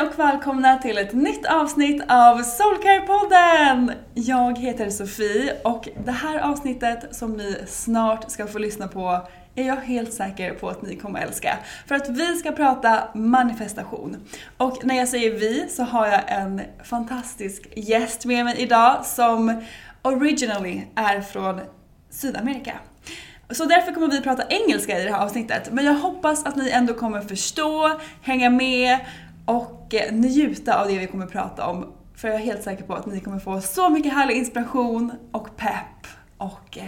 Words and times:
Hej 0.00 0.08
och 0.08 0.18
välkomna 0.18 0.78
till 0.78 0.98
ett 0.98 1.12
nytt 1.12 1.46
avsnitt 1.46 2.02
av 2.08 2.42
Soulcare-podden! 2.42 3.92
Jag 4.14 4.58
heter 4.58 4.90
Sofie 4.90 5.56
och 5.64 5.88
det 6.04 6.12
här 6.12 6.38
avsnittet 6.38 7.14
som 7.16 7.32
ni 7.36 7.56
snart 7.66 8.30
ska 8.30 8.46
få 8.46 8.58
lyssna 8.58 8.88
på 8.88 9.28
är 9.54 9.66
jag 9.66 9.76
helt 9.76 10.12
säker 10.12 10.54
på 10.54 10.68
att 10.68 10.82
ni 10.82 10.96
kommer 10.96 11.20
älska. 11.20 11.58
För 11.86 11.94
att 11.94 12.08
vi 12.08 12.36
ska 12.36 12.52
prata 12.52 13.08
manifestation. 13.14 14.16
Och 14.56 14.84
när 14.84 14.94
jag 14.94 15.08
säger 15.08 15.30
vi 15.30 15.68
så 15.68 15.82
har 15.82 16.06
jag 16.06 16.20
en 16.26 16.60
fantastisk 16.84 17.68
gäst 17.76 18.24
med 18.24 18.44
mig 18.44 18.54
idag 18.58 19.06
som 19.06 19.62
originally 20.02 20.82
är 20.94 21.20
från 21.20 21.60
Sydamerika. 22.10 22.72
Så 23.50 23.64
därför 23.64 23.92
kommer 23.92 24.08
vi 24.08 24.20
prata 24.20 24.42
engelska 24.48 25.00
i 25.00 25.04
det 25.04 25.10
här 25.12 25.24
avsnittet. 25.24 25.68
Men 25.72 25.84
jag 25.84 25.94
hoppas 25.94 26.46
att 26.46 26.56
ni 26.56 26.70
ändå 26.70 26.94
kommer 26.94 27.20
förstå, 27.20 28.00
hänga 28.22 28.50
med 28.50 28.98
och 29.50 29.94
eh, 29.94 30.12
njuta 30.12 30.80
av 30.80 30.88
det 30.88 30.98
vi 30.98 31.06
kommer 31.06 31.26
prata 31.26 31.66
om. 31.66 31.92
För 32.16 32.28
jag 32.28 32.36
är 32.36 32.40
helt 32.40 32.62
säker 32.62 32.84
på 32.84 32.94
att 32.94 33.06
ni 33.06 33.20
kommer 33.20 33.38
få 33.38 33.60
så 33.60 33.90
mycket 33.90 34.12
härlig 34.12 34.36
inspiration 34.36 35.12
och 35.32 35.56
pepp. 35.56 36.06
Och 36.38 36.68
ja, 36.72 36.82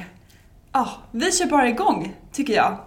ah, 0.73 0.89
vi 1.11 1.33
kör 1.33 1.47
bara 1.47 1.69
igång 1.69 2.15
tycker 2.33 2.55
jag. 2.55 2.79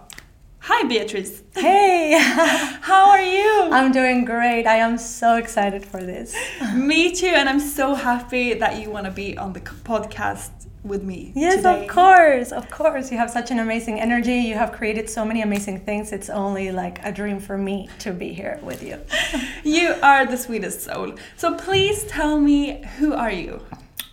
Hi 0.60 0.88
Beatrice! 0.88 1.42
Hey! 1.54 2.18
How 2.80 3.10
are 3.10 3.22
you? 3.22 3.70
I'm 3.72 3.92
doing 3.92 4.24
great. 4.24 4.66
I 4.66 4.80
am 4.80 4.98
so 4.98 5.38
excited 5.38 5.84
for 5.84 6.00
this. 6.00 6.34
Me 6.74 7.14
too, 7.14 7.34
and 7.36 7.48
I'm 7.48 7.60
so 7.60 7.94
happy 7.94 8.58
that 8.58 8.78
you 8.78 8.92
want 8.92 9.06
to 9.06 9.12
be 9.12 9.38
on 9.38 9.52
the 9.52 9.60
podcast 9.84 10.55
with 10.86 11.02
me 11.02 11.32
Yes, 11.34 11.56
today. 11.56 11.82
of 11.82 11.88
course. 11.88 12.52
Of 12.52 12.70
course. 12.70 13.10
You 13.10 13.18
have 13.18 13.30
such 13.30 13.50
an 13.50 13.58
amazing 13.58 14.00
energy. 14.00 14.36
You 14.36 14.54
have 14.54 14.72
created 14.72 15.08
so 15.10 15.24
many 15.24 15.42
amazing 15.42 15.80
things. 15.80 16.12
It's 16.12 16.30
only 16.30 16.70
like 16.72 17.00
a 17.04 17.12
dream 17.12 17.40
for 17.40 17.58
me 17.58 17.88
to 18.00 18.12
be 18.12 18.32
here 18.32 18.58
with 18.62 18.82
you. 18.82 18.98
You 19.64 19.94
are 20.02 20.24
the 20.26 20.36
sweetest 20.36 20.82
soul. 20.82 21.14
So 21.36 21.54
please 21.54 22.04
tell 22.04 22.38
me, 22.38 22.84
who 22.98 23.12
are 23.14 23.32
you? 23.32 23.60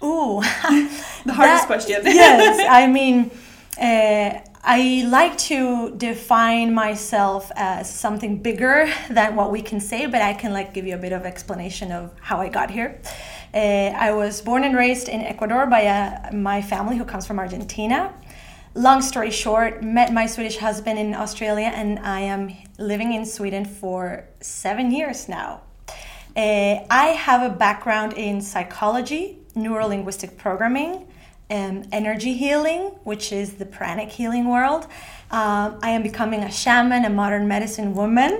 Ooh. 0.03 0.41
The 1.25 1.33
hardest 1.33 1.63
That- 1.63 1.67
question. 1.67 2.01
yes, 2.05 2.65
I 2.69 2.87
mean, 2.87 3.31
uh, 3.79 4.39
I 4.65 5.05
like 5.09 5.37
to 5.49 5.91
define 5.97 6.73
myself 6.73 7.51
as 7.55 7.89
something 7.89 8.37
bigger 8.37 8.89
than 9.09 9.35
what 9.35 9.51
we 9.51 9.61
can 9.61 9.79
say, 9.79 10.05
but 10.05 10.21
I 10.21 10.33
can 10.33 10.51
like 10.53 10.73
give 10.73 10.85
you 10.87 10.95
a 10.95 10.97
bit 10.97 11.11
of 11.13 11.25
explanation 11.25 11.91
of 11.91 12.11
how 12.21 12.37
I 12.39 12.49
got 12.49 12.71
here. 12.71 12.99
Uh, 13.53 13.57
I 13.95 14.11
was 14.13 14.41
born 14.41 14.63
and 14.63 14.75
raised 14.75 15.07
in 15.07 15.21
Ecuador 15.21 15.67
by 15.67 15.81
a, 15.81 16.33
my 16.33 16.61
family 16.61 16.97
who 16.97 17.05
comes 17.05 17.27
from 17.27 17.37
Argentina. 17.37 18.13
Long 18.73 19.01
story 19.03 19.29
short, 19.29 19.83
met 19.83 20.11
my 20.11 20.25
Swedish 20.25 20.57
husband 20.57 20.97
in 20.97 21.13
Australia, 21.13 21.71
and 21.73 21.99
I 21.99 22.21
am 22.21 22.51
living 22.79 23.13
in 23.13 23.25
Sweden 23.25 23.65
for 23.65 24.25
seven 24.41 24.91
years 24.91 25.29
now. 25.29 25.61
Uh, 26.35 26.79
I 26.89 27.15
have 27.15 27.43
a 27.43 27.53
background 27.55 28.13
in 28.13 28.41
psychology, 28.41 29.37
neurolinguistic 29.55 30.35
programming, 30.37 31.05
um, 31.51 31.83
energy 31.91 32.33
healing, 32.33 32.85
which 33.03 33.31
is 33.31 33.53
the 33.53 33.65
pranic 33.67 34.09
healing 34.09 34.47
world. 34.49 34.85
Um, 35.29 35.77
I 35.83 35.91
am 35.91 36.01
becoming 36.01 36.41
a 36.41 36.51
shaman, 36.51 37.05
a 37.05 37.09
modern 37.11 37.47
medicine 37.47 37.93
woman, 37.93 38.31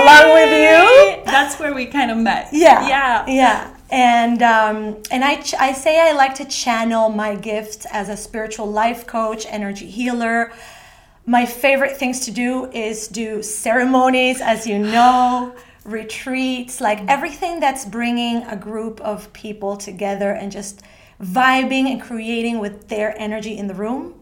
along 0.00 0.32
with 0.32 0.50
you. 0.50 1.22
That's 1.26 1.60
where 1.60 1.74
we 1.74 1.84
kind 1.86 2.10
of 2.10 2.16
met. 2.16 2.48
Yeah, 2.52 2.88
Yeah. 2.88 3.26
yeah. 3.26 3.74
And 3.92 4.42
um, 4.42 5.02
and 5.10 5.22
I 5.22 5.42
ch- 5.42 5.54
I 5.54 5.72
say 5.74 6.00
I 6.00 6.12
like 6.12 6.34
to 6.36 6.46
channel 6.46 7.10
my 7.10 7.34
gifts 7.34 7.86
as 7.92 8.08
a 8.08 8.16
spiritual 8.16 8.66
life 8.66 9.06
coach, 9.06 9.44
energy 9.48 9.86
healer. 9.86 10.50
My 11.26 11.44
favorite 11.44 11.98
things 11.98 12.20
to 12.24 12.30
do 12.30 12.70
is 12.72 13.06
do 13.06 13.42
ceremonies, 13.42 14.40
as 14.40 14.66
you 14.66 14.78
know, 14.78 15.54
retreats, 15.84 16.80
like 16.80 17.00
everything 17.06 17.60
that's 17.60 17.84
bringing 17.84 18.42
a 18.44 18.56
group 18.56 18.98
of 19.02 19.30
people 19.34 19.76
together 19.76 20.30
and 20.32 20.50
just 20.50 20.80
vibing 21.22 21.84
and 21.92 22.00
creating 22.00 22.60
with 22.60 22.88
their 22.88 23.14
energy 23.18 23.58
in 23.58 23.66
the 23.66 23.74
room. 23.74 24.14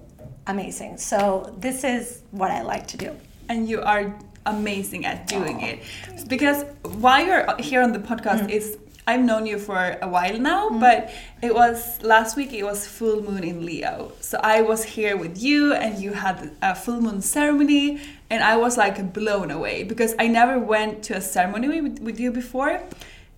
Amazing. 0.49 0.99
So 0.99 1.55
this 1.59 1.85
is 1.85 2.23
what 2.33 2.51
I 2.51 2.63
like 2.63 2.89
to 2.89 2.97
do. 2.97 3.17
And 3.49 3.69
you 3.69 3.81
are 3.83 4.19
amazing 4.47 5.07
at 5.07 5.29
doing 5.29 5.61
it. 5.61 5.79
Because 6.27 6.65
while 6.83 7.25
you're 7.25 7.47
here 7.59 7.83
on 7.83 7.93
the 7.93 8.01
podcast, 8.01 8.47
Mm. 8.47 8.51
is 8.51 8.77
I've 9.10 9.25
known 9.31 9.44
you 9.53 9.59
for 9.69 9.81
a 10.06 10.09
while 10.16 10.38
now, 10.53 10.62
mm-hmm. 10.69 10.81
but 10.87 10.98
it 11.43 11.53
was 11.62 11.78
last 12.03 12.32
week. 12.38 12.50
It 12.53 12.65
was 12.72 12.78
full 12.98 13.19
moon 13.28 13.43
in 13.53 13.59
Leo, 13.69 14.12
so 14.28 14.34
I 14.56 14.59
was 14.71 14.81
here 14.94 15.15
with 15.25 15.34
you, 15.47 15.60
and 15.82 15.93
you 16.04 16.10
had 16.25 16.38
a 16.62 16.75
full 16.84 17.00
moon 17.06 17.21
ceremony, 17.37 17.84
and 18.32 18.41
I 18.53 18.54
was 18.65 18.72
like 18.84 18.98
blown 19.19 19.48
away 19.59 19.76
because 19.93 20.12
I 20.25 20.26
never 20.41 20.56
went 20.75 20.93
to 21.09 21.12
a 21.16 21.21
ceremony 21.37 21.69
with, 21.81 21.97
with 22.06 22.19
you 22.25 22.31
before. 22.43 22.75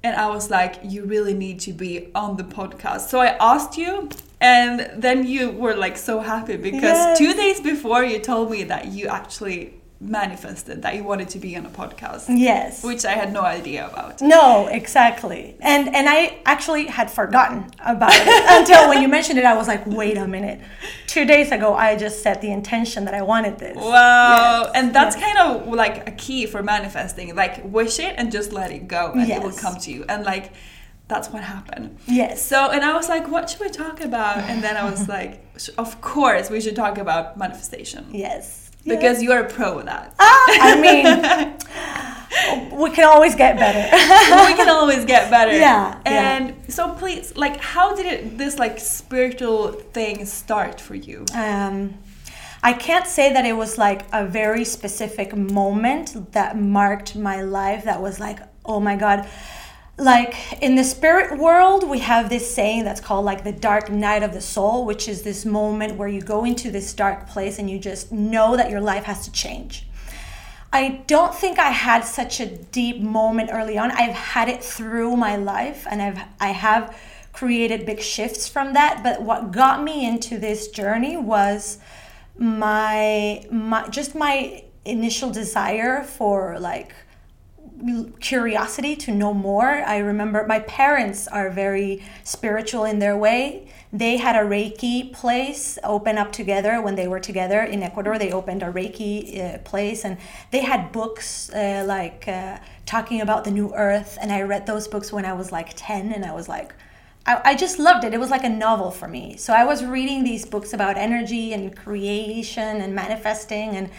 and 0.05 0.17
I 0.17 0.29
was 0.37 0.51
like, 0.51 0.75
you 0.93 1.01
really 1.15 1.35
need 1.45 1.59
to 1.61 1.73
be 1.73 1.93
on 2.23 2.31
the 2.37 2.43
podcast. 2.59 3.03
So 3.13 3.17
I 3.21 3.31
asked 3.53 3.75
you, 3.83 4.09
and 4.41 4.91
then 5.01 5.19
you 5.35 5.43
were 5.63 5.77
like 5.85 5.97
so 5.97 6.15
happy 6.33 6.57
because 6.57 6.99
Yes. 6.99 7.19
two 7.23 7.33
days 7.43 7.59
before 7.73 8.03
you 8.11 8.19
told 8.33 8.47
me 8.51 8.61
that 8.73 8.83
you 8.97 9.05
actually 9.21 9.61
manifested 10.03 10.83
that 10.83 10.95
you 10.97 11.05
wanted 11.05 11.29
to 11.31 11.39
be 11.39 11.57
on 11.57 11.65
a 11.65 11.71
podcast, 11.71 12.25
Yes. 12.29 12.83
which 12.83 13.05
I 13.05 13.13
had 13.13 13.33
no 13.33 13.43
idea 13.43 13.87
about. 13.87 14.21
No, 14.21 14.67
exactly. 14.67 15.57
And 15.61 15.95
and 15.95 16.09
I 16.09 16.39
actually 16.45 16.87
had 16.87 17.11
forgotten 17.11 17.71
about 17.81 18.13
it 18.15 18.45
until 18.59 18.89
when 18.89 19.01
you 19.03 19.09
mentioned 19.09 19.39
it 19.39 19.45
I 19.45 19.55
was 19.57 19.69
like, 19.69 19.87
"Wait 19.87 20.17
a 20.17 20.27
minute. 20.27 20.61
2 21.07 21.25
days 21.25 21.53
ago 21.53 21.75
I 21.75 21.97
just 21.97 22.23
set 22.23 22.41
the 22.41 22.51
intention 22.51 23.05
that 23.07 23.15
I 23.15 23.23
wanted 23.23 23.59
this." 23.59 23.77
Wow, 23.77 24.63
Yes, 24.65 24.73
and 24.75 24.95
that's 24.95 25.17
yes. 25.17 25.25
kind 25.25 25.39
of 25.47 25.73
like 25.73 26.09
a 26.09 26.13
key 26.13 26.47
for 26.47 26.63
manifesting. 26.63 27.35
Like 27.35 27.55
wish 27.65 27.99
it 27.99 28.15
and 28.19 28.33
just 28.33 28.53
let 28.53 28.71
it 28.73 28.89
go, 28.89 29.13
and 29.13 29.31
it 29.31 29.43
will 29.43 29.53
come 29.53 29.77
to 29.85 29.91
you. 29.93 30.05
And 30.09 30.25
like 30.25 30.53
that's 31.09 31.29
what 31.29 31.43
happened. 31.43 31.99
Yes. 32.07 32.41
So, 32.43 32.71
and 32.71 32.83
I 32.85 32.95
was 32.95 33.09
like, 33.09 33.29
what 33.29 33.51
should 33.51 33.61
we 33.61 33.69
talk 33.69 34.01
about? 34.01 34.39
And 34.39 34.63
then 34.65 34.77
I 34.79 34.89
was 34.91 35.09
like, 35.17 35.45
of 35.77 36.01
course, 36.01 36.49
we 36.49 36.59
should 36.61 36.75
talk 36.77 36.97
about 36.97 37.37
manifestation 37.37 38.07
Yes. 38.13 38.62
Because 38.85 39.23
you're 39.23 39.41
a 39.41 39.49
pro 39.49 39.77
with 39.77 39.87
that. 39.87 40.15
Ah, 40.19 40.45
I 40.49 40.81
mean, 40.81 41.05
we 42.81 42.91
can 42.91 43.05
always 43.05 43.35
get 43.35 43.59
better. 43.59 43.85
we 44.49 44.55
can 44.55 44.69
always 44.69 45.05
get 45.05 45.31
better. 45.31 45.53
Yeah, 45.53 46.01
yeah. 46.05 46.39
And 46.39 46.73
so, 46.73 46.95
please, 46.95 47.37
like, 47.37 47.59
how 47.59 47.95
did 47.95 48.07
it 48.07 48.39
this 48.39 48.59
like 48.59 48.79
spiritual 48.79 49.73
thing 49.73 50.25
start 50.25 50.81
for 50.81 50.95
you? 50.95 51.25
um, 51.35 51.95
I 52.65 52.73
can't 52.75 53.09
say 53.09 53.33
that 53.33 53.45
it 53.45 53.55
was 53.55 53.77
like 53.77 54.05
a 54.13 54.25
very 54.25 54.65
specific 54.65 55.35
moment 55.37 56.33
that 56.33 56.57
marked 56.57 57.17
my 57.17 57.43
life 57.43 57.85
that 57.85 58.01
was 58.01 58.21
like, 58.21 58.39
oh 58.65 58.79
my 58.79 58.95
God. 58.95 59.29
Like 60.03 60.61
in 60.61 60.75
the 60.75 60.83
spirit 60.83 61.39
world, 61.39 61.89
we 61.89 62.01
have 62.01 62.29
this 62.29 62.53
saying 62.53 62.83
that's 62.83 63.01
called 63.01 63.25
like 63.25 63.45
the 63.45 63.53
dark 63.53 63.89
night 63.89 64.25
of 64.25 64.33
the 64.33 64.41
soul, 64.41 64.85
which 64.85 65.07
is 65.07 65.23
this 65.23 65.45
moment 65.45 65.97
where 65.97 66.09
you 66.09 66.21
go 66.21 66.45
into 66.45 66.73
this 66.73 66.93
dark 66.93 67.29
place 67.29 67.61
and 67.61 67.71
you 67.71 67.79
just 67.79 68.11
know 68.11 68.57
that 68.57 68.69
your 68.69 68.81
life 68.81 69.05
has 69.05 69.25
to 69.27 69.31
change. 69.31 69.87
I 70.73 71.05
don't 71.07 71.33
think 71.33 71.61
I 71.61 71.71
had 71.71 72.01
such 72.01 72.41
a 72.41 72.47
deep 72.47 73.01
moment 73.01 73.51
early 73.53 73.79
on. 73.79 73.93
I've 73.93 74.15
had 74.15 74.49
it 74.49 74.65
through 74.65 75.17
my 75.17 75.37
life 75.37 75.87
and 75.89 76.03
I've 76.03 76.19
I 76.41 76.49
have 76.49 76.99
created 77.33 77.87
big 77.87 78.01
shifts 78.01 78.49
from 78.49 78.73
that, 78.73 79.05
but 79.05 79.23
what 79.23 79.53
got 79.53 79.85
me 79.85 80.05
into 80.05 80.37
this 80.37 80.67
journey 80.67 81.17
was 81.17 81.79
my 82.37 83.47
my 83.53 83.87
just 83.89 84.17
my 84.17 84.65
initial 84.85 85.31
desire 85.31 86.03
for 86.03 86.59
like 86.59 86.93
curiosity 88.21 88.97
to 88.97 89.13
know 89.13 89.35
more. 89.35 89.71
I 89.71 89.99
remember 89.99 90.47
my 90.47 90.61
parents 90.61 91.27
are 91.29 91.51
very 91.51 92.03
spiritual 92.25 92.85
in 92.85 92.99
their 92.99 93.17
way. 93.17 93.69
They 93.93 94.17
had 94.17 94.37
a 94.37 94.49
Reiki 94.49 95.13
place 95.13 95.79
open 95.85 96.17
up 96.17 96.33
together 96.33 96.81
when 96.81 96.95
they 96.95 97.09
were 97.09 97.21
together 97.21 97.61
in 97.63 97.83
Ecuador. 97.83 98.19
They 98.19 98.33
opened 98.33 98.63
a 98.63 98.73
Reiki 98.73 99.39
uh, 99.39 99.59
place 99.59 100.05
and 100.05 100.17
they 100.51 100.61
had 100.61 100.93
books 100.93 101.51
uh, 101.51 101.85
like 101.87 102.27
uh, 102.27 102.59
talking 102.87 103.21
about 103.21 103.45
the 103.45 103.51
new 103.51 103.75
earth. 103.75 104.17
And 104.21 104.33
I 104.33 104.43
read 104.43 104.67
those 104.67 104.89
books 104.89 105.13
when 105.13 105.25
I 105.25 105.35
was 105.35 105.53
like 105.53 105.73
10 105.77 106.13
and 106.13 106.25
I 106.25 106.33
was 106.33 106.49
like, 106.49 106.75
I, 107.27 107.41
I 107.45 107.55
just 107.55 107.79
loved 107.79 108.05
it. 108.05 108.15
It 108.15 108.21
was 108.21 108.31
like 108.31 108.45
a 108.45 108.49
novel 108.49 108.91
for 108.91 109.09
me. 109.09 109.37
So 109.37 109.53
I 109.53 109.65
was 109.65 109.85
reading 109.85 110.25
these 110.25 110.47
books 110.47 110.73
about 110.73 110.97
energy 110.97 111.53
and 111.53 111.77
creation 111.77 112.81
and 112.81 112.95
manifesting 112.95 113.77
and 113.77 113.91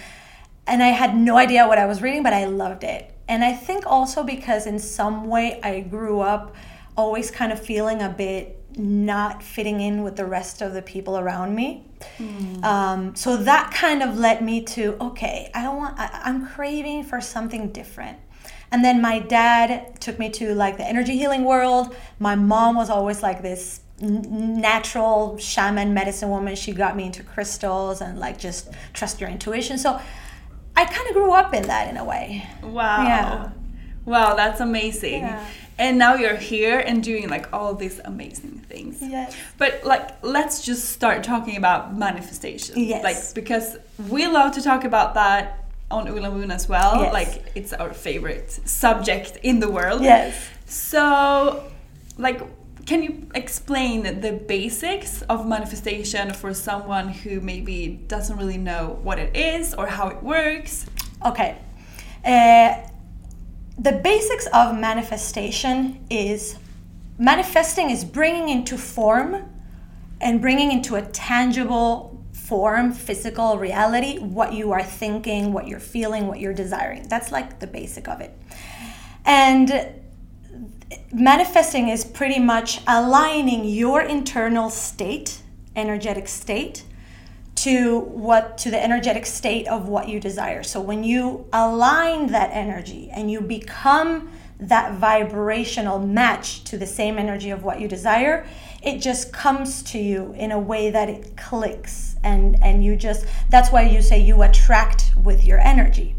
and 0.65 0.81
I 0.81 0.88
had 0.88 1.13
no 1.13 1.36
idea 1.36 1.68
what 1.68 1.77
I 1.77 1.86
was 1.86 2.01
reading, 2.01 2.24
but 2.24 2.31
I 2.31 2.45
loved 2.45 2.86
it. 2.86 3.12
And 3.27 3.43
I 3.43 3.53
think 3.53 3.85
also 3.85 4.23
because 4.23 4.65
in 4.65 4.79
some 4.79 5.27
way 5.27 5.59
I 5.61 5.81
grew 5.81 6.19
up 6.19 6.55
always 6.95 7.31
kind 7.31 7.51
of 7.51 7.59
feeling 7.59 8.01
a 8.01 8.09
bit 8.09 8.59
not 8.77 9.43
fitting 9.43 9.81
in 9.81 10.03
with 10.03 10.15
the 10.15 10.25
rest 10.25 10.61
of 10.61 10.73
the 10.73 10.81
people 10.81 11.17
around 11.17 11.55
me. 11.55 11.85
Mm. 12.17 12.63
Um, 12.63 13.15
so 13.15 13.37
that 13.37 13.71
kind 13.71 14.01
of 14.01 14.17
led 14.17 14.41
me 14.41 14.61
to 14.61 14.97
okay, 14.99 15.51
I 15.53 15.67
want 15.69 15.99
I, 15.99 16.21
I'm 16.23 16.47
craving 16.47 17.03
for 17.03 17.21
something 17.21 17.71
different. 17.71 18.17
And 18.71 18.83
then 18.83 19.01
my 19.01 19.19
dad 19.19 20.01
took 20.01 20.17
me 20.17 20.29
to 20.31 20.55
like 20.55 20.77
the 20.77 20.87
energy 20.87 21.17
healing 21.17 21.43
world. 21.43 21.95
My 22.19 22.35
mom 22.35 22.75
was 22.75 22.89
always 22.89 23.21
like 23.21 23.43
this 23.43 23.81
natural 23.99 25.37
shaman 25.37 25.93
medicine 25.93 26.29
woman. 26.29 26.55
She 26.55 26.71
got 26.73 26.95
me 26.95 27.05
into 27.05 27.23
crystals 27.23 28.01
and 28.01 28.19
like 28.19 28.39
just 28.39 28.69
trust 28.93 29.21
your 29.21 29.29
intuition. 29.29 29.77
So 29.77 30.01
I 30.75 30.85
kind 30.85 31.07
of 31.07 31.13
grew 31.13 31.31
up 31.31 31.53
in 31.53 31.63
that 31.63 31.87
in 31.89 31.97
a 31.97 32.03
way. 32.03 32.47
Wow. 32.61 33.03
Yeah. 33.03 33.49
Wow, 34.05 34.35
that's 34.35 34.59
amazing. 34.59 35.21
Yeah. 35.21 35.45
And 35.77 35.97
now 35.97 36.15
you're 36.15 36.35
here 36.35 36.79
and 36.79 37.03
doing 37.03 37.29
like 37.29 37.51
all 37.51 37.73
these 37.73 37.99
amazing 38.05 38.59
things. 38.69 38.97
Yes. 39.01 39.35
But 39.57 39.83
like 39.83 40.23
let's 40.23 40.63
just 40.63 40.89
start 40.89 41.23
talking 41.23 41.57
about 41.57 41.95
manifestation. 41.95 42.77
Yes. 42.77 43.03
Like 43.03 43.17
because 43.33 43.77
we 44.09 44.27
love 44.27 44.53
to 44.53 44.61
talk 44.61 44.83
about 44.83 45.13
that 45.15 45.65
on 45.89 46.07
Ulla 46.07 46.31
Moon 46.31 46.51
as 46.51 46.67
well. 46.67 47.01
Yes. 47.01 47.13
Like 47.13 47.51
it's 47.55 47.73
our 47.73 47.93
favorite 47.93 48.51
subject 48.51 49.37
in 49.43 49.59
the 49.59 49.69
world. 49.69 50.01
Yes. 50.03 50.35
So 50.65 51.63
like 52.17 52.41
can 52.85 53.01
you 53.01 53.30
explain 53.33 54.19
the 54.21 54.33
basics 54.33 55.21
of 55.24 55.47
manifestation 55.47 56.33
for 56.33 56.53
someone 56.53 57.09
who 57.09 57.39
maybe 57.39 58.03
doesn't 58.07 58.38
really 58.38 58.57
know 58.57 59.00
what 59.03 59.19
it 59.19 59.35
is 59.35 59.74
or 59.74 59.88
how 59.88 60.09
it 60.09 60.21
works? 60.21 60.85
Okay. 61.25 61.57
Uh, 62.25 62.75
the 63.77 63.91
basics 63.91 64.47
of 64.53 64.77
manifestation 64.77 66.06
is 66.09 66.57
manifesting 67.18 67.89
is 67.89 68.03
bringing 68.03 68.50
into 68.50 68.77
form 68.77 69.50
and 70.19 70.41
bringing 70.41 70.71
into 70.71 70.95
a 70.95 71.01
tangible 71.01 72.24
form, 72.33 72.91
physical 72.91 73.57
reality, 73.57 74.19
what 74.19 74.53
you 74.53 74.71
are 74.74 74.83
thinking, 74.83 75.53
what 75.53 75.68
you're 75.68 75.79
feeling, 75.79 76.27
what 76.27 76.39
you're 76.39 76.53
desiring. 76.53 77.07
That's 77.07 77.31
like 77.31 77.59
the 77.59 77.68
basic 77.68 78.07
of 78.07 78.19
it. 78.19 78.38
And 79.25 80.02
manifesting 81.11 81.89
is 81.89 82.03
pretty 82.05 82.39
much 82.39 82.81
aligning 82.87 83.65
your 83.65 84.01
internal 84.01 84.69
state, 84.69 85.41
energetic 85.75 86.27
state, 86.27 86.83
to 87.55 87.99
what 87.99 88.57
to 88.57 88.71
the 88.71 88.83
energetic 88.83 89.25
state 89.25 89.67
of 89.67 89.87
what 89.87 90.09
you 90.09 90.19
desire. 90.19 90.63
So 90.63 90.81
when 90.81 91.03
you 91.03 91.45
align 91.53 92.27
that 92.27 92.49
energy 92.51 93.09
and 93.11 93.31
you 93.31 93.41
become 93.41 94.29
that 94.59 94.93
vibrational 94.93 95.99
match 95.99 96.63
to 96.65 96.77
the 96.77 96.85
same 96.85 97.17
energy 97.17 97.49
of 97.49 97.63
what 97.63 97.79
you 97.79 97.87
desire, 97.87 98.45
it 98.81 98.99
just 98.99 99.31
comes 99.31 99.83
to 99.83 99.99
you 99.99 100.33
in 100.37 100.51
a 100.51 100.59
way 100.59 100.89
that 100.89 101.09
it 101.09 101.37
clicks 101.37 102.15
and 102.23 102.61
and 102.63 102.83
you 102.83 102.95
just 102.95 103.25
that's 103.49 103.71
why 103.71 103.81
you 103.81 104.01
say 104.01 104.19
you 104.19 104.41
attract 104.41 105.13
with 105.23 105.43
your 105.43 105.59
energy. 105.59 106.15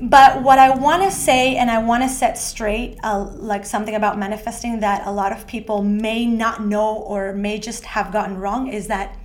But 0.00 0.42
what 0.44 0.60
I 0.60 0.70
want 0.70 1.02
to 1.02 1.10
say, 1.10 1.56
and 1.56 1.70
I 1.70 1.78
want 1.78 2.04
to 2.04 2.08
set 2.08 2.38
straight, 2.38 2.98
uh, 3.02 3.24
like 3.34 3.66
something 3.66 3.96
about 3.96 4.16
manifesting 4.16 4.80
that 4.80 5.06
a 5.06 5.10
lot 5.10 5.32
of 5.32 5.46
people 5.46 5.82
may 5.82 6.24
not 6.24 6.64
know 6.64 6.94
or 6.94 7.32
may 7.32 7.58
just 7.58 7.84
have 7.84 8.12
gotten 8.12 8.38
wrong, 8.38 8.68
is 8.68 8.86
that 8.86 9.16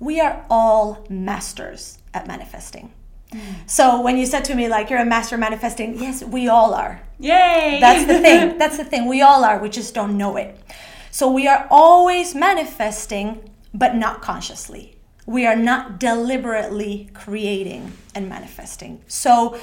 we 0.00 0.20
are 0.20 0.44
all 0.50 1.06
masters 1.08 1.98
at 2.14 2.26
manifesting. 2.26 2.92
Mm. 3.30 3.40
So 3.66 4.00
when 4.00 4.16
you 4.16 4.26
said 4.26 4.44
to 4.46 4.54
me 4.54 4.68
like 4.68 4.90
you're 4.90 5.00
a 5.00 5.04
master 5.04 5.36
manifesting, 5.36 5.98
yes, 6.00 6.24
we 6.24 6.48
all 6.48 6.74
are. 6.74 7.00
Yay! 7.20 7.78
That's 7.80 8.06
the 8.06 8.18
thing. 8.20 8.58
That's 8.58 8.76
the 8.76 8.84
thing. 8.84 9.06
We 9.06 9.22
all 9.22 9.44
are. 9.44 9.60
We 9.60 9.68
just 9.68 9.94
don't 9.94 10.16
know 10.16 10.36
it. 10.36 10.58
So 11.10 11.30
we 11.30 11.46
are 11.46 11.66
always 11.70 12.34
manifesting, 12.34 13.50
but 13.72 13.94
not 13.94 14.20
consciously. 14.20 14.96
We 15.26 15.46
are 15.46 15.56
not 15.56 16.00
deliberately 16.00 17.10
creating 17.12 17.92
and 18.14 18.28
manifesting. 18.28 19.02
So 19.08 19.58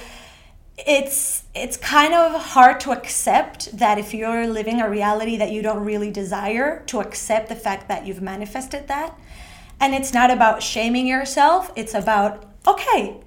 it's 0.77 1.43
it's 1.53 1.77
kind 1.77 2.13
of 2.13 2.33
hard 2.33 2.79
to 2.81 2.91
accept 2.91 3.77
that 3.77 3.97
if 3.97 4.13
you're 4.13 4.45
living 4.45 4.81
a 4.81 4.89
reality 4.89 5.37
that 5.37 5.51
you 5.51 5.61
don't 5.61 5.83
really 5.85 6.11
desire 6.11 6.83
to 6.85 6.99
accept 6.99 7.47
the 7.47 7.55
fact 7.55 7.87
that 7.87 8.05
you've 8.05 8.21
manifested 8.21 8.87
that 8.87 9.17
and 9.79 9.93
it's 9.93 10.13
not 10.13 10.29
about 10.29 10.61
shaming 10.61 11.07
yourself 11.07 11.71
it's 11.77 11.93
about 11.93 12.45
okay 12.67 13.21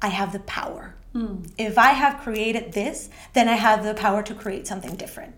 i 0.00 0.08
have 0.08 0.32
the 0.32 0.38
power 0.40 0.94
mm. 1.14 1.46
if 1.58 1.76
i 1.76 1.90
have 1.90 2.20
created 2.20 2.72
this 2.72 3.10
then 3.34 3.48
i 3.48 3.54
have 3.54 3.84
the 3.84 3.94
power 3.94 4.22
to 4.22 4.34
create 4.34 4.66
something 4.66 4.96
different 4.96 5.34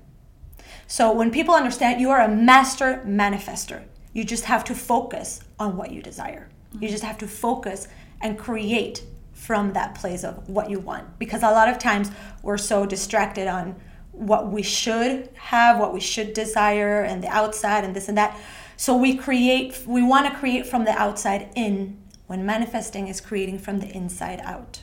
so 0.86 1.12
when 1.12 1.32
people 1.32 1.54
understand 1.54 2.00
you 2.00 2.10
are 2.10 2.20
a 2.20 2.28
master 2.28 3.02
manifester 3.04 3.82
you 4.12 4.22
just 4.22 4.44
have 4.44 4.62
to 4.62 4.74
focus 4.74 5.40
on 5.58 5.76
what 5.76 5.90
you 5.90 6.00
desire 6.00 6.48
mm. 6.72 6.80
you 6.80 6.88
just 6.88 7.02
have 7.02 7.18
to 7.18 7.26
focus 7.26 7.88
and 8.20 8.38
create 8.38 9.02
from 9.38 9.72
that 9.72 9.94
place 9.94 10.24
of 10.24 10.48
what 10.48 10.68
you 10.68 10.80
want. 10.80 11.18
Because 11.18 11.42
a 11.42 11.50
lot 11.50 11.68
of 11.68 11.78
times 11.78 12.10
we're 12.42 12.58
so 12.58 12.84
distracted 12.84 13.46
on 13.46 13.76
what 14.18 14.48
we 14.50 14.62
should 14.62 15.28
have 15.34 15.78
what 15.78 15.94
we 15.94 16.00
should 16.00 16.34
desire 16.34 17.02
and 17.02 17.22
the 17.22 17.28
outside 17.28 17.84
and 17.84 17.94
this 17.94 18.08
and 18.08 18.18
that. 18.18 18.36
So 18.76 18.96
we 18.96 19.16
create 19.16 19.84
we 19.86 20.02
want 20.02 20.30
to 20.30 20.38
create 20.38 20.66
from 20.66 20.84
the 20.84 20.90
outside 20.90 21.50
in 21.54 21.96
when 22.26 22.44
manifesting 22.44 23.06
is 23.08 23.20
creating 23.20 23.60
from 23.60 23.78
the 23.78 23.88
inside 23.96 24.40
out. 24.42 24.82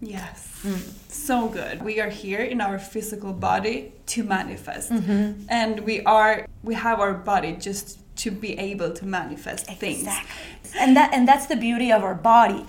Yes. 0.00 0.60
Mm. 0.62 1.10
so 1.10 1.48
good. 1.48 1.82
We 1.82 2.00
are 2.00 2.10
here 2.10 2.40
in 2.40 2.60
our 2.60 2.78
physical 2.78 3.32
body 3.32 3.94
to 4.08 4.22
manifest. 4.22 4.92
Mm-hmm. 4.92 5.46
and 5.48 5.80
we 5.80 6.02
are 6.02 6.46
we 6.62 6.74
have 6.74 7.00
our 7.00 7.14
body 7.14 7.52
just 7.52 7.98
to 8.16 8.30
be 8.30 8.58
able 8.58 8.92
to 8.92 9.06
manifest 9.06 9.70
exactly. 9.70 9.94
things 9.94 10.74
and 10.78 10.96
that 10.96 11.12
and 11.14 11.26
that's 11.26 11.46
the 11.46 11.56
beauty 11.56 11.90
of 11.92 12.02
our 12.02 12.14
body 12.14 12.64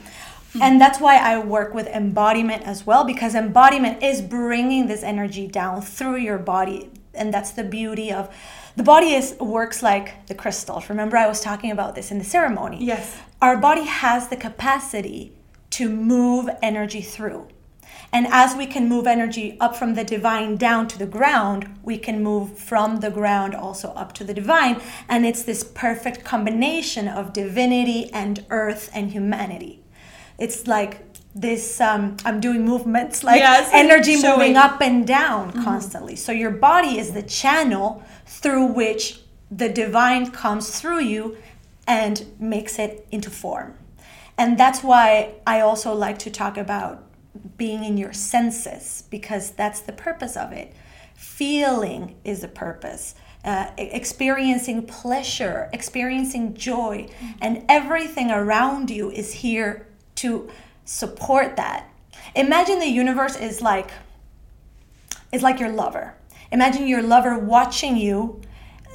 Mm-hmm. 0.50 0.62
and 0.62 0.82
that's 0.82 1.00
why 1.00 1.18
I 1.18 1.39
work 1.39 1.74
with 1.74 1.88
embodiment 1.88 2.63
as 2.63 2.86
well, 2.86 3.04
because 3.04 3.36
embodiment 3.36 4.01
is 4.01 4.22
bringing 4.22 4.88
this 4.88 5.04
energy 5.04 5.46
down 5.46 5.82
through 5.82 6.18
your 6.18 6.38
body. 6.38 6.89
And 7.13 7.34
that's 7.34 7.51
the 7.51 7.63
beauty 7.63 8.12
of 8.13 8.34
the 8.77 8.84
body 8.84 9.13
is 9.13 9.36
works 9.39 9.82
like 9.82 10.27
the 10.27 10.36
crystals. 10.36 10.88
Remember, 10.88 11.18
I 11.18 11.27
was 11.27 11.42
talking 11.42 11.72
about 11.72 11.96
this 11.96 12.12
in 12.12 12.20
the 12.20 12.24
ceremony. 12.24 12.77
Yes. 12.80 13.18
Our 13.42 13.58
body 13.58 13.86
has 13.86 14.30
the 14.30 14.36
capacity 14.38 15.34
to 15.72 15.89
move 15.89 16.48
energy 16.62 17.01
through. 17.01 17.48
And 18.13 18.27
as 18.27 18.56
we 18.56 18.68
can 18.68 18.88
move 18.88 19.06
energy 19.06 19.58
up 19.60 19.75
from 19.75 19.96
the 19.96 20.04
divine 20.04 20.56
down 20.56 20.88
to 20.89 20.98
the 20.98 21.08
ground, 21.08 21.77
we 21.84 21.98
can 21.98 22.24
move 22.24 22.58
from 22.58 23.00
the 23.00 23.10
ground 23.10 23.54
also 23.54 23.89
up 23.89 24.13
to 24.13 24.24
the 24.24 24.34
divine. 24.34 24.80
And 25.10 25.25
it's 25.25 25.44
this 25.44 25.63
perfect 25.63 26.24
combination 26.24 27.08
of 27.08 27.34
divinity 27.34 28.12
and 28.13 28.46
earth 28.50 28.89
and 28.94 29.12
humanity 29.12 29.84
it's 30.38 30.67
like 30.67 31.03
this 31.34 31.79
um, 31.82 32.17
i'm 32.25 32.39
doing 32.39 32.65
movements 32.65 33.24
like 33.24 33.39
yes, 33.39 33.70
energy 33.74 34.20
showing. 34.20 34.39
moving 34.39 34.58
up 34.58 34.82
and 34.82 35.06
down 35.06 35.51
mm-hmm. 35.51 35.63
constantly 35.63 36.15
so 36.15 36.32
your 36.32 36.51
body 36.51 36.98
is 36.98 37.12
the 37.13 37.24
channel 37.24 38.03
through 38.25 38.65
which 38.65 39.22
the 39.51 39.70
divine 39.70 40.29
comes 40.32 40.79
through 40.79 41.00
you 41.00 41.38
and 41.86 42.25
makes 42.39 42.79
it 42.79 43.08
into 43.12 43.29
form 43.29 43.75
and 44.38 44.58
that's 44.58 44.84
why 44.84 45.34
i 45.46 45.60
also 45.60 45.94
like 45.94 46.17
to 46.17 46.29
talk 46.29 46.58
about 46.58 47.03
being 47.56 47.84
in 47.84 47.98
your 47.98 48.13
senses 48.13 49.03
because 49.10 49.51
that's 49.51 49.79
the 49.82 49.94
purpose 49.94 50.36
of 50.36 50.51
it 50.51 50.74
feeling 51.15 52.15
is 52.24 52.41
the 52.41 52.48
purpose 52.48 53.15
uh, 53.48 53.72
experiencing 53.77 54.86
pleasure, 54.86 55.70
experiencing 55.72 56.53
joy, 56.53 57.08
mm-hmm. 57.08 57.32
and 57.41 57.63
everything 57.70 58.29
around 58.29 58.89
you 58.89 59.10
is 59.10 59.32
here 59.36 59.87
to 60.18 60.50
support 60.86 61.56
that. 61.56 61.90
Imagine 62.36 62.80
the 62.80 62.88
universe 62.88 63.36
is 63.36 63.62
like 63.62 63.92
is 65.32 65.42
like 65.44 65.60
your 65.60 65.70
lover. 65.70 66.16
Imagine 66.52 66.88
your 66.88 67.02
lover 67.02 67.38
watching 67.38 67.98
you 67.98 68.42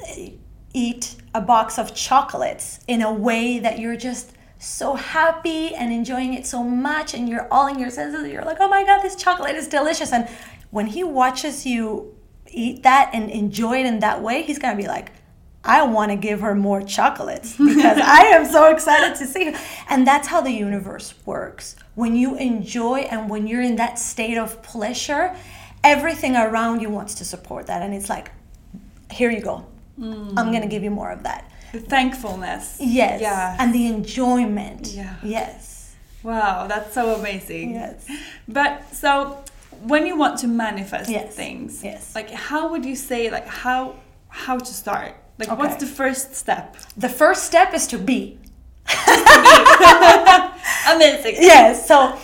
uh, 0.09 0.31
eat 0.73 1.17
a 1.35 1.41
box 1.41 1.79
of 1.79 1.95
chocolates 1.95 2.81
in 2.87 3.03
a 3.03 3.13
way 3.13 3.59
that 3.59 3.79
you're 3.79 3.97
just 3.97 4.33
so 4.59 4.95
happy 4.95 5.75
and 5.75 5.93
enjoying 5.93 6.35
it 6.35 6.47
so 6.47 6.63
much 6.63 7.15
and 7.15 7.29
you're 7.29 7.49
all 7.51 7.67
in 7.67 7.81
your 7.81 7.91
senses 7.91 8.31
you're 8.31 8.45
like 8.45 8.59
oh 8.61 8.69
my 8.69 8.85
god 8.85 9.03
this 9.03 9.17
chocolate 9.17 9.57
is 9.57 9.67
delicious 9.67 10.13
and 10.13 10.29
when 10.71 10.87
he 10.87 11.03
watches 11.03 11.67
you 11.67 12.15
eat 12.47 12.85
that 12.85 13.11
and 13.13 13.29
enjoy 13.29 13.81
it 13.81 13.87
in 13.87 13.99
that 13.99 14.23
way 14.23 14.43
he's 14.43 14.61
gonna 14.61 14.77
be 14.77 14.87
like 14.87 15.11
i 15.65 15.83
want 15.83 16.11
to 16.11 16.17
give 16.17 16.41
her 16.41 16.55
more 16.55 16.83
chocolates 16.83 17.57
because 17.57 17.99
i 18.03 18.21
am 18.37 18.45
so 18.47 18.71
excited 18.71 19.17
to 19.17 19.27
see 19.27 19.51
her 19.51 19.59
and 19.89 20.07
that's 20.07 20.29
how 20.29 20.41
the 20.41 20.51
universe 20.51 21.15
works 21.25 21.77
when 21.95 22.17
you 22.17 22.37
enjoy 22.37 23.01
and 23.01 23.29
when 23.31 23.47
you're 23.47 23.63
in 23.63 23.77
that 23.77 23.99
state 23.99 24.39
of 24.39 24.63
pleasure 24.63 25.35
everything 25.85 26.37
around 26.37 26.81
you 26.81 26.91
wants 26.91 27.15
to 27.15 27.25
support 27.25 27.67
that 27.67 27.83
and 27.83 27.93
it's 27.95 28.09
like 28.09 28.31
here 29.11 29.31
you 29.31 29.41
go 29.41 29.65
mm. 29.99 30.29
i'm 30.37 30.53
gonna 30.53 30.67
give 30.67 30.83
you 30.83 30.91
more 30.91 31.11
of 31.11 31.23
that 31.23 31.49
The 31.73 31.81
thankfulness. 31.81 32.77
Yes. 32.81 33.21
Yeah. 33.23 33.57
And 33.59 33.73
the 33.75 33.87
enjoyment. 33.87 34.89
Yeah. 34.89 35.17
Yes. 35.25 35.95
Wow, 36.23 36.67
that's 36.69 36.93
so 36.93 37.15
amazing. 37.15 37.75
Yes. 37.75 38.07
But 38.47 38.95
so 38.95 39.43
when 39.81 40.07
you 40.07 40.17
want 40.19 40.39
to 40.41 40.49
manifest 40.49 41.09
Yes. 41.09 41.35
things, 41.35 41.83
Yes. 41.83 42.15
like 42.15 42.31
how 42.31 42.69
would 42.71 42.85
you 42.85 42.95
say 42.95 43.31
like 43.31 43.47
how 43.49 43.95
how 44.29 44.59
to 44.59 44.73
start? 44.83 45.15
Like 45.39 45.57
what's 45.59 45.77
the 45.77 45.87
first 45.87 46.35
step? 46.35 46.77
The 46.97 47.09
first 47.09 47.45
step 47.45 47.75
is 47.75 47.87
to 47.89 47.99
be. 47.99 48.39
Amazing. 50.89 51.37
Yes. 51.41 51.87
So 51.87 52.19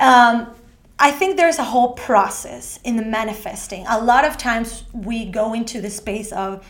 um, 0.00 0.54
I 0.98 1.10
think 1.10 1.36
there's 1.36 1.58
a 1.58 1.64
whole 1.64 1.92
process 1.92 2.78
in 2.84 2.96
the 2.96 3.04
manifesting. 3.04 3.86
A 3.88 4.00
lot 4.00 4.24
of 4.24 4.36
times 4.36 4.84
we 4.92 5.24
go 5.24 5.54
into 5.54 5.80
the 5.80 5.90
space 5.90 6.32
of 6.32 6.66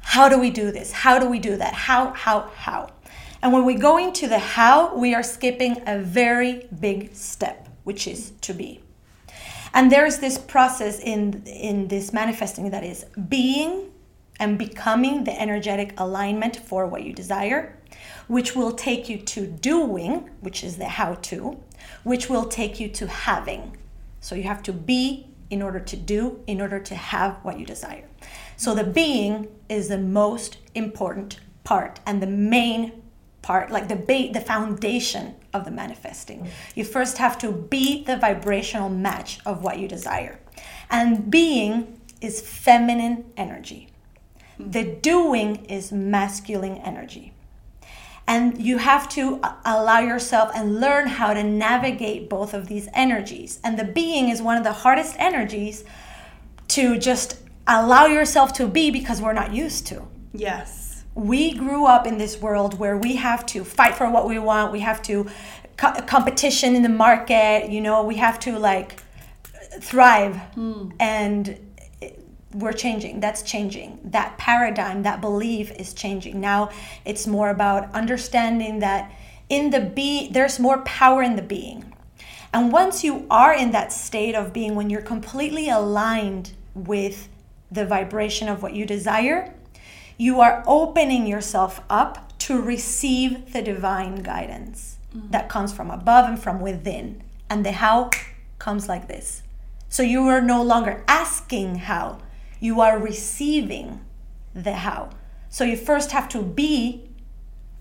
how 0.00 0.28
do 0.28 0.38
we 0.38 0.50
do 0.50 0.70
this? 0.70 0.92
How 0.92 1.18
do 1.18 1.28
we 1.28 1.38
do 1.38 1.56
that? 1.56 1.74
How, 1.74 2.10
how, 2.12 2.50
how? 2.56 2.90
And 3.42 3.52
when 3.52 3.64
we 3.64 3.74
go 3.74 3.98
into 3.98 4.26
the 4.26 4.38
how, 4.38 4.94
we 4.96 5.14
are 5.14 5.22
skipping 5.22 5.82
a 5.86 5.98
very 5.98 6.66
big 6.80 7.14
step, 7.14 7.68
which 7.84 8.06
is 8.06 8.32
to 8.42 8.54
be. 8.54 8.80
And 9.74 9.90
there's 9.90 10.18
this 10.18 10.38
process 10.38 11.00
in 11.00 11.42
in 11.46 11.88
this 11.88 12.12
manifesting 12.12 12.70
that 12.70 12.84
is 12.84 13.04
being 13.28 13.90
and 14.40 14.58
becoming 14.58 15.24
the 15.24 15.40
energetic 15.40 15.98
alignment 15.98 16.56
for 16.56 16.86
what 16.86 17.04
you 17.04 17.12
desire, 17.12 17.78
which 18.26 18.56
will 18.56 18.72
take 18.72 19.08
you 19.08 19.18
to 19.18 19.46
doing, 19.46 20.30
which 20.40 20.64
is 20.64 20.76
the 20.76 20.86
how 20.86 21.14
to, 21.14 21.58
which 22.02 22.28
will 22.28 22.46
take 22.46 22.80
you 22.80 22.88
to 22.88 23.06
having. 23.06 23.76
So 24.20 24.34
you 24.34 24.44
have 24.44 24.62
to 24.64 24.72
be 24.72 25.28
in 25.50 25.62
order 25.62 25.80
to 25.80 25.96
do, 25.96 26.42
in 26.46 26.60
order 26.60 26.80
to 26.80 26.94
have 26.94 27.36
what 27.42 27.58
you 27.58 27.66
desire. 27.66 28.08
So 28.56 28.74
the 28.74 28.84
being 28.84 29.48
is 29.68 29.88
the 29.88 29.98
most 29.98 30.56
important 30.74 31.40
part 31.62 32.00
and 32.06 32.22
the 32.22 32.26
main 32.26 33.02
part, 33.42 33.70
like 33.70 33.88
the 33.88 33.96
ba- 33.96 34.32
the 34.32 34.40
foundation 34.40 35.34
of 35.52 35.64
the 35.64 35.70
manifesting. 35.70 36.48
You 36.74 36.84
first 36.84 37.18
have 37.18 37.38
to 37.38 37.52
be 37.52 38.02
the 38.04 38.16
vibrational 38.16 38.88
match 38.88 39.38
of 39.44 39.62
what 39.62 39.78
you 39.78 39.86
desire. 39.86 40.40
And 40.90 41.30
being 41.30 42.00
is 42.20 42.40
feminine 42.40 43.32
energy. 43.36 43.88
The 44.58 44.84
doing 44.84 45.64
is 45.66 45.92
masculine 45.92 46.76
energy. 46.78 47.32
And 48.26 48.60
you 48.60 48.78
have 48.78 49.08
to 49.10 49.40
allow 49.64 49.98
yourself 49.98 50.50
and 50.54 50.80
learn 50.80 51.08
how 51.08 51.34
to 51.34 51.42
navigate 51.42 52.30
both 52.30 52.54
of 52.54 52.68
these 52.68 52.88
energies. 52.94 53.60
And 53.62 53.78
the 53.78 53.84
being 53.84 54.30
is 54.30 54.40
one 54.40 54.56
of 54.56 54.64
the 54.64 54.72
hardest 54.72 55.14
energies 55.18 55.84
to 56.68 56.98
just 56.98 57.38
allow 57.66 58.06
yourself 58.06 58.52
to 58.54 58.66
be 58.66 58.90
because 58.90 59.20
we're 59.20 59.32
not 59.32 59.52
used 59.52 59.86
to 59.86 60.02
Yes. 60.32 61.04
we 61.14 61.52
grew 61.54 61.86
up 61.86 62.06
in 62.06 62.18
this 62.18 62.40
world 62.40 62.78
where 62.78 62.96
we 62.96 63.16
have 63.16 63.46
to 63.46 63.64
fight 63.64 63.94
for 63.94 64.10
what 64.10 64.26
we 64.28 64.38
want 64.38 64.72
we 64.72 64.80
have 64.80 65.00
to 65.02 65.26
co- 65.76 65.92
competition 66.02 66.74
in 66.74 66.82
the 66.82 66.88
market 66.88 67.70
you 67.70 67.80
know 67.80 68.02
we 68.02 68.16
have 68.16 68.38
to 68.40 68.58
like 68.58 69.02
thrive 69.80 70.36
hmm. 70.54 70.90
and 71.00 71.48
it- 71.48 71.63
we're 72.54 72.72
changing 72.72 73.20
that's 73.20 73.42
changing. 73.42 73.98
That 74.04 74.38
paradigm 74.38 75.02
that 75.02 75.20
belief 75.20 75.72
is 75.72 75.92
changing. 75.92 76.40
Now 76.40 76.70
it's 77.04 77.26
more 77.26 77.50
about 77.50 77.92
understanding 77.94 78.78
that 78.78 79.12
in 79.48 79.70
the 79.70 79.80
be 79.80 80.28
there's 80.30 80.58
more 80.58 80.78
power 80.82 81.22
in 81.22 81.36
the 81.36 81.42
being. 81.42 81.92
And 82.52 82.70
once 82.72 83.02
you 83.02 83.26
are 83.30 83.52
in 83.52 83.72
that 83.72 83.92
state 83.92 84.34
of 84.34 84.52
being 84.52 84.76
when 84.76 84.88
you're 84.88 85.02
completely 85.02 85.68
aligned 85.68 86.52
with 86.74 87.28
the 87.70 87.84
vibration 87.84 88.48
of 88.48 88.62
what 88.62 88.74
you 88.74 88.86
desire 88.86 89.52
you 90.16 90.40
are 90.40 90.62
opening 90.66 91.26
yourself 91.26 91.80
up 91.90 92.38
to 92.38 92.60
receive 92.60 93.52
the 93.52 93.62
divine 93.62 94.22
guidance 94.22 94.98
mm-hmm. 95.14 95.30
that 95.30 95.48
comes 95.48 95.72
from 95.72 95.90
above 95.90 96.28
and 96.28 96.40
from 96.40 96.60
within. 96.60 97.22
And 97.50 97.64
the 97.64 97.72
how 97.72 98.10
comes 98.58 98.88
like 98.88 99.08
this. 99.08 99.42
So 99.88 100.02
you 100.02 100.26
are 100.28 100.40
no 100.40 100.62
longer 100.62 101.04
asking 101.08 101.76
how, 101.76 102.18
you 102.64 102.80
are 102.80 102.98
receiving 102.98 104.00
the 104.54 104.72
how. 104.72 105.10
So 105.50 105.64
you 105.64 105.76
first 105.76 106.12
have 106.12 106.30
to 106.30 106.40
be 106.40 107.10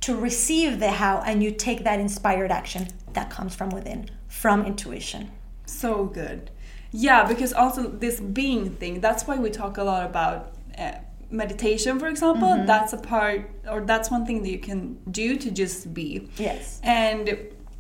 to 0.02 0.14
receive 0.14 0.80
the 0.80 0.92
how, 0.92 1.24
and 1.26 1.42
you 1.42 1.52
take 1.52 1.86
that 1.86 2.02
inspired 2.02 2.52
action 2.52 2.90
that 3.14 3.30
comes 3.30 3.56
from 3.56 3.70
within, 3.70 4.10
from 4.28 4.66
intuition. 4.66 5.32
So 5.66 6.04
good. 6.04 6.52
Yeah, 6.92 7.24
because 7.24 7.54
also 7.54 7.88
this 7.88 8.20
being 8.20 8.72
thing, 8.72 9.00
that's 9.00 9.26
why 9.26 9.38
we 9.38 9.50
talk 9.50 9.78
a 9.78 9.84
lot 9.86 10.06
about 10.06 10.54
uh, 10.78 10.96
meditation, 11.32 11.98
for 11.98 12.10
example. 12.10 12.50
Mm-hmm. 12.50 12.66
That's 12.66 12.92
a 12.92 12.98
part, 12.98 13.50
or 13.70 13.80
that's 13.82 14.12
one 14.12 14.26
thing 14.26 14.44
that 14.44 14.50
you 14.50 14.60
can 14.60 15.00
do 15.10 15.38
to 15.38 15.50
just 15.50 15.94
be. 15.94 16.28
Yes. 16.38 16.82
And 16.84 17.30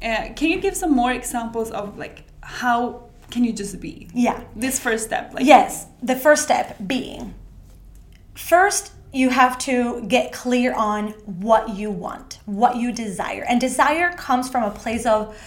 uh, 0.01 0.29
can 0.37 0.47
you 0.51 0.61
give 0.61 0.77
some 0.77 0.93
more 0.95 1.11
examples 1.11 1.69
of 1.71 1.97
like 1.97 2.23
how 2.41 3.09
can 3.33 3.43
you 3.43 3.51
just 3.51 3.81
be? 3.81 4.07
Yeah. 4.13 4.43
This 4.55 4.79
first 4.79 5.05
step, 5.05 5.33
like 5.33 5.43
Yes, 5.43 5.87
the 6.03 6.15
first 6.15 6.43
step 6.43 6.77
being 6.85 7.33
first 8.35 8.91
you 9.11 9.29
have 9.29 9.57
to 9.59 10.01
get 10.07 10.33
clear 10.33 10.73
on 10.73 11.09
what 11.25 11.69
you 11.69 11.91
want, 11.91 12.39
what 12.45 12.77
you 12.77 12.91
desire. 12.91 13.45
And 13.47 13.61
desire 13.61 14.11
comes 14.13 14.49
from 14.49 14.63
a 14.63 14.71
place 14.71 15.05
of 15.05 15.37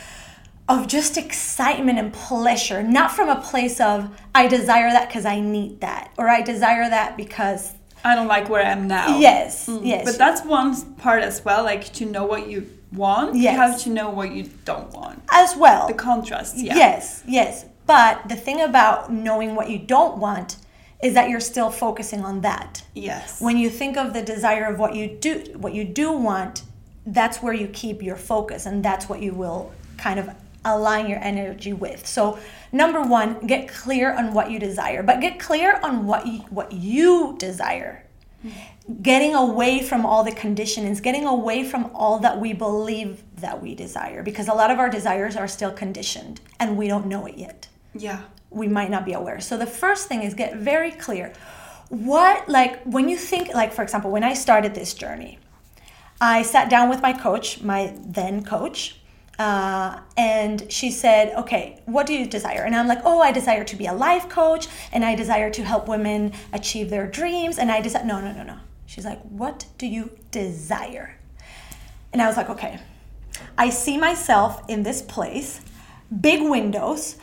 of 0.69 0.89
just 0.89 1.17
excitement 1.17 1.97
and 1.97 2.13
pleasure, 2.13 2.83
not 2.83 3.13
from 3.13 3.29
a 3.29 3.41
place 3.41 3.81
of 3.81 4.11
I 4.35 4.49
desire 4.49 4.91
that 4.91 5.09
because 5.09 5.25
I 5.25 5.39
need 5.39 5.81
that 5.81 6.13
or 6.19 6.29
I 6.29 6.43
desire 6.43 6.89
that 6.91 7.17
because 7.17 7.73
I 8.05 8.17
don't 8.17 8.27
like 8.27 8.49
where 8.49 8.65
I 8.65 8.71
am 8.71 8.89
now. 8.89 9.19
yes, 9.19 9.69
mm. 9.69 9.81
yes. 9.85 10.05
But 10.05 10.19
that's 10.19 10.45
one 10.45 10.95
part 10.97 11.23
as 11.23 11.45
well, 11.45 11.63
like 11.63 11.93
to 11.95 12.05
know 12.05 12.25
what 12.25 12.49
you 12.49 12.69
want. 12.93 13.37
You 13.37 13.49
have 13.49 13.81
to 13.83 13.91
know 13.91 14.11
what 14.11 14.33
you 14.33 14.45
don't 14.65 14.91
want. 14.93 15.23
as 15.31 15.57
well. 15.57 15.87
The 15.87 15.95
contrast, 15.95 16.57
yeah. 16.57 16.75
Yes, 16.75 17.23
yes. 17.27 17.65
But 17.87 18.29
the 18.29 18.37
thing 18.37 18.61
about 18.61 19.13
knowing 19.13 19.55
what 19.55 19.71
you 19.71 19.79
don't 19.79 20.19
want 20.19 20.57
is 21.03 21.15
that 21.15 21.29
you're 21.29 21.41
still 21.41 21.71
focusing 21.71 22.25
on 22.25 22.41
that. 22.41 22.83
Yes. 22.95 23.41
when 23.41 23.59
you 23.59 23.69
think 23.71 23.97
of 23.97 24.13
the 24.15 24.23
desire 24.23 24.65
of 24.65 24.79
what 24.79 24.95
you 24.95 25.07
do 25.07 25.55
what 25.57 25.75
you 25.75 25.85
do 25.85 26.11
want 26.13 26.63
that's 27.07 27.43
where 27.43 27.53
you 27.53 27.69
keep 27.69 28.03
your 28.03 28.17
focus 28.17 28.67
and 28.67 28.85
that's 28.85 29.09
what 29.09 29.21
you 29.23 29.33
will 29.33 29.73
kind 29.99 30.19
of 30.19 30.31
align 30.65 31.09
your 31.09 31.23
energy 31.23 31.73
with 31.73 32.07
so 32.07 32.39
number 32.73 33.03
one 33.03 33.47
get 33.47 33.69
clear 33.69 34.13
on 34.13 34.33
what 34.33 34.51
you 34.51 34.59
desire 34.59 35.03
but 35.03 35.21
get 35.21 35.39
clear 35.39 35.79
on 35.83 36.07
what 36.07 36.27
you, 36.27 36.39
what 36.51 36.73
you 36.73 37.37
desire 37.39 38.03
getting 39.03 39.35
away 39.35 39.83
from 39.83 40.05
all 40.07 40.25
the 40.25 40.33
conditionings 40.33 41.03
getting 41.03 41.27
away 41.27 41.63
from 41.63 41.91
all 41.95 42.19
that 42.19 42.41
we 42.41 42.53
believe 42.53 43.23
that 43.37 43.63
we 43.63 43.75
desire 43.75 44.23
because 44.23 44.49
a 44.49 44.55
lot 44.55 44.71
of 44.71 44.79
our 44.79 44.89
desires 44.89 45.37
are 45.37 45.47
still 45.47 45.71
conditioned 45.71 46.41
and 46.59 46.77
we 46.77 46.89
don't 46.89 47.07
know 47.07 47.27
it 47.27 47.37
yet 47.37 47.69
yeah. 47.99 48.23
we 48.51 48.69
might 48.69 48.91
not 48.91 49.05
be 49.05 49.13
aware. 49.13 49.41
So 49.41 49.57
the 49.57 49.67
first 49.67 50.09
thing 50.09 50.23
is 50.23 50.35
get 50.35 50.57
very 50.57 50.91
clear. 50.91 51.33
What 51.89 52.49
like 52.49 52.83
when 52.85 53.09
you 53.09 53.17
think 53.17 53.55
like 53.55 53.73
for 53.73 53.83
example, 53.83 54.11
when 54.11 54.25
I 54.25 54.35
started 54.35 54.75
this 54.75 54.95
journey, 54.95 55.39
I 56.21 56.43
sat 56.43 56.69
down 56.71 56.89
with 56.89 57.03
my 57.03 57.13
coach, 57.13 57.63
my 57.63 57.95
then 58.05 58.45
coach, 58.45 59.01
uh, 59.39 60.01
and 60.17 60.71
she 60.73 60.91
said, 60.91 61.35
"Okay, 61.37 61.81
what 61.87 62.07
do 62.07 62.15
you 62.15 62.27
desire?" 62.27 62.65
And 62.65 62.75
I'm 62.75 62.89
like, 62.89 63.03
"Oh, 63.05 63.21
I 63.21 63.33
desire 63.33 63.65
to 63.65 63.77
be 63.77 63.87
a 63.87 63.93
life 63.93 64.29
coach, 64.29 64.67
and 64.93 65.05
I 65.05 65.15
desire 65.15 65.51
to 65.51 65.63
help 65.65 65.87
women 65.87 66.33
achieve 66.53 66.91
their 66.91 67.07
dreams." 67.07 67.59
And 67.59 67.71
I 67.71 67.81
desire 67.81 68.05
no, 68.05 68.21
no, 68.21 68.33
no, 68.33 68.43
no. 68.43 68.59
She's 68.87 69.05
like, 69.05 69.21
"What 69.23 69.67
do 69.79 69.87
you 69.87 70.11
desire?" 70.31 71.19
And 72.13 72.23
I 72.23 72.27
was 72.27 72.37
like, 72.37 72.51
"Okay." 72.51 72.81
I 73.59 73.71
see 73.71 73.99
myself 73.99 74.63
in 74.69 74.83
this 74.83 75.03
place, 75.03 75.61
big 76.21 76.43
windows. 76.43 77.17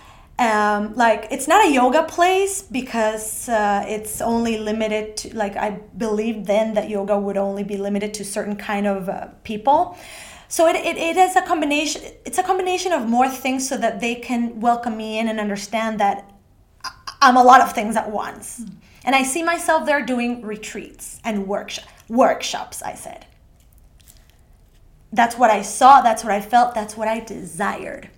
Um, 0.43 0.95
like 0.95 1.27
it's 1.31 1.47
not 1.47 1.65
a 1.65 1.71
yoga 1.71 2.03
place 2.03 2.61
because 2.61 3.47
uh, 3.49 3.85
it's 3.87 4.21
only 4.21 4.57
limited 4.57 5.17
to 5.17 5.35
like 5.35 5.55
I 5.55 5.79
believed 5.97 6.45
then 6.47 6.73
that 6.73 6.89
yoga 6.89 7.17
would 7.17 7.37
only 7.37 7.63
be 7.63 7.77
limited 7.77 8.13
to 8.15 8.25
certain 8.25 8.55
kind 8.55 8.87
of 8.87 9.09
uh, 9.09 9.27
people. 9.43 9.97
So 10.47 10.67
it, 10.67 10.75
it, 10.75 10.97
it 10.97 11.17
is 11.17 11.35
a 11.35 11.41
combination. 11.41 12.01
It's 12.25 12.37
a 12.37 12.43
combination 12.43 12.91
of 12.91 13.07
more 13.07 13.29
things 13.29 13.67
so 13.67 13.77
that 13.77 13.99
they 14.01 14.15
can 14.15 14.59
welcome 14.59 14.95
me 14.97 15.17
in 15.19 15.27
and 15.27 15.39
understand 15.39 15.99
that 15.99 16.31
I'm 17.21 17.37
a 17.37 17.43
lot 17.43 17.61
of 17.61 17.73
things 17.73 17.95
at 17.95 18.11
once. 18.11 18.61
And 19.05 19.15
I 19.15 19.23
see 19.23 19.43
myself 19.43 19.85
there 19.85 20.05
doing 20.05 20.41
retreats 20.41 21.19
and 21.23 21.47
workshop, 21.47 21.85
workshops. 22.07 22.81
I 22.83 22.95
said. 22.95 23.25
That's 25.11 25.37
what 25.37 25.51
I 25.51 25.61
saw. 25.61 26.01
That's 26.01 26.23
what 26.23 26.33
I 26.33 26.41
felt. 26.41 26.73
That's 26.73 26.97
what 26.97 27.07
I 27.07 27.19
desired. 27.19 28.09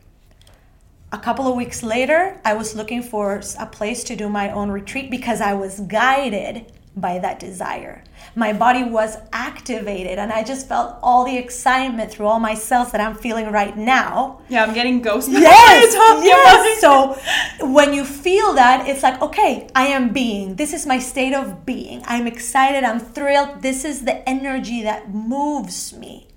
A 1.15 1.19
couple 1.19 1.48
of 1.48 1.55
weeks 1.55 1.81
later, 1.81 2.38
I 2.43 2.55
was 2.55 2.75
looking 2.75 3.01
for 3.01 3.41
a 3.57 3.65
place 3.65 4.03
to 4.03 4.17
do 4.17 4.27
my 4.27 4.51
own 4.51 4.69
retreat 4.69 5.10
because 5.10 5.39
I 5.39 5.53
was 5.53 5.79
guided 5.79 6.74
by 6.93 7.19
that 7.19 7.39
desire. 7.39 8.03
My 8.36 8.51
body 8.51 8.84
was 8.84 9.15
activated, 9.31 10.19
and 10.19 10.29
I 10.34 10.43
just 10.43 10.67
felt 10.67 11.00
all 11.01 11.24
the 11.24 11.38
excitement 11.38 12.12
through 12.12 12.25
all 12.25 12.41
my 12.41 12.53
cells 12.53 12.91
that 12.91 13.00
I'm 13.00 13.15
feeling 13.15 13.50
right 13.50 13.77
now. 13.77 14.41
Yeah, 14.50 14.65
I'm 14.65 14.74
getting 14.74 15.01
ghosts. 15.01 15.29
Yes, 15.31 15.93
yes. 16.34 16.81
So 16.81 17.17
when 17.65 17.93
you 17.93 18.03
feel 18.03 18.51
that, 18.55 18.89
it's 18.89 19.01
like, 19.01 19.22
okay, 19.22 19.69
I 19.74 19.88
am 19.88 20.12
being. 20.12 20.57
This 20.57 20.74
is 20.74 20.86
my 20.86 21.00
state 21.00 21.34
of 21.34 21.65
being. 21.65 22.03
I'm 22.07 22.27
excited. 22.27 22.84
I'm 22.84 23.00
thrilled. 23.00 23.62
This 23.62 23.86
is 23.86 24.03
the 24.03 24.27
energy 24.27 24.84
that 24.84 25.13
moves 25.13 25.93
me. 25.93 26.27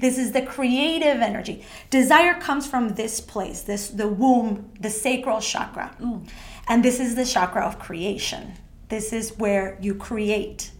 This 0.00 0.18
is 0.18 0.32
the 0.32 0.42
creative 0.42 1.20
energy. 1.20 1.64
Desire 1.90 2.34
comes 2.34 2.66
from 2.66 2.90
this 2.90 3.20
place, 3.20 3.62
this 3.62 3.88
the 3.88 4.08
womb, 4.08 4.70
the 4.80 4.90
sacral 4.90 5.40
chakra. 5.40 5.94
Mm. 6.00 6.28
And 6.68 6.84
this 6.84 6.98
is 6.98 7.14
the 7.14 7.24
chakra 7.24 7.64
of 7.64 7.78
creation. 7.78 8.54
This 8.88 9.12
is 9.12 9.38
where 9.38 9.78
you 9.80 9.94
create. 9.94 10.72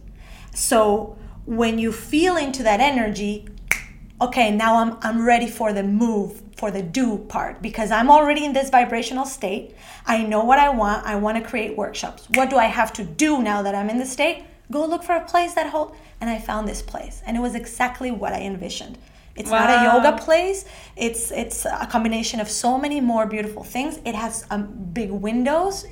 So 0.53 1.17
when 1.45 1.79
you 1.79 1.91
feel 1.91 2.37
into 2.37 2.63
that 2.63 2.79
energy, 2.79 3.47
okay, 4.21 4.51
now 4.51 4.77
I'm 4.77 4.97
I'm 5.01 5.25
ready 5.25 5.47
for 5.47 5.71
the 5.71 5.83
move, 5.83 6.41
for 6.57 6.71
the 6.71 6.81
do 6.81 7.19
part 7.19 7.61
because 7.61 7.91
I'm 7.91 8.09
already 8.09 8.43
in 8.43 8.53
this 8.53 8.69
vibrational 8.69 9.25
state. 9.25 9.75
I 10.05 10.23
know 10.23 10.43
what 10.43 10.59
I 10.59 10.69
want. 10.69 11.05
I 11.05 11.15
want 11.15 11.41
to 11.41 11.49
create 11.49 11.77
workshops. 11.77 12.27
What 12.33 12.49
do 12.49 12.57
I 12.57 12.65
have 12.65 12.91
to 12.93 13.03
do 13.03 13.41
now 13.41 13.61
that 13.61 13.75
I'm 13.75 13.89
in 13.89 13.97
the 13.97 14.05
state? 14.05 14.43
Go 14.71 14.85
look 14.85 15.03
for 15.03 15.15
a 15.15 15.23
place 15.23 15.53
that 15.53 15.69
hold 15.69 15.95
and 16.21 16.29
I 16.29 16.39
found 16.39 16.67
this 16.67 16.81
place 16.81 17.21
and 17.25 17.35
it 17.37 17.39
was 17.39 17.55
exactly 17.55 18.11
what 18.11 18.33
I 18.33 18.41
envisioned. 18.41 18.97
It's 19.35 19.49
not 19.49 19.69
a 19.69 19.83
yoga 19.83 20.17
place. 20.23 20.63
It's 20.95 21.29
it's 21.31 21.65
a 21.65 21.87
combination 21.91 22.39
of 22.39 22.49
so 22.49 22.77
many 22.77 23.01
more 23.01 23.25
beautiful 23.25 23.63
things. 23.63 23.99
It 24.05 24.15
has 24.15 24.45
um, 24.49 24.67
big 24.93 25.11
windows. 25.11 25.85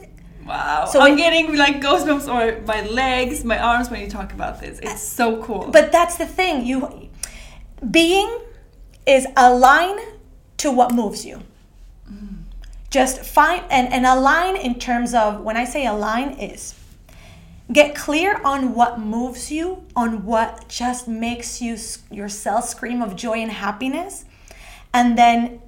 Wow. 0.45 0.85
So 0.85 0.99
I'm 0.99 1.09
when- 1.09 1.17
getting 1.17 1.57
like 1.57 1.81
goosebumps 1.81 2.27
or 2.33 2.61
my 2.65 2.81
legs, 2.83 3.43
my 3.43 3.59
arms 3.59 3.89
when 3.89 3.99
you 3.99 4.09
talk 4.09 4.31
about 4.33 4.61
this. 4.61 4.79
It's 4.79 5.01
so 5.01 5.43
cool. 5.43 5.69
But 5.71 5.91
that's 5.91 6.15
the 6.17 6.25
thing. 6.25 6.65
You 6.65 7.09
being 7.91 8.39
is 9.05 9.27
align 9.35 9.97
to 10.57 10.71
what 10.71 10.93
moves 10.93 11.25
you. 11.25 11.41
Just 12.89 13.21
find 13.21 13.63
and, 13.71 13.91
and 13.91 14.05
align 14.05 14.55
in 14.55 14.79
terms 14.79 15.13
of 15.13 15.41
when 15.41 15.57
I 15.57 15.65
say 15.65 15.85
align 15.85 16.29
is 16.39 16.75
get 17.71 17.95
clear 17.95 18.41
on 18.43 18.73
what 18.73 18.99
moves 18.99 19.51
you, 19.51 19.85
on 19.95 20.25
what 20.25 20.67
just 20.67 21.07
makes 21.07 21.61
you 21.61 21.77
yourself 22.11 22.67
scream 22.67 23.01
of 23.01 23.15
joy 23.15 23.37
and 23.39 23.51
happiness, 23.51 24.25
and 24.93 25.17
then 25.17 25.61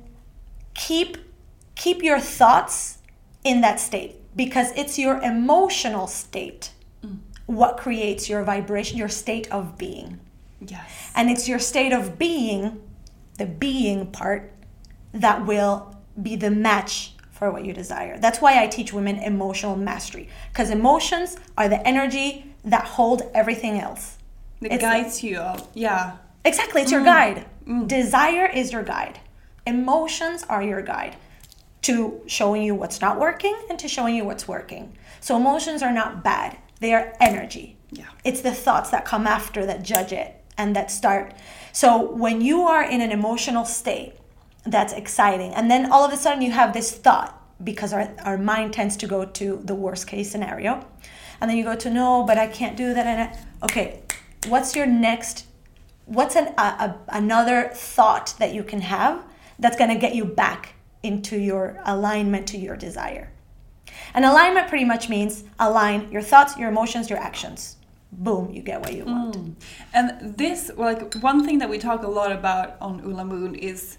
keep 0.74 1.18
keep 1.76 2.02
your 2.02 2.20
thoughts 2.20 3.00
in 3.44 3.62
that 3.62 3.80
state 3.80 4.16
because 4.36 4.72
it's 4.76 4.98
your 4.98 5.22
emotional 5.22 6.08
state 6.08 6.72
mm. 7.04 7.18
what 7.46 7.78
creates 7.78 8.30
your 8.30 8.44
vibration, 8.44 8.98
your 8.98 9.10
state 9.10 9.50
of 9.52 9.78
being. 9.78 10.20
yes. 10.60 11.12
And 11.16 11.30
it's 11.30 11.48
your 11.48 11.60
state 11.60 11.94
of 11.94 12.18
being, 12.18 12.82
the 13.38 13.46
being 13.46 14.08
part, 14.08 14.52
that 15.14 15.46
will 15.46 15.96
be 16.22 16.36
the 16.36 16.50
match 16.52 17.15
for 17.46 17.52
what 17.52 17.64
you 17.64 17.74
desire. 17.74 18.18
That's 18.18 18.42
why 18.42 18.64
I 18.64 18.66
teach 18.66 18.92
women 18.92 19.18
emotional 19.18 19.76
mastery, 19.76 20.30
because 20.52 20.72
emotions 20.72 21.38
are 21.56 21.70
the 21.70 21.88
energy 21.88 22.56
that 22.64 22.86
hold 22.86 23.22
everything 23.36 23.80
else. 23.80 24.18
It 24.62 24.72
It's 24.72 24.82
guides 24.82 25.24
you. 25.24 25.38
Uh, 25.38 25.60
yeah. 25.76 26.18
Exactly, 26.44 26.82
it's 26.82 26.92
your 26.92 27.02
mm. 27.02 27.06
guide. 27.06 27.46
Mm. 27.68 27.88
Desire 27.88 28.48
is 28.48 28.72
your 28.72 28.82
guide. 28.82 29.20
Emotions 29.68 30.44
are 30.50 30.64
your 30.64 30.82
guide 30.82 31.18
to 31.84 32.20
showing 32.26 32.64
you 32.64 32.74
what's 32.74 33.00
not 33.00 33.20
working 33.20 33.56
and 33.70 33.78
to 33.78 33.88
showing 33.88 34.16
you 34.16 34.26
what's 34.26 34.48
working. 34.48 34.98
So 35.22 35.38
emotions 35.38 35.84
are 35.84 35.94
not 35.94 36.24
bad. 36.24 36.58
They 36.80 36.94
are 36.96 37.14
energy. 37.22 37.78
Yeah. 37.92 38.10
It's 38.24 38.42
the 38.42 38.54
thoughts 38.54 38.90
that 38.90 39.06
come 39.06 39.28
after 39.28 39.68
that 39.68 39.84
judge 39.84 40.12
it 40.12 40.42
and 40.58 40.76
that 40.76 40.90
start. 40.90 41.36
So 41.74 42.12
when 42.12 42.42
you 42.42 42.62
are 42.62 42.84
in 42.84 43.02
an 43.02 43.12
emotional 43.12 43.66
state, 43.66 44.14
that's 44.66 44.94
exciting. 44.94 45.54
And 45.54 45.70
then 45.70 45.92
all 45.92 46.04
of 46.04 46.12
a 46.12 46.18
sudden 46.18 46.42
you 46.42 46.52
have 46.52 46.74
this 46.74 46.92
thought 46.92 47.42
because 47.64 47.94
our, 47.94 48.12
our 48.24 48.38
mind 48.38 48.74
tends 48.74 48.98
to 48.98 49.08
go 49.08 49.26
to 49.26 49.62
the 49.64 49.76
worst 49.76 50.08
case 50.08 50.30
scenario. 50.32 50.86
And 51.40 51.50
then 51.50 51.58
you 51.58 51.64
go 51.64 51.76
to 51.76 51.90
no, 51.90 52.24
but 52.24 52.38
I 52.38 52.48
can't 52.48 52.76
do 52.76 52.94
that. 52.94 53.06
And 53.06 53.22
I, 53.22 53.66
okay, 53.66 54.02
what's 54.48 54.76
your 54.76 54.86
next 54.86 55.46
what's 56.06 56.36
an, 56.36 56.54
a, 56.58 56.62
a, 56.62 56.96
another 57.10 57.70
thought 57.74 58.36
that 58.38 58.54
you 58.54 58.64
can 58.64 58.82
have 58.82 59.24
that's 59.58 59.76
going 59.76 59.90
to 59.90 59.98
get 59.98 60.14
you 60.14 60.24
back 60.24 60.76
into 61.02 61.38
your 61.40 61.82
alignment 61.86 62.48
to 62.48 62.58
your 62.58 62.76
desire 62.76 63.32
and 64.14 64.24
alignment 64.24 64.68
pretty 64.68 64.86
much 64.86 65.10
means 65.10 65.44
align 65.60 66.12
your 66.12 66.22
thoughts 66.22 66.58
your 66.58 66.70
emotions 66.70 67.10
your 67.10 67.18
actions 67.18 67.78
boom 68.12 68.52
you 68.52 68.62
get 68.62 68.80
what 68.82 68.94
you 68.94 69.04
want 69.04 69.36
mm. 69.36 69.54
And 69.94 70.38
this, 70.38 70.72
like, 70.76 71.16
one 71.16 71.46
thing 71.46 71.60
that 71.60 71.70
we 71.70 71.78
talk 71.78 72.04
a 72.04 72.08
lot 72.08 72.34
about 72.34 72.76
on 72.82 73.00
Ulla 73.00 73.24
Moon 73.24 73.56
is, 73.56 73.98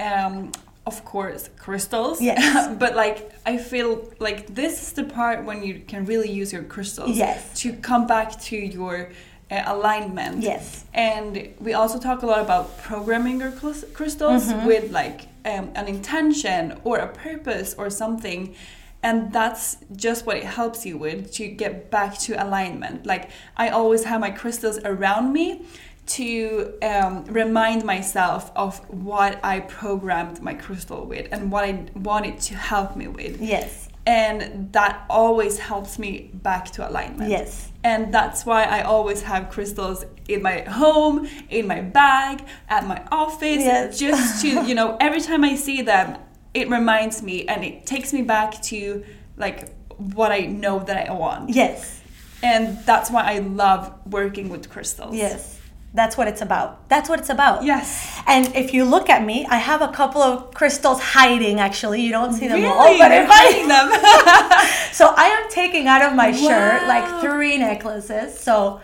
um, 0.00 0.52
of 0.86 1.04
course, 1.04 1.50
crystals. 1.58 2.20
Yes. 2.20 2.74
but 2.82 2.96
like, 2.96 3.32
I 3.44 3.58
feel 3.58 4.08
like 4.18 4.54
this 4.54 4.82
is 4.82 4.92
the 4.92 5.04
part 5.04 5.44
when 5.44 5.62
you 5.62 5.74
can 5.86 6.06
really 6.06 6.30
use 6.30 6.52
your 6.52 6.64
crystals. 6.64 7.16
Yes. 7.16 7.60
To 7.60 7.72
come 7.74 8.06
back 8.06 8.40
to 8.48 8.56
your 8.56 9.10
uh, 9.50 9.62
alignment. 9.66 10.42
Yes. 10.42 10.84
And 10.94 11.54
we 11.60 11.74
also 11.74 11.98
talk 11.98 12.22
a 12.22 12.26
lot 12.26 12.40
about 12.40 12.78
programming 12.82 13.40
your 13.40 13.52
crystals 13.52 14.46
Mm-hmm. 14.46 14.66
with 14.66 14.90
like 14.90 15.22
um, 15.44 15.70
an 15.74 15.86
intention 15.88 16.80
or 16.84 16.98
a 16.98 17.08
purpose 17.08 17.74
or 17.78 17.90
something. 17.90 18.54
And 19.02 19.32
that's 19.32 19.76
just 19.94 20.26
what 20.26 20.36
it 20.38 20.44
helps 20.44 20.84
you 20.84 20.98
with 20.98 21.32
to 21.34 21.46
get 21.46 21.88
back 21.90 22.18
to 22.20 22.34
alignment. 22.34 23.06
Like, 23.06 23.30
I 23.56 23.68
always 23.68 24.02
have 24.04 24.20
my 24.20 24.30
crystals 24.30 24.78
around 24.84 25.32
me 25.32 25.64
to 26.08 26.74
um, 26.82 27.24
remind 27.26 27.84
myself 27.84 28.50
of 28.56 28.78
what 28.90 29.38
I 29.44 29.60
programmed 29.60 30.40
my 30.42 30.54
crystal 30.54 31.04
with 31.06 31.28
and 31.32 31.50
what 31.52 31.64
I 31.64 31.86
wanted 31.94 32.40
to 32.40 32.54
help 32.56 32.96
me 32.96 33.08
with 33.08 33.40
yes 33.40 33.88
and 34.06 34.72
that 34.72 35.04
always 35.10 35.58
helps 35.58 35.98
me 35.98 36.30
back 36.32 36.70
to 36.70 36.88
alignment. 36.88 37.30
Yes. 37.30 37.70
And 37.84 38.10
that's 38.12 38.46
why 38.46 38.62
I 38.64 38.80
always 38.80 39.20
have 39.20 39.50
crystals 39.50 40.02
in 40.28 40.40
my 40.40 40.60
home, 40.62 41.28
in 41.50 41.66
my 41.66 41.82
bag, 41.82 42.42
at 42.70 42.86
my 42.86 43.02
office, 43.12 43.62
Yes. 43.62 43.98
just 43.98 44.40
to, 44.40 44.64
you 44.66 44.74
know, 44.74 44.96
every 44.98 45.20
time 45.20 45.44
I 45.44 45.56
see 45.56 45.82
them, 45.82 46.16
it 46.54 46.70
reminds 46.70 47.22
me 47.22 47.46
and 47.48 47.62
it 47.62 47.84
takes 47.84 48.14
me 48.14 48.22
back 48.22 48.62
to 48.62 49.04
like 49.36 49.74
what 49.98 50.32
I 50.32 50.40
know 50.46 50.78
that 50.78 51.06
I 51.10 51.12
want. 51.12 51.50
yes 51.50 52.00
And 52.42 52.78
that's 52.86 53.10
why 53.10 53.24
I 53.34 53.40
love 53.40 53.92
working 54.06 54.48
with 54.48 54.70
crystals. 54.70 55.14
yes 55.14 55.57
that's 55.94 56.16
what 56.18 56.28
it's 56.28 56.42
about 56.42 56.86
that's 56.88 57.08
what 57.08 57.18
it's 57.18 57.30
about 57.30 57.64
Yes. 57.64 58.20
and 58.26 58.54
if 58.54 58.74
you 58.74 58.84
look 58.84 59.08
at 59.08 59.24
me 59.24 59.46
i 59.48 59.56
have 59.56 59.80
a 59.80 59.88
couple 59.88 60.20
of 60.22 60.52
crystals 60.52 61.00
hiding 61.00 61.60
actually 61.60 62.02
you 62.02 62.10
don't 62.12 62.34
see 62.34 62.46
them 62.46 62.60
Really? 62.60 62.68
all 62.68 62.98
but 62.98 63.10
You're 63.10 63.22
if 63.24 63.30
I, 63.30 63.36
hiding 63.42 63.68
them. 63.68 63.86
So 64.92 65.14
I 65.16 65.26
am 65.26 65.48
taking 65.50 65.86
out 65.86 66.02
of 66.02 66.14
my 66.14 66.32
shirt 66.32 66.86
like 66.88 67.20
three 67.20 67.56
necklaces. 67.56 68.38
So 68.38 68.80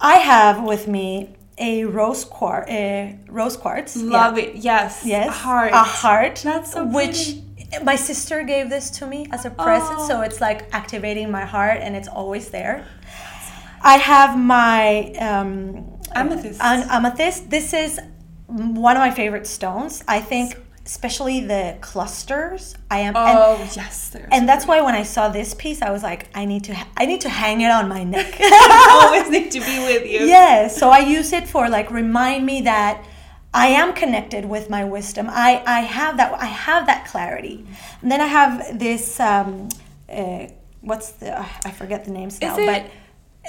I 0.00 0.16
have 0.16 0.62
with 0.62 0.86
me 0.86 1.34
a 1.56 1.84
rose 1.84 2.24
quartz, 2.24 2.70
a 2.70 3.18
rose 3.28 3.56
quartz. 3.56 3.96
love 3.96 4.36
it. 4.38 4.56
Yes. 4.56 5.02
Yes, 5.04 5.28
A 5.28 5.30
heart. 5.30 5.72
A 5.72 5.78
heart. 5.82 6.36
That's 6.44 6.72
so 6.72 6.84
which 6.84 7.36
my 7.82 7.96
sister 7.96 8.42
gave 8.42 8.68
this 8.70 8.90
to 8.98 9.06
me 9.06 9.26
as 9.30 9.44
a 9.46 9.50
present, 9.50 10.00
so 10.08 10.18
Oh. 10.18 10.22
it's 10.22 10.40
like 10.40 10.68
activating 10.74 11.30
my 11.30 11.44
heart, 11.44 11.78
and 11.80 11.94
it's 11.96 12.08
always 12.08 12.50
there. 12.50 12.84
I 13.82 13.96
have 13.96 14.38
my 14.38 15.12
um, 15.28 15.99
Amethyst. 16.14 16.60
an 16.62 16.86
amethyst. 16.90 17.50
This 17.50 17.72
is 17.72 18.00
one 18.46 18.96
of 18.96 19.00
my 19.00 19.10
favorite 19.10 19.46
stones. 19.46 20.02
I 20.08 20.20
think, 20.20 20.56
especially 20.84 21.40
the 21.40 21.76
clusters. 21.80 22.74
I 22.90 22.98
am. 23.00 23.14
and- 23.16 23.38
Oh, 23.38 23.58
yes. 23.76 24.16
and 24.32 24.48
that's 24.48 24.66
why 24.66 24.80
when 24.80 24.94
I 24.94 25.02
saw 25.04 25.28
this 25.28 25.54
piece, 25.54 25.82
I 25.82 25.90
was 25.90 26.02
like, 26.02 26.28
I 26.34 26.44
need 26.44 26.64
to, 26.64 26.76
I 26.96 27.06
need 27.06 27.20
to 27.22 27.28
hang 27.28 27.60
it 27.60 27.70
on 27.70 27.88
my 27.88 28.02
neck. 28.04 28.40
always 28.90 29.28
need 29.30 29.50
to 29.52 29.60
be 29.60 29.78
with 29.86 30.04
you. 30.06 30.20
yeah. 30.26 30.68
So 30.68 30.90
I 30.90 30.98
use 31.00 31.32
it 31.32 31.48
for 31.48 31.68
like 31.68 31.90
remind 31.90 32.44
me 32.46 32.62
that 32.62 33.04
I 33.52 33.68
am 33.68 33.92
connected 33.92 34.44
with 34.44 34.70
my 34.70 34.84
wisdom. 34.84 35.28
I, 35.30 35.62
I 35.66 35.80
have 35.80 36.16
that, 36.18 36.32
I 36.40 36.46
have 36.46 36.86
that 36.86 37.06
clarity. 37.06 37.66
And 38.02 38.10
then 38.10 38.20
I 38.20 38.26
have 38.26 38.78
this, 38.78 39.18
um, 39.20 39.68
uh, 40.08 40.46
what's 40.80 41.10
the, 41.12 41.38
I 41.64 41.70
forget 41.72 42.04
the 42.04 42.10
names 42.12 42.40
now, 42.40 42.54
but 42.66 42.86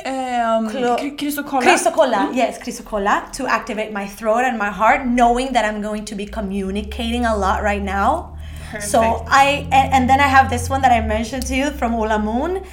Um, 0.06 0.70
Chrysocolla. 0.70 1.62
Chrysocolla, 1.62 2.34
yes, 2.34 2.58
chrysocolla 2.58 3.32
to 3.34 3.46
activate 3.46 3.92
my 3.92 4.08
throat 4.08 4.46
and 4.46 4.58
my 4.58 4.70
heart, 4.70 5.06
knowing 5.06 5.54
that 5.54 5.66
I'm 5.66 5.82
going 5.82 6.06
to 6.06 6.16
be 6.16 6.26
communicating 6.26 7.26
a 7.26 7.36
lot 7.36 7.62
right 7.62 7.82
now. 7.84 8.38
Perfect. 8.72 8.90
So 8.90 9.02
I 9.28 9.68
and, 9.72 9.94
and 9.94 10.10
then 10.10 10.20
I 10.22 10.28
have 10.28 10.50
this 10.50 10.70
one 10.70 10.82
that 10.82 10.92
I 10.92 11.06
mentioned 11.06 11.46
to 11.48 11.56
you 11.56 11.72
from 11.72 11.94
Ulla 11.94 12.20
Moon, 12.20 12.64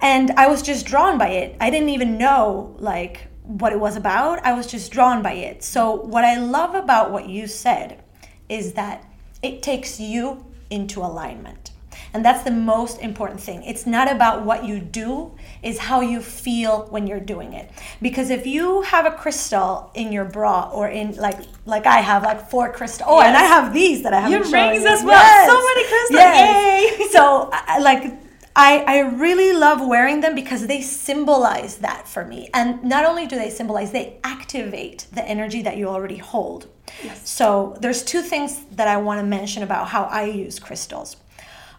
and 0.00 0.32
I 0.32 0.48
was 0.48 0.62
just 0.62 0.84
drawn 0.84 1.16
by 1.16 1.28
it. 1.28 1.56
I 1.60 1.70
didn't 1.70 1.90
even 1.90 2.18
know 2.18 2.74
like 2.78 3.28
what 3.44 3.72
it 3.72 3.78
was 3.78 3.96
about. 3.96 4.44
I 4.44 4.52
was 4.52 4.66
just 4.66 4.90
drawn 4.90 5.22
by 5.22 5.34
it. 5.34 5.62
So 5.62 5.94
what 5.94 6.24
I 6.24 6.38
love 6.38 6.74
about 6.74 7.12
what 7.12 7.28
you 7.28 7.46
said 7.46 8.02
is 8.48 8.72
that 8.72 9.04
it 9.42 9.62
takes 9.62 10.00
you 10.00 10.44
into 10.70 11.00
alignment. 11.00 11.70
And 12.12 12.24
that's 12.24 12.42
the 12.44 12.50
most 12.50 13.00
important 13.00 13.40
thing. 13.40 13.62
It's 13.64 13.86
not 13.86 14.10
about 14.10 14.44
what 14.44 14.64
you 14.64 14.78
do, 14.80 15.32
is 15.62 15.78
how 15.78 16.00
you 16.00 16.20
feel 16.20 16.86
when 16.90 17.06
you're 17.06 17.20
doing 17.20 17.52
it. 17.52 17.70
Because 18.00 18.30
if 18.30 18.46
you 18.46 18.82
have 18.82 19.06
a 19.06 19.10
crystal 19.10 19.90
in 19.94 20.12
your 20.12 20.24
bra 20.24 20.70
or 20.72 20.88
in 20.88 21.16
like 21.16 21.38
like 21.66 21.86
I 21.86 22.00
have 22.00 22.22
like 22.22 22.50
four 22.50 22.72
crystals. 22.72 23.08
Oh, 23.10 23.20
and 23.20 23.36
I 23.36 23.42
have 23.42 23.72
these 23.72 24.02
that 24.02 24.12
I 24.12 24.20
have. 24.20 24.30
Your 24.30 24.42
rings 24.42 24.84
as 24.84 25.02
well. 25.04 25.46
So 25.48 25.56
many 25.68 25.88
crystals. 25.88 26.20
Yay. 26.20 27.08
So 27.14 27.48
I- 27.52 27.78
like 27.78 28.12
I, 28.56 28.84
I 28.86 28.98
really 29.00 29.52
love 29.52 29.84
wearing 29.84 30.20
them 30.20 30.34
because 30.36 30.66
they 30.68 30.80
symbolize 30.80 31.78
that 31.78 32.06
for 32.06 32.24
me. 32.24 32.50
And 32.54 32.84
not 32.84 33.04
only 33.04 33.26
do 33.26 33.36
they 33.36 33.50
symbolize, 33.50 33.90
they 33.90 34.18
activate 34.22 35.06
the 35.12 35.26
energy 35.28 35.60
that 35.62 35.76
you 35.76 35.88
already 35.88 36.18
hold. 36.18 36.68
Yes. 37.02 37.28
So 37.28 37.76
there's 37.80 38.04
two 38.04 38.22
things 38.22 38.64
that 38.72 38.86
I 38.86 38.96
want 38.98 39.18
to 39.20 39.26
mention 39.26 39.64
about 39.64 39.88
how 39.88 40.04
I 40.04 40.24
use 40.24 40.60
crystals. 40.60 41.16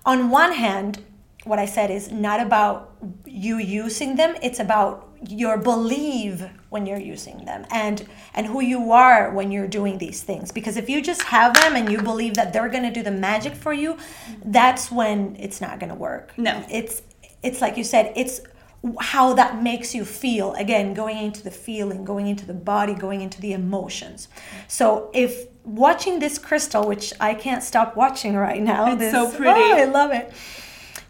On 0.05 0.29
one 0.29 0.53
hand, 0.53 1.03
what 1.45 1.59
I 1.59 1.65
said 1.65 1.91
is 1.91 2.11
not 2.11 2.39
about 2.39 2.95
you 3.25 3.57
using 3.57 4.15
them, 4.15 4.35
it's 4.41 4.59
about 4.59 5.05
your 5.27 5.57
belief 5.57 6.43
when 6.69 6.85
you're 6.85 6.99
using 6.99 7.45
them 7.45 7.65
and 7.71 8.07
and 8.33 8.45
who 8.45 8.61
you 8.61 8.91
are 8.91 9.31
when 9.31 9.51
you're 9.51 9.67
doing 9.67 9.97
these 9.97 10.21
things. 10.23 10.51
Because 10.51 10.77
if 10.77 10.89
you 10.89 11.01
just 11.01 11.23
have 11.23 11.53
them 11.53 11.75
and 11.75 11.91
you 11.91 12.01
believe 12.01 12.33
that 12.35 12.51
they're 12.51 12.69
going 12.69 12.83
to 12.83 12.91
do 12.91 13.01
the 13.01 13.11
magic 13.11 13.55
for 13.55 13.73
you 13.73 13.97
that's 14.43 14.91
when 14.91 15.35
it's 15.39 15.61
not 15.61 15.79
going 15.79 15.89
to 15.89 15.95
work. 15.95 16.33
No. 16.37 16.63
it's 16.69 17.01
it's 17.41 17.61
like 17.61 17.77
you 17.77 17.83
said 17.83 18.11
it's 18.15 18.41
how 18.99 19.33
that 19.33 19.63
makes 19.63 19.95
you 19.95 20.05
feel. 20.05 20.53
Again 20.53 20.93
going 20.93 21.17
into 21.17 21.43
the 21.43 21.51
feeling 21.51 22.03
going 22.05 22.27
into 22.27 22.45
the 22.45 22.53
body 22.53 22.93
going 22.93 23.21
into 23.21 23.39
the 23.41 23.53
emotions. 23.53 24.27
So 24.67 25.09
if 25.13 25.47
watching 25.65 26.19
this 26.19 26.37
crystal 26.37 26.87
which 26.87 27.11
i 27.19 27.33
can't 27.33 27.63
stop 27.63 27.95
watching 27.95 28.35
right 28.35 28.61
now. 28.61 28.91
It's 28.91 28.99
this, 28.99 29.11
so 29.13 29.29
pretty. 29.31 29.59
oh, 29.59 29.77
i 29.77 29.85
love 29.85 30.11
it. 30.11 30.31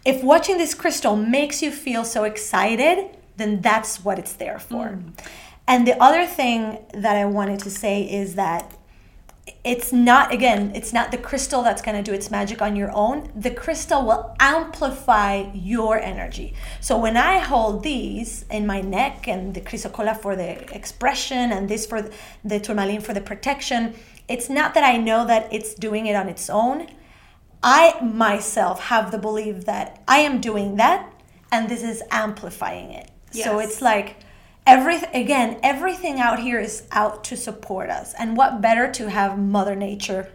If 0.04 0.22
watching 0.22 0.56
this 0.56 0.72
crystal 0.72 1.16
makes 1.16 1.62
you 1.62 1.70
feel 1.70 2.04
so 2.04 2.24
excited 2.24 3.10
then 3.36 3.60
that's 3.60 4.02
what 4.04 4.18
it's 4.18 4.32
there 4.32 4.58
for. 4.58 4.86
Mm. 4.88 5.12
and 5.68 5.86
the 5.86 6.00
other 6.02 6.26
thing 6.26 6.78
that 6.94 7.16
i 7.16 7.24
wanted 7.24 7.60
to 7.60 7.70
say 7.70 8.02
is 8.02 8.34
that 8.36 8.72
it's 9.62 9.92
not 9.92 10.32
again 10.32 10.72
it's 10.74 10.92
not 10.92 11.10
the 11.10 11.18
crystal 11.18 11.62
that's 11.62 11.82
going 11.82 11.96
to 11.96 12.02
do 12.02 12.14
its 12.14 12.30
magic 12.30 12.60
on 12.62 12.74
your 12.76 12.90
own. 12.92 13.30
The 13.36 13.50
crystal 13.50 14.04
will 14.04 14.34
amplify 14.40 15.50
your 15.54 15.98
energy. 15.98 16.54
So 16.80 16.98
when 16.98 17.16
i 17.16 17.38
hold 17.38 17.82
these 17.82 18.44
in 18.50 18.66
my 18.66 18.80
neck 18.80 19.28
and 19.28 19.54
the 19.54 19.60
chrysocolla 19.60 20.16
for 20.16 20.34
the 20.36 20.50
expression 20.74 21.52
and 21.52 21.68
this 21.68 21.86
for 21.86 22.08
the 22.44 22.58
tourmaline 22.60 23.00
for 23.00 23.14
the 23.14 23.20
protection 23.20 23.94
it's 24.28 24.48
not 24.48 24.74
that 24.74 24.84
i 24.84 24.96
know 24.96 25.26
that 25.26 25.52
it's 25.52 25.74
doing 25.74 26.06
it 26.06 26.14
on 26.16 26.28
its 26.28 26.48
own. 26.50 26.88
I 27.62 27.98
myself 28.00 28.80
have 28.84 29.10
the 29.10 29.18
belief 29.18 29.64
that 29.64 30.02
i 30.06 30.18
am 30.18 30.40
doing 30.40 30.76
that 30.76 31.12
and 31.52 31.68
this 31.68 31.82
is 31.82 32.02
amplifying 32.10 32.90
it. 32.92 33.10
So 33.32 33.58
it's 33.58 33.82
like 33.82 34.16
every 34.66 34.96
again 35.14 35.58
everything 35.62 36.20
out 36.20 36.40
here 36.40 36.58
is 36.58 36.84
out 36.92 37.24
to 37.24 37.36
support 37.36 37.90
us. 37.90 38.14
And 38.18 38.36
what 38.36 38.60
better 38.60 38.90
to 38.92 39.10
have 39.10 39.38
mother 39.38 39.74
nature 39.74 40.32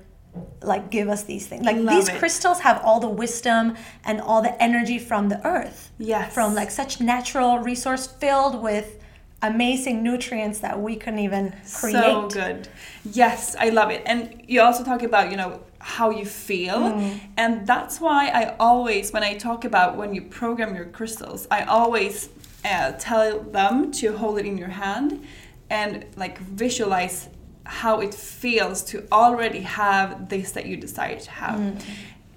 like 0.61 0.89
give 0.89 1.09
us 1.09 1.23
these 1.23 1.47
things? 1.47 1.65
Like 1.65 1.77
Love 1.77 1.95
these 1.95 2.09
it. 2.09 2.19
crystals 2.19 2.61
have 2.61 2.81
all 2.83 2.99
the 2.99 3.09
wisdom 3.09 3.75
and 4.05 4.21
all 4.21 4.41
the 4.41 4.61
energy 4.61 4.99
from 4.99 5.29
the 5.29 5.45
earth. 5.45 5.91
Yes. 5.97 6.33
from 6.33 6.55
like 6.55 6.71
such 6.71 7.01
natural 7.01 7.59
resource 7.59 8.07
filled 8.07 8.61
with 8.61 9.00
amazing 9.41 10.03
nutrients 10.03 10.59
that 10.59 10.79
we 10.79 10.95
couldn't 10.95 11.19
even 11.19 11.53
create 11.73 11.93
So 11.93 12.27
good. 12.29 12.67
Yes, 13.03 13.55
I 13.59 13.69
love 13.69 13.89
it. 13.89 14.03
And 14.05 14.43
you 14.47 14.61
also 14.61 14.83
talk 14.83 15.03
about, 15.03 15.31
you 15.31 15.37
know, 15.37 15.61
how 15.79 16.11
you 16.11 16.25
feel. 16.25 16.75
Mm. 16.75 17.19
And 17.37 17.67
that's 17.67 17.99
why 17.99 18.27
I 18.27 18.55
always, 18.59 19.11
when 19.11 19.23
I 19.23 19.37
talk 19.37 19.65
about 19.65 19.97
when 19.97 20.13
you 20.13 20.21
program 20.21 20.75
your 20.75 20.85
crystals, 20.85 21.47
I 21.49 21.63
always 21.63 22.29
uh, 22.63 22.91
tell 22.93 23.39
them 23.39 23.91
to 23.93 24.15
hold 24.15 24.37
it 24.37 24.45
in 24.45 24.57
your 24.57 24.69
hand 24.69 25.25
and 25.69 26.05
like 26.15 26.37
visualize 26.37 27.29
how 27.63 28.01
it 28.01 28.13
feels 28.13 28.83
to 28.83 29.07
already 29.11 29.61
have 29.61 30.29
this 30.29 30.51
that 30.51 30.65
you 30.65 30.77
desire 30.77 31.19
to 31.19 31.31
have. 31.31 31.59
Mm. 31.59 31.81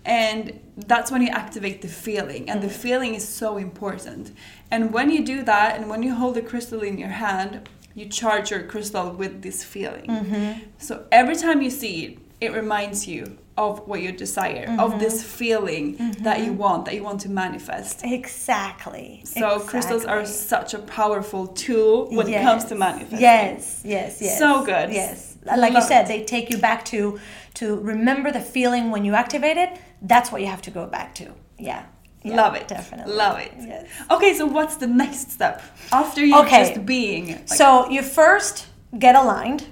And 0.04 0.60
that's 0.76 1.10
when 1.10 1.22
you 1.22 1.28
activate 1.28 1.80
the 1.82 1.88
feeling, 1.88 2.50
and 2.50 2.60
the 2.62 2.68
Mm. 2.68 2.82
feeling 2.84 3.14
is 3.14 3.26
so 3.26 3.56
important. 3.56 4.32
And 4.70 4.92
when 4.92 5.08
you 5.10 5.24
do 5.24 5.42
that, 5.44 5.76
and 5.76 5.88
when 5.88 6.02
you 6.02 6.14
hold 6.14 6.34
the 6.34 6.42
crystal 6.42 6.82
in 6.82 6.98
your 6.98 7.08
hand, 7.26 7.68
you 7.94 8.06
charge 8.06 8.50
your 8.50 8.62
crystal 8.64 9.10
with 9.12 9.42
this 9.42 9.62
feeling. 9.64 10.06
Mm-hmm. 10.08 10.52
So 10.78 11.04
every 11.12 11.36
time 11.36 11.62
you 11.62 11.70
see 11.70 11.94
it, 12.04 12.18
it 12.40 12.52
reminds 12.52 13.06
you 13.06 13.38
of 13.56 13.86
what 13.86 14.02
you 14.02 14.10
desire, 14.10 14.66
of 14.80 14.98
this 14.98 15.14
Mm-hmm. 15.22 15.38
feeling 15.38 16.16
that 16.22 16.40
you 16.44 16.52
want, 16.52 16.84
that 16.86 16.94
you 16.96 17.04
want 17.04 17.20
to 17.20 17.30
manifest. 17.30 18.00
exactly 18.04 19.22
So 19.24 19.60
crystals 19.60 20.04
are 20.04 20.26
such 20.26 20.74
a 20.74 20.78
powerful 20.80 21.46
tool 21.46 22.08
when 22.10 22.26
it 22.28 22.42
comes 22.42 22.64
to 22.64 22.74
manifesting. 22.74 23.20
Yes, 23.20 23.80
yes, 23.84 24.20
yes. 24.20 24.38
So 24.38 24.64
good. 24.64 24.92
Yes. 24.92 25.36
Like 25.46 25.72
you 25.74 25.82
said, 25.82 26.02
it. 26.04 26.08
they 26.08 26.24
take 26.24 26.50
you 26.50 26.58
back 26.58 26.84
to 26.86 27.18
to 27.54 27.76
remember 27.76 28.32
the 28.32 28.40
feeling 28.40 28.90
when 28.90 29.04
you 29.04 29.14
activate 29.14 29.56
it. 29.56 29.70
That's 30.04 30.30
what 30.30 30.40
you 30.42 30.46
have 30.48 30.62
to 30.62 30.70
go 30.70 30.86
back 30.86 31.14
to. 31.16 31.32
Yeah. 31.58 31.86
Yeah, 32.22 32.36
Love 32.36 32.54
it. 32.54 32.68
Definitely. 32.68 33.14
Love 33.14 33.38
it. 33.38 33.52
Yes. 33.58 33.86
Okay, 34.10 34.32
so 34.34 34.46
what's 34.46 34.76
the 34.76 34.86
next 34.86 35.30
step 35.30 35.62
after 35.92 36.24
you 36.24 36.36
Okay. 36.38 36.68
just 36.74 36.86
being? 36.86 37.26
like- 37.28 37.48
so 37.48 37.88
you 37.90 38.02
first 38.02 38.66
get 38.98 39.14
aligned, 39.14 39.66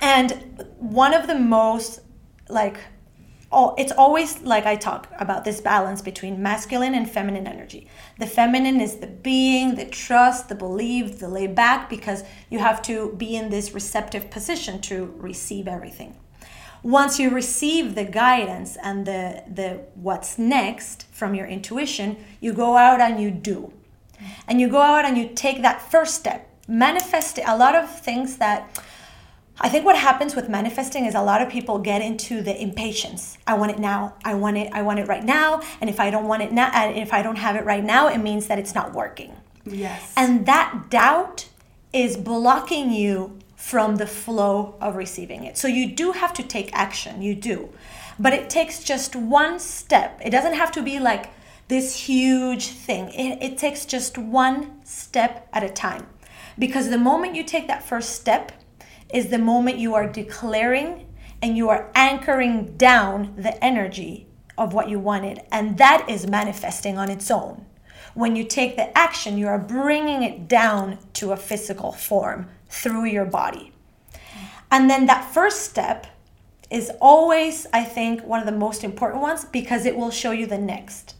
and 0.00 0.64
one 0.78 1.12
of 1.14 1.26
the 1.26 1.34
most 1.34 2.00
like 2.48 2.78
oh 3.52 3.74
it's 3.78 3.92
always 3.92 4.42
like 4.42 4.66
i 4.66 4.76
talk 4.76 5.08
about 5.18 5.44
this 5.44 5.60
balance 5.60 6.02
between 6.02 6.42
masculine 6.42 6.94
and 6.94 7.10
feminine 7.10 7.46
energy 7.46 7.86
the 8.18 8.26
feminine 8.26 8.80
is 8.80 8.96
the 8.96 9.06
being 9.06 9.76
the 9.76 9.84
trust 9.86 10.48
the 10.50 10.54
belief 10.54 11.18
the 11.20 11.28
lay 11.28 11.46
back 11.46 11.88
because 11.88 12.22
you 12.50 12.58
have 12.58 12.82
to 12.82 13.14
be 13.16 13.34
in 13.36 13.48
this 13.48 13.72
receptive 13.72 14.28
position 14.30 14.80
to 14.80 15.14
receive 15.16 15.66
everything 15.66 16.14
once 16.84 17.18
you 17.18 17.30
receive 17.30 17.94
the 17.94 18.04
guidance 18.04 18.76
and 18.82 19.06
the 19.06 19.42
the 19.52 19.80
what's 19.94 20.38
next 20.38 21.06
from 21.10 21.34
your 21.34 21.46
intuition 21.46 22.16
you 22.40 22.52
go 22.52 22.76
out 22.76 23.00
and 23.00 23.20
you 23.20 23.30
do 23.30 23.72
and 24.46 24.60
you 24.60 24.68
go 24.68 24.82
out 24.82 25.04
and 25.04 25.16
you 25.16 25.28
take 25.34 25.62
that 25.62 25.80
first 25.90 26.14
step 26.14 26.46
manifest 26.68 27.40
a 27.46 27.56
lot 27.56 27.74
of 27.74 27.90
things 27.90 28.36
that 28.36 28.80
I 29.60 29.68
think 29.68 29.84
what 29.84 29.96
happens 29.96 30.34
with 30.34 30.48
manifesting 30.48 31.06
is 31.06 31.14
a 31.14 31.22
lot 31.22 31.40
of 31.40 31.48
people 31.48 31.78
get 31.78 32.02
into 32.02 32.42
the 32.42 32.60
impatience. 32.60 33.38
I 33.46 33.54
want 33.54 33.70
it 33.70 33.78
now. 33.78 34.14
I 34.24 34.34
want 34.34 34.56
it. 34.56 34.72
I 34.72 34.82
want 34.82 34.98
it 34.98 35.06
right 35.06 35.22
now. 35.22 35.62
And 35.80 35.88
if 35.88 36.00
I 36.00 36.10
don't 36.10 36.26
want 36.26 36.42
it 36.42 36.50
now, 36.50 36.72
and 36.74 36.98
if 36.98 37.12
I 37.12 37.22
don't 37.22 37.36
have 37.36 37.54
it 37.54 37.64
right 37.64 37.84
now, 37.84 38.08
it 38.08 38.18
means 38.18 38.48
that 38.48 38.58
it's 38.58 38.74
not 38.74 38.92
working. 38.92 39.32
yes. 39.64 40.12
And 40.16 40.44
that 40.46 40.86
doubt 40.90 41.46
is 41.92 42.16
blocking 42.16 42.92
you 42.92 43.38
from 43.64 43.96
the 43.96 44.06
flow 44.06 44.74
of 44.78 44.94
receiving 44.94 45.42
it. 45.44 45.56
So 45.56 45.68
you 45.68 45.90
do 45.90 46.12
have 46.12 46.34
to 46.34 46.42
take 46.42 46.70
action. 46.74 47.22
You 47.22 47.34
do. 47.34 47.70
But 48.18 48.34
it 48.34 48.50
takes 48.50 48.84
just 48.84 49.16
one 49.16 49.58
step. 49.58 50.20
It 50.22 50.28
doesn't 50.28 50.52
have 50.52 50.70
to 50.72 50.82
be 50.82 51.00
like 51.00 51.30
this 51.68 51.96
huge 51.96 52.66
thing. 52.66 53.08
It, 53.08 53.42
it 53.42 53.56
takes 53.56 53.86
just 53.86 54.18
one 54.18 54.84
step 54.84 55.48
at 55.50 55.64
a 55.64 55.70
time. 55.70 56.06
Because 56.58 56.90
the 56.90 56.98
moment 56.98 57.36
you 57.36 57.42
take 57.42 57.66
that 57.68 57.82
first 57.82 58.10
step 58.10 58.52
is 59.10 59.28
the 59.28 59.38
moment 59.38 59.78
you 59.78 59.94
are 59.94 60.06
declaring 60.06 61.06
and 61.40 61.56
you 61.56 61.70
are 61.70 61.90
anchoring 61.94 62.76
down 62.76 63.32
the 63.38 63.64
energy 63.64 64.26
of 64.58 64.74
what 64.74 64.90
you 64.90 64.98
wanted. 64.98 65.40
And 65.50 65.78
that 65.78 66.04
is 66.06 66.26
manifesting 66.26 66.98
on 66.98 67.10
its 67.10 67.30
own. 67.30 67.64
When 68.12 68.36
you 68.36 68.44
take 68.44 68.76
the 68.76 68.96
action, 68.96 69.38
you 69.38 69.48
are 69.48 69.58
bringing 69.58 70.22
it 70.22 70.48
down 70.48 70.98
to 71.14 71.32
a 71.32 71.36
physical 71.38 71.92
form 71.92 72.50
through 72.68 73.06
your 73.06 73.24
body. 73.24 73.72
And 74.70 74.90
then 74.90 75.06
that 75.06 75.32
first 75.32 75.62
step 75.62 76.06
is 76.70 76.90
always, 77.00 77.66
I 77.72 77.84
think, 77.84 78.24
one 78.24 78.40
of 78.40 78.46
the 78.46 78.52
most 78.52 78.82
important 78.82 79.22
ones 79.22 79.44
because 79.44 79.86
it 79.86 79.96
will 79.96 80.10
show 80.10 80.32
you 80.32 80.46
the 80.46 80.58
next. 80.58 81.14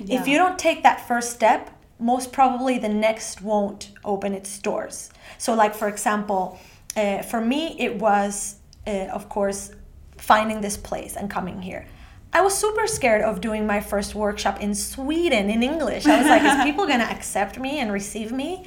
If 0.00 0.26
you 0.26 0.38
don't 0.38 0.58
take 0.58 0.82
that 0.82 1.06
first 1.06 1.30
step, 1.32 1.70
most 1.98 2.32
probably 2.32 2.78
the 2.78 2.88
next 2.88 3.42
won't 3.42 3.90
open 4.04 4.32
its 4.32 4.58
doors. 4.58 5.10
So, 5.38 5.54
like 5.54 5.74
for 5.74 5.88
example, 5.88 6.58
uh, 6.96 7.22
for 7.22 7.40
me, 7.40 7.76
it 7.78 7.96
was, 7.96 8.56
uh, 8.86 9.08
of 9.12 9.28
course, 9.28 9.72
finding 10.16 10.60
this 10.60 10.76
place 10.76 11.16
and 11.16 11.30
coming 11.30 11.60
here. 11.60 11.86
I 12.32 12.42
was 12.42 12.56
super 12.56 12.86
scared 12.86 13.22
of 13.22 13.40
doing 13.40 13.66
my 13.66 13.80
first 13.80 14.14
workshop 14.14 14.60
in 14.60 14.74
Sweden 14.74 15.50
in 15.50 15.62
English. 15.62 16.06
I 16.06 16.18
was 16.18 16.26
like, 16.26 16.42
is 16.42 16.64
people 16.68 16.86
gonna 16.86 17.04
accept 17.04 17.58
me 17.58 17.78
and 17.80 17.92
receive 17.92 18.32
me? 18.32 18.66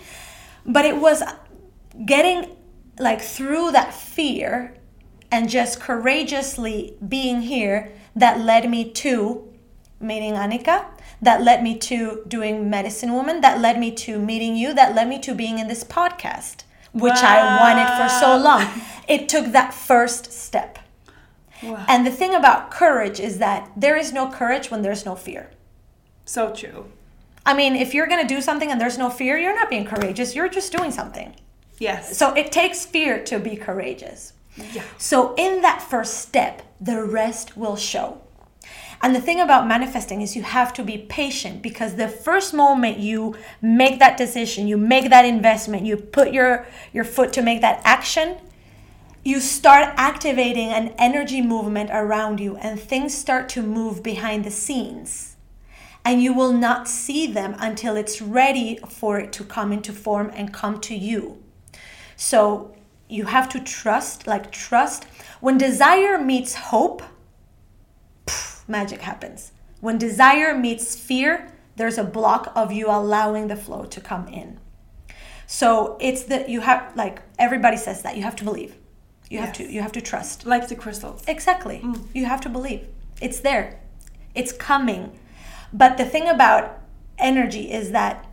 But 0.65 0.85
it 0.85 0.97
was 0.97 1.23
getting 2.05 2.55
like 2.99 3.21
through 3.21 3.71
that 3.71 3.93
fear 3.93 4.75
and 5.31 5.49
just 5.49 5.79
courageously 5.79 6.95
being 7.07 7.41
here 7.41 7.91
that 8.15 8.39
led 8.39 8.69
me 8.69 8.91
to 8.91 9.51
meeting 9.99 10.33
Anika, 10.33 10.85
that 11.21 11.41
led 11.41 11.63
me 11.63 11.77
to 11.77 12.23
doing 12.27 12.69
Medicine 12.69 13.13
Woman, 13.13 13.41
that 13.41 13.59
led 13.59 13.79
me 13.79 13.91
to 13.91 14.19
meeting 14.19 14.55
you, 14.55 14.73
that 14.73 14.93
led 14.93 15.07
me 15.07 15.17
to 15.19 15.33
being 15.33 15.57
in 15.57 15.67
this 15.67 15.83
podcast, 15.83 16.63
which 16.91 17.13
wow. 17.13 17.21
I 17.23 17.59
wanted 17.59 17.87
for 17.97 18.19
so 18.19 18.37
long. 18.37 18.67
It 19.07 19.27
took 19.27 19.47
that 19.53 19.73
first 19.73 20.31
step. 20.31 20.79
Wow. 21.63 21.85
And 21.87 22.05
the 22.05 22.11
thing 22.11 22.35
about 22.35 22.71
courage 22.71 23.19
is 23.19 23.37
that 23.39 23.71
there 23.75 23.97
is 23.97 24.11
no 24.11 24.29
courage 24.29 24.69
when 24.69 24.81
there's 24.81 25.05
no 25.05 25.15
fear. 25.15 25.49
So 26.25 26.53
true. 26.53 26.91
I 27.45 27.53
mean, 27.53 27.75
if 27.75 27.93
you're 27.93 28.07
going 28.07 28.25
to 28.25 28.33
do 28.33 28.41
something 28.41 28.71
and 28.71 28.79
there's 28.79 28.97
no 28.97 29.09
fear, 29.09 29.37
you're 29.37 29.55
not 29.55 29.69
being 29.69 29.85
courageous, 29.85 30.35
you're 30.35 30.49
just 30.49 30.71
doing 30.71 30.91
something. 30.91 31.35
Yes. 31.79 32.17
So 32.17 32.33
it 32.33 32.51
takes 32.51 32.85
fear 32.85 33.23
to 33.25 33.39
be 33.39 33.55
courageous. 33.55 34.33
Yeah. 34.73 34.83
So 34.97 35.33
in 35.35 35.61
that 35.61 35.81
first 35.81 36.19
step, 36.19 36.61
the 36.79 37.03
rest 37.03 37.57
will 37.57 37.75
show. 37.75 38.21
And 39.01 39.13
the 39.13 39.19
thing 39.19 39.41
about 39.41 39.67
manifesting 39.67 40.21
is 40.21 40.33
you 40.33 40.43
have 40.43 40.71
to 40.75 40.83
be 40.83 40.97
patient 40.97 41.61
because 41.61 41.95
the 41.95 42.07
first 42.07 42.53
moment 42.53 42.99
you 42.99 43.35
make 43.61 43.99
that 43.99 44.15
decision, 44.15 44.65
you 44.65 44.77
make 44.77 45.09
that 45.09 45.25
investment, 45.25 45.85
you 45.85 45.97
put 45.97 46.31
your 46.31 46.65
your 46.93 47.03
foot 47.03 47.33
to 47.33 47.41
make 47.41 47.59
that 47.59 47.81
action, 47.83 48.37
you 49.25 49.41
start 49.41 49.93
activating 49.97 50.69
an 50.69 50.93
energy 50.97 51.41
movement 51.41 51.89
around 51.91 52.39
you 52.39 52.55
and 52.55 52.79
things 52.79 53.13
start 53.13 53.49
to 53.49 53.61
move 53.61 54.01
behind 54.01 54.45
the 54.45 54.51
scenes. 54.51 55.35
And 56.05 56.23
you 56.23 56.33
will 56.33 56.53
not 56.53 56.87
see 56.87 57.27
them 57.27 57.55
until 57.59 57.97
it's 57.97 58.21
ready 58.21 58.79
for 58.87 59.19
it 59.19 59.33
to 59.33 59.43
come 59.43 59.73
into 59.73 59.91
form 59.91 60.31
and 60.33 60.53
come 60.53 60.79
to 60.81 60.95
you. 60.95 61.42
So 62.15 62.75
you 63.09 63.25
have 63.25 63.49
to 63.49 63.59
trust, 63.59 64.27
like 64.27 64.51
trust. 64.51 65.05
When 65.39 65.57
desire 65.57 66.17
meets 66.17 66.55
hope, 66.55 67.03
pff, 68.25 68.67
magic 68.67 69.01
happens. 69.01 69.51
When 69.81 69.97
desire 69.97 70.55
meets 70.55 70.95
fear, 70.95 71.51
there's 71.75 71.97
a 71.97 72.03
block 72.03 72.51
of 72.55 72.71
you 72.71 72.87
allowing 72.87 73.47
the 73.47 73.55
flow 73.55 73.85
to 73.85 74.01
come 74.01 74.27
in. 74.27 74.59
So 75.45 75.97
it's 75.99 76.23
that 76.23 76.49
you 76.49 76.61
have, 76.61 76.95
like 76.95 77.21
everybody 77.37 77.77
says 77.77 78.01
that, 78.03 78.15
you 78.15 78.23
have 78.23 78.35
to 78.37 78.43
believe. 78.43 78.75
You 79.29 79.39
yes. 79.39 79.45
have 79.45 79.55
to, 79.57 79.71
you 79.71 79.81
have 79.81 79.91
to 79.93 80.01
trust. 80.01 80.45
Like 80.45 80.67
the 80.67 80.75
crystals. 80.75 81.23
Exactly. 81.27 81.81
Mm. 81.83 82.07
You 82.13 82.25
have 82.25 82.41
to 82.41 82.49
believe. 82.49 82.87
It's 83.21 83.39
there. 83.39 83.79
It's 84.35 84.51
coming. 84.51 85.19
But 85.71 85.97
the 85.97 86.05
thing 86.05 86.27
about 86.27 86.79
energy 87.17 87.71
is 87.71 87.91
that 87.91 88.25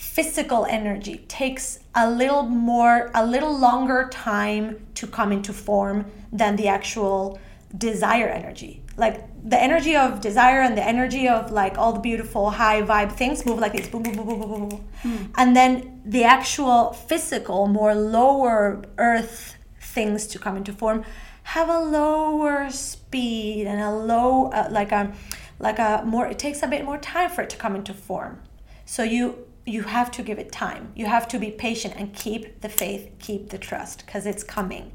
physical 0.00 0.64
energy 0.64 1.18
takes 1.28 1.78
a 1.94 2.10
little 2.10 2.44
more 2.44 3.10
a 3.14 3.24
little 3.24 3.54
longer 3.56 4.08
time 4.10 4.86
to 4.94 5.06
come 5.06 5.30
into 5.30 5.52
form 5.52 6.06
than 6.32 6.56
the 6.56 6.66
actual 6.66 7.38
desire 7.76 8.26
energy. 8.26 8.82
Like 8.96 9.16
the 9.44 9.60
energy 9.62 9.94
of 9.94 10.22
desire 10.22 10.62
and 10.62 10.74
the 10.76 10.82
energy 10.82 11.28
of 11.28 11.52
like 11.52 11.76
all 11.76 11.92
the 11.92 12.00
beautiful 12.00 12.48
high 12.48 12.80
vibe 12.80 13.12
things 13.12 13.44
move 13.44 13.58
like 13.58 13.74
this. 13.74 13.88
Boom 13.88 14.02
boom 14.02 14.14
boom 14.16 14.26
boom 14.26 14.38
boom 14.40 14.68
boom 14.70 14.88
mm. 15.02 15.30
and 15.36 15.54
then 15.54 16.00
the 16.06 16.24
actual 16.24 16.94
physical 16.94 17.66
more 17.66 17.94
lower 17.94 18.82
earth 18.96 19.56
things 19.82 20.26
to 20.28 20.38
come 20.38 20.56
into 20.56 20.72
form 20.72 21.04
have 21.42 21.68
a 21.68 21.78
lower 21.78 22.70
speed 22.70 23.66
and 23.66 23.82
a 23.82 23.90
low 23.90 24.46
uh, 24.46 24.66
like 24.70 24.92
a 24.92 25.12
like 25.58 25.78
a 25.78 26.02
more 26.06 26.26
it 26.26 26.38
takes 26.38 26.62
a 26.62 26.66
bit 26.66 26.86
more 26.86 26.96
time 26.96 27.28
for 27.28 27.42
it 27.42 27.50
to 27.50 27.58
come 27.58 27.76
into 27.76 27.92
form. 27.92 28.40
So 28.86 29.02
you 29.02 29.46
you 29.70 29.82
have 29.82 30.10
to 30.10 30.22
give 30.22 30.38
it 30.38 30.50
time. 30.50 30.92
You 30.96 31.06
have 31.06 31.28
to 31.28 31.38
be 31.38 31.52
patient 31.52 31.94
and 31.96 32.12
keep 32.12 32.60
the 32.60 32.68
faith, 32.68 33.10
keep 33.20 33.50
the 33.50 33.58
trust, 33.58 34.04
because 34.04 34.26
it's 34.26 34.42
coming. 34.42 34.92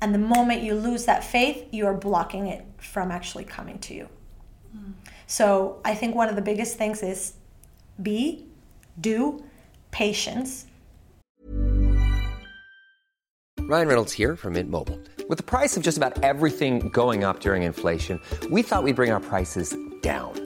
And 0.00 0.12
the 0.12 0.18
moment 0.18 0.62
you 0.62 0.74
lose 0.74 1.04
that 1.04 1.22
faith, 1.22 1.68
you 1.70 1.86
are 1.86 1.94
blocking 1.94 2.48
it 2.48 2.64
from 2.78 3.12
actually 3.12 3.44
coming 3.44 3.78
to 3.80 3.94
you. 3.94 4.08
Mm. 4.76 4.94
So 5.26 5.80
I 5.84 5.94
think 5.94 6.14
one 6.14 6.28
of 6.28 6.34
the 6.34 6.42
biggest 6.42 6.76
things 6.76 7.02
is 7.02 7.34
be, 8.02 8.46
do, 9.00 9.44
patience. 9.92 10.66
Ryan 13.60 13.88
Reynolds 13.88 14.12
here 14.12 14.36
from 14.36 14.52
Mint 14.52 14.70
Mobile. 14.70 15.00
With 15.28 15.38
the 15.38 15.44
price 15.44 15.76
of 15.76 15.82
just 15.82 15.96
about 15.96 16.22
everything 16.22 16.88
going 16.90 17.24
up 17.24 17.40
during 17.40 17.62
inflation, 17.62 18.20
we 18.50 18.62
thought 18.62 18.82
we'd 18.82 18.96
bring 18.96 19.10
our 19.10 19.20
prices 19.20 19.76
down. 20.02 20.45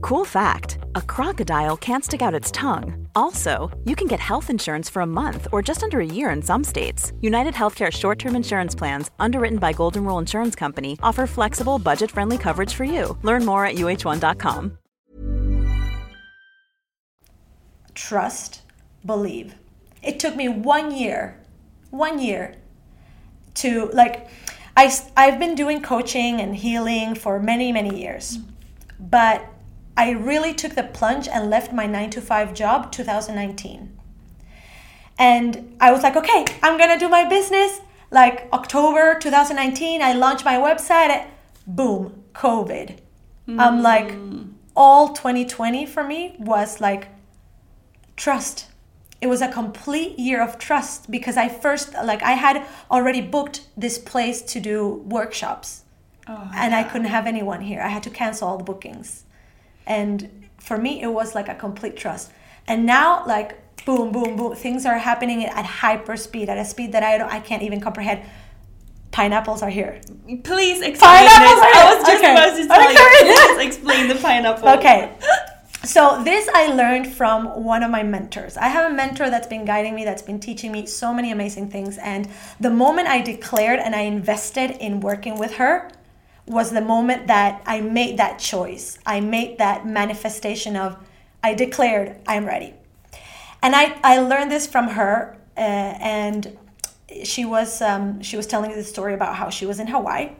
Cool 0.00 0.24
fact 0.24 0.78
a 0.94 1.02
crocodile 1.02 1.76
can't 1.76 2.04
stick 2.04 2.22
out 2.22 2.34
its 2.34 2.50
tongue. 2.50 3.08
Also, 3.14 3.70
you 3.84 3.94
can 3.96 4.06
get 4.06 4.20
health 4.20 4.50
insurance 4.50 4.88
for 4.88 5.02
a 5.02 5.06
month 5.06 5.46
or 5.52 5.62
just 5.62 5.82
under 5.82 6.00
a 6.00 6.06
year 6.06 6.30
in 6.30 6.42
some 6.42 6.64
states. 6.64 7.12
United 7.20 7.54
Healthcare 7.54 7.92
short 7.92 8.18
term 8.18 8.36
insurance 8.36 8.74
plans, 8.74 9.10
underwritten 9.18 9.58
by 9.58 9.72
Golden 9.72 10.04
Rule 10.04 10.18
Insurance 10.18 10.54
Company, 10.54 10.98
offer 11.02 11.26
flexible, 11.26 11.78
budget 11.78 12.10
friendly 12.10 12.38
coverage 12.38 12.74
for 12.74 12.84
you. 12.84 13.16
Learn 13.22 13.44
more 13.44 13.64
at 13.64 13.76
uh1.com. 13.76 14.78
Trust, 17.94 18.62
believe. 19.04 19.54
It 20.02 20.20
took 20.20 20.36
me 20.36 20.48
one 20.48 20.94
year, 20.94 21.40
one 21.90 22.18
year 22.18 22.54
to 23.54 23.90
like, 23.92 24.28
I, 24.76 24.94
I've 25.16 25.38
been 25.38 25.54
doing 25.54 25.82
coaching 25.82 26.40
and 26.40 26.54
healing 26.54 27.14
for 27.14 27.40
many, 27.40 27.72
many 27.72 27.98
years. 27.98 28.38
But 29.00 29.50
I 29.96 30.10
really 30.10 30.52
took 30.52 30.74
the 30.74 30.82
plunge 30.82 31.26
and 31.26 31.48
left 31.48 31.72
my 31.72 31.86
9 31.86 32.10
to 32.10 32.20
5 32.20 32.54
job 32.54 32.92
2019. 32.92 33.98
And 35.18 35.76
I 35.80 35.90
was 35.92 36.02
like, 36.02 36.16
okay, 36.16 36.44
I'm 36.62 36.76
going 36.76 36.90
to 36.90 36.98
do 36.98 37.08
my 37.08 37.24
business. 37.24 37.80
Like 38.10 38.48
October 38.52 39.18
2019, 39.18 40.02
I 40.02 40.12
launched 40.12 40.44
my 40.44 40.56
website. 40.56 41.26
Boom, 41.66 42.24
COVID. 42.34 42.98
Mm. 43.48 43.60
I'm 43.60 43.82
like, 43.82 44.14
all 44.76 45.14
2020 45.14 45.86
for 45.86 46.04
me 46.04 46.36
was 46.38 46.80
like 46.80 47.08
trust. 48.16 48.66
It 49.22 49.28
was 49.28 49.40
a 49.40 49.48
complete 49.48 50.18
year 50.18 50.42
of 50.42 50.58
trust 50.58 51.10
because 51.10 51.38
I 51.38 51.48
first, 51.48 51.94
like, 51.94 52.22
I 52.22 52.32
had 52.32 52.66
already 52.90 53.22
booked 53.22 53.66
this 53.74 53.98
place 53.98 54.42
to 54.42 54.60
do 54.60 55.02
workshops. 55.06 55.84
Oh, 56.28 56.50
and 56.54 56.72
yeah. 56.72 56.80
I 56.80 56.82
couldn't 56.82 57.06
have 57.06 57.26
anyone 57.26 57.62
here. 57.62 57.80
I 57.80 57.88
had 57.88 58.02
to 58.02 58.10
cancel 58.10 58.48
all 58.48 58.58
the 58.58 58.64
bookings 58.64 59.24
and 59.86 60.48
for 60.58 60.76
me 60.76 61.00
it 61.02 61.08
was 61.08 61.34
like 61.34 61.48
a 61.48 61.54
complete 61.54 61.96
trust. 61.96 62.32
And 62.66 62.84
now 62.86 63.24
like 63.26 63.58
boom 63.84 64.10
boom 64.10 64.36
boom 64.36 64.54
things 64.54 64.84
are 64.84 64.98
happening 64.98 65.44
at 65.44 65.64
hyper 65.64 66.16
speed 66.16 66.48
at 66.48 66.58
a 66.58 66.64
speed 66.64 66.90
that 66.90 67.04
i 67.04 67.16
don't 67.16 67.30
i 67.30 67.40
can't 67.40 67.62
even 67.62 67.80
comprehend. 67.80 68.20
Pineapples 69.12 69.62
are 69.62 69.70
here. 69.70 69.98
Please 70.44 70.82
explain 70.82 71.26
pineapples 71.26 71.60
this. 71.60 71.76
i 71.76 71.94
was 71.94 72.06
just 72.06 72.22
okay. 72.22 72.32
about 72.32 72.56
to 72.56 72.66
tell 72.66 72.90
okay. 72.90 73.28
you. 73.28 73.34
Please 73.34 73.66
explain 73.68 74.08
the 74.08 74.14
pineapple. 74.16 74.68
Okay. 74.68 75.16
So 75.84 76.22
this 76.24 76.48
i 76.52 76.66
learned 76.66 77.06
from 77.06 77.64
one 77.64 77.82
of 77.82 77.90
my 77.90 78.02
mentors. 78.02 78.56
I 78.56 78.68
have 78.68 78.90
a 78.90 78.94
mentor 78.94 79.30
that's 79.30 79.46
been 79.46 79.64
guiding 79.64 79.94
me 79.94 80.04
that's 80.04 80.20
been 80.20 80.40
teaching 80.40 80.72
me 80.72 80.84
so 80.84 81.14
many 81.14 81.30
amazing 81.30 81.70
things. 81.70 81.96
And 81.96 82.28
the 82.60 82.70
moment 82.70 83.08
i 83.08 83.22
declared 83.22 83.78
and 83.78 83.94
i 83.94 84.00
invested 84.00 84.72
in 84.72 85.00
working 85.00 85.38
with 85.38 85.54
her 85.54 85.90
was 86.46 86.70
the 86.70 86.80
moment 86.80 87.26
that 87.26 87.62
I 87.66 87.80
made 87.80 88.18
that 88.18 88.38
choice. 88.38 88.98
I 89.04 89.20
made 89.20 89.58
that 89.58 89.86
manifestation 89.86 90.76
of, 90.76 90.96
I 91.42 91.54
declared, 91.54 92.16
I'm 92.26 92.46
ready. 92.46 92.74
And 93.62 93.74
I, 93.74 93.98
I 94.02 94.18
learned 94.18 94.50
this 94.50 94.66
from 94.66 94.88
her, 94.88 95.36
uh, 95.56 95.60
and 95.60 96.56
she 97.24 97.44
was, 97.44 97.82
um, 97.82 98.22
she 98.22 98.36
was 98.36 98.46
telling 98.46 98.70
the 98.70 98.84
story 98.84 99.14
about 99.14 99.34
how 99.36 99.50
she 99.50 99.66
was 99.66 99.80
in 99.80 99.88
Hawaii, 99.88 100.30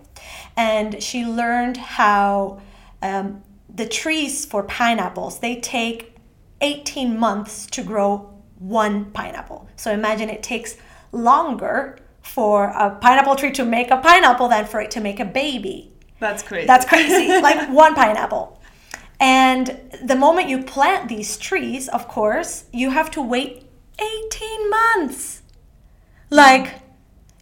and 0.56 1.02
she 1.02 1.24
learned 1.24 1.76
how 1.76 2.60
um, 3.02 3.42
the 3.74 3.86
trees 3.86 4.44
for 4.44 4.62
pineapples, 4.62 5.40
they 5.40 5.60
take 5.60 6.14
18 6.60 7.18
months 7.18 7.66
to 7.66 7.82
grow 7.82 8.32
one 8.58 9.06
pineapple. 9.06 9.68
So 9.76 9.92
imagine 9.92 10.30
it 10.30 10.42
takes 10.42 10.76
longer 11.12 11.98
for 12.22 12.66
a 12.66 12.90
pineapple 12.96 13.36
tree 13.36 13.52
to 13.52 13.64
make 13.64 13.90
a 13.90 13.98
pineapple 13.98 14.48
than 14.48 14.66
for 14.66 14.80
it 14.80 14.90
to 14.92 15.00
make 15.00 15.20
a 15.20 15.24
baby. 15.24 15.92
That's 16.18 16.42
crazy. 16.42 16.66
That's 16.66 16.84
crazy. 16.86 17.28
like 17.42 17.68
one 17.70 17.94
pineapple. 17.94 18.60
And 19.18 19.80
the 20.02 20.14
moment 20.16 20.48
you 20.48 20.62
plant 20.62 21.08
these 21.08 21.36
trees, 21.38 21.88
of 21.88 22.06
course, 22.08 22.64
you 22.72 22.90
have 22.90 23.10
to 23.12 23.22
wait 23.22 23.66
18 23.98 24.70
months. 24.70 25.42
Like, 26.28 26.80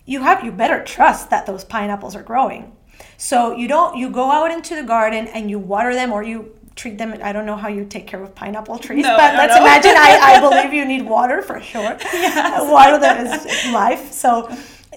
you 0.07 0.23
have 0.23 0.45
you 0.45 0.53
better 0.53 0.85
trust 0.85 1.31
that 1.31 1.47
those 1.47 1.65
pineapples 1.65 2.15
are 2.15 2.23
growing. 2.23 2.73
So 3.17 3.57
you 3.57 3.67
don't 3.69 3.97
you 3.97 4.11
go 4.11 4.31
out 4.31 4.51
into 4.51 4.77
the 4.77 4.83
garden 4.83 5.27
and 5.29 5.51
you 5.51 5.59
water 5.59 5.95
them 5.95 6.13
or 6.13 6.23
you 6.23 6.57
treat 6.77 6.99
them. 6.99 7.15
I 7.23 7.33
don't 7.33 7.47
know 7.47 7.57
how 7.57 7.69
you 7.69 7.85
take 7.85 8.07
care 8.07 8.23
of 8.23 8.35
pineapple 8.35 8.79
trees, 8.79 9.05
No, 9.05 9.17
but 9.17 9.35
let's 9.35 9.55
know. 9.55 9.63
imagine 9.63 9.93
I, 9.97 10.35
I 10.37 10.41
believe 10.47 10.73
you 10.73 10.85
need 10.85 11.03
water 11.07 11.43
for 11.43 11.61
sure. 11.61 11.83
Water 12.13 12.99
them 12.99 13.27
is 13.27 13.73
life. 13.73 14.13
So 14.13 14.55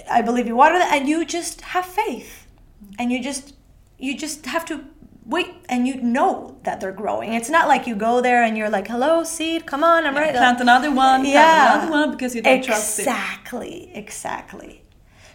I 0.10 0.22
believe 0.22 0.48
you 0.48 0.56
water 0.56 0.78
them 0.80 0.88
and 0.92 1.08
you 1.08 1.26
just 1.26 1.62
have 1.62 1.86
faith. 1.86 2.48
And 3.00 3.12
you 3.12 3.22
just 3.22 3.54
you 3.98 4.18
just 4.18 4.46
have 4.46 4.66
to 4.66 4.86
wait 5.26 5.54
and 5.68 5.88
you 5.88 5.96
know 6.02 6.58
that 6.64 6.80
they're 6.80 6.92
growing. 6.94 7.34
It's 7.34 7.50
not 7.50 7.68
like 7.68 7.86
you 7.86 7.96
go 7.96 8.22
there 8.22 8.44
and 8.44 8.58
you're 8.58 8.70
like, 8.70 8.88
hello, 8.88 9.24
seed, 9.24 9.66
come 9.66 9.84
on, 9.84 10.06
I'm 10.06 10.16
ready. 10.16 10.38
Plant 10.38 10.62
another 10.62 10.92
one, 10.92 11.26
Yeah. 11.26 11.32
plant 11.44 11.84
another 11.84 11.92
one 11.92 12.12
because 12.12 12.34
you 12.36 12.42
don't 12.42 12.64
trust 12.64 13.00
it. 13.00 13.02
Exactly, 13.04 13.92
exactly. 13.94 14.84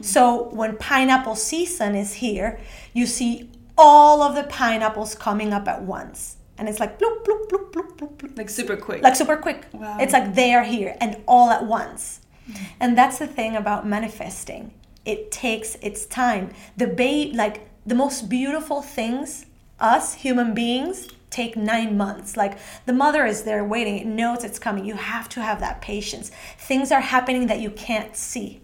So 0.01 0.48
when 0.48 0.77
pineapple 0.79 1.37
season 1.37 1.94
is 1.94 2.14
here, 2.14 2.59
you 2.92 3.07
see 3.07 3.51
all 3.79 4.22
of 4.22 4.35
the 4.35 4.44
pineapples 4.44 5.14
coming 5.14 5.53
up 5.53 5.68
at 5.68 5.83
once. 5.83 6.37
And 6.59 6.68
it's 6.68 6.81
like 6.81 6.98
bloop, 6.98 7.25
bloop, 7.25 7.48
bloop, 7.48 7.72
bloop, 7.72 7.96
bloop, 7.96 8.16
bloop. 8.16 8.38
Like 8.38 8.48
super 8.51 8.77
quick. 8.77 9.03
Like 9.03 9.16
super 9.16 9.37
quick. 9.37 9.66
Wow. 9.72 9.98
It's 10.01 10.12
like 10.12 10.35
they 10.35 10.55
are 10.55 10.64
here 10.64 10.96
and 11.01 11.16
all 11.27 11.51
at 11.51 11.66
once. 11.66 12.20
Mm-hmm. 12.51 12.64
And 12.81 12.98
that's 12.98 13.18
the 13.18 13.27
thing 13.27 13.57
about 13.57 13.87
manifesting. 13.87 14.72
It 15.05 15.31
takes 15.31 15.77
its 15.77 16.07
time. 16.07 16.53
The 16.77 16.87
ba- 16.87 17.37
like 17.37 17.68
the 17.85 17.95
most 17.95 18.29
beautiful 18.29 18.83
things, 18.83 19.47
us 19.81 20.14
human 20.14 20.55
beings, 20.55 21.09
take 21.31 21.57
nine 21.57 21.97
months. 21.97 22.37
Like 22.37 22.59
the 22.87 22.92
mother 22.92 23.27
is 23.27 23.42
there 23.42 23.64
waiting, 23.64 23.99
it 23.99 24.07
knows 24.07 24.45
it's 24.45 24.59
coming. 24.59 24.85
You 24.85 24.95
have 24.95 25.29
to 25.31 25.42
have 25.42 25.61
that 25.61 25.81
patience. 25.81 26.31
Things 26.59 26.92
are 26.92 27.01
happening 27.01 27.47
that 27.49 27.61
you 27.61 27.71
can't 27.71 28.16
see. 28.16 28.61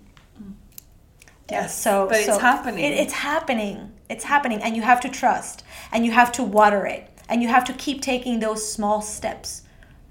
Yes, 1.50 1.74
So, 1.74 2.07
but 2.09 2.18
it's 2.18 2.38
happening. 2.38 2.85
It, 2.85 2.92
it's 2.92 3.12
happening. 3.14 3.92
It's 4.11 4.24
happening, 4.24 4.62
and 4.62 4.76
you 4.76 4.83
have 4.83 5.00
to 5.00 5.09
trust, 5.09 5.64
and 5.92 6.04
you 6.04 6.12
have 6.12 6.31
to 6.33 6.42
water 6.42 6.87
it, 6.87 7.11
and 7.28 7.42
you 7.42 7.48
have 7.48 7.64
to 7.64 7.72
keep 7.72 8.02
taking 8.02 8.40
those 8.40 8.70
small 8.70 9.00
steps, 9.00 9.62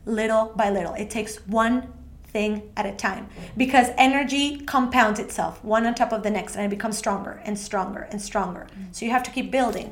little 0.06 0.52
by 0.56 0.70
little. 0.72 0.93
It 0.96 1.10
takes 1.10 1.38
one 1.48 1.93
thing 2.38 2.52
at 2.80 2.86
a 2.93 2.95
time 3.08 3.23
because 3.63 3.88
energy 4.10 4.45
compounds 4.73 5.19
itself, 5.26 5.54
one 5.76 5.84
on 5.88 5.93
top 6.02 6.12
of 6.17 6.21
the 6.26 6.34
next, 6.39 6.52
and 6.56 6.63
it 6.67 6.73
becomes 6.78 6.95
stronger 7.04 7.34
and 7.47 7.56
stronger 7.67 8.04
and 8.12 8.19
stronger. 8.30 8.63
So 8.95 9.00
you 9.06 9.12
have 9.17 9.26
to 9.30 9.32
keep 9.38 9.47
building. 9.60 9.89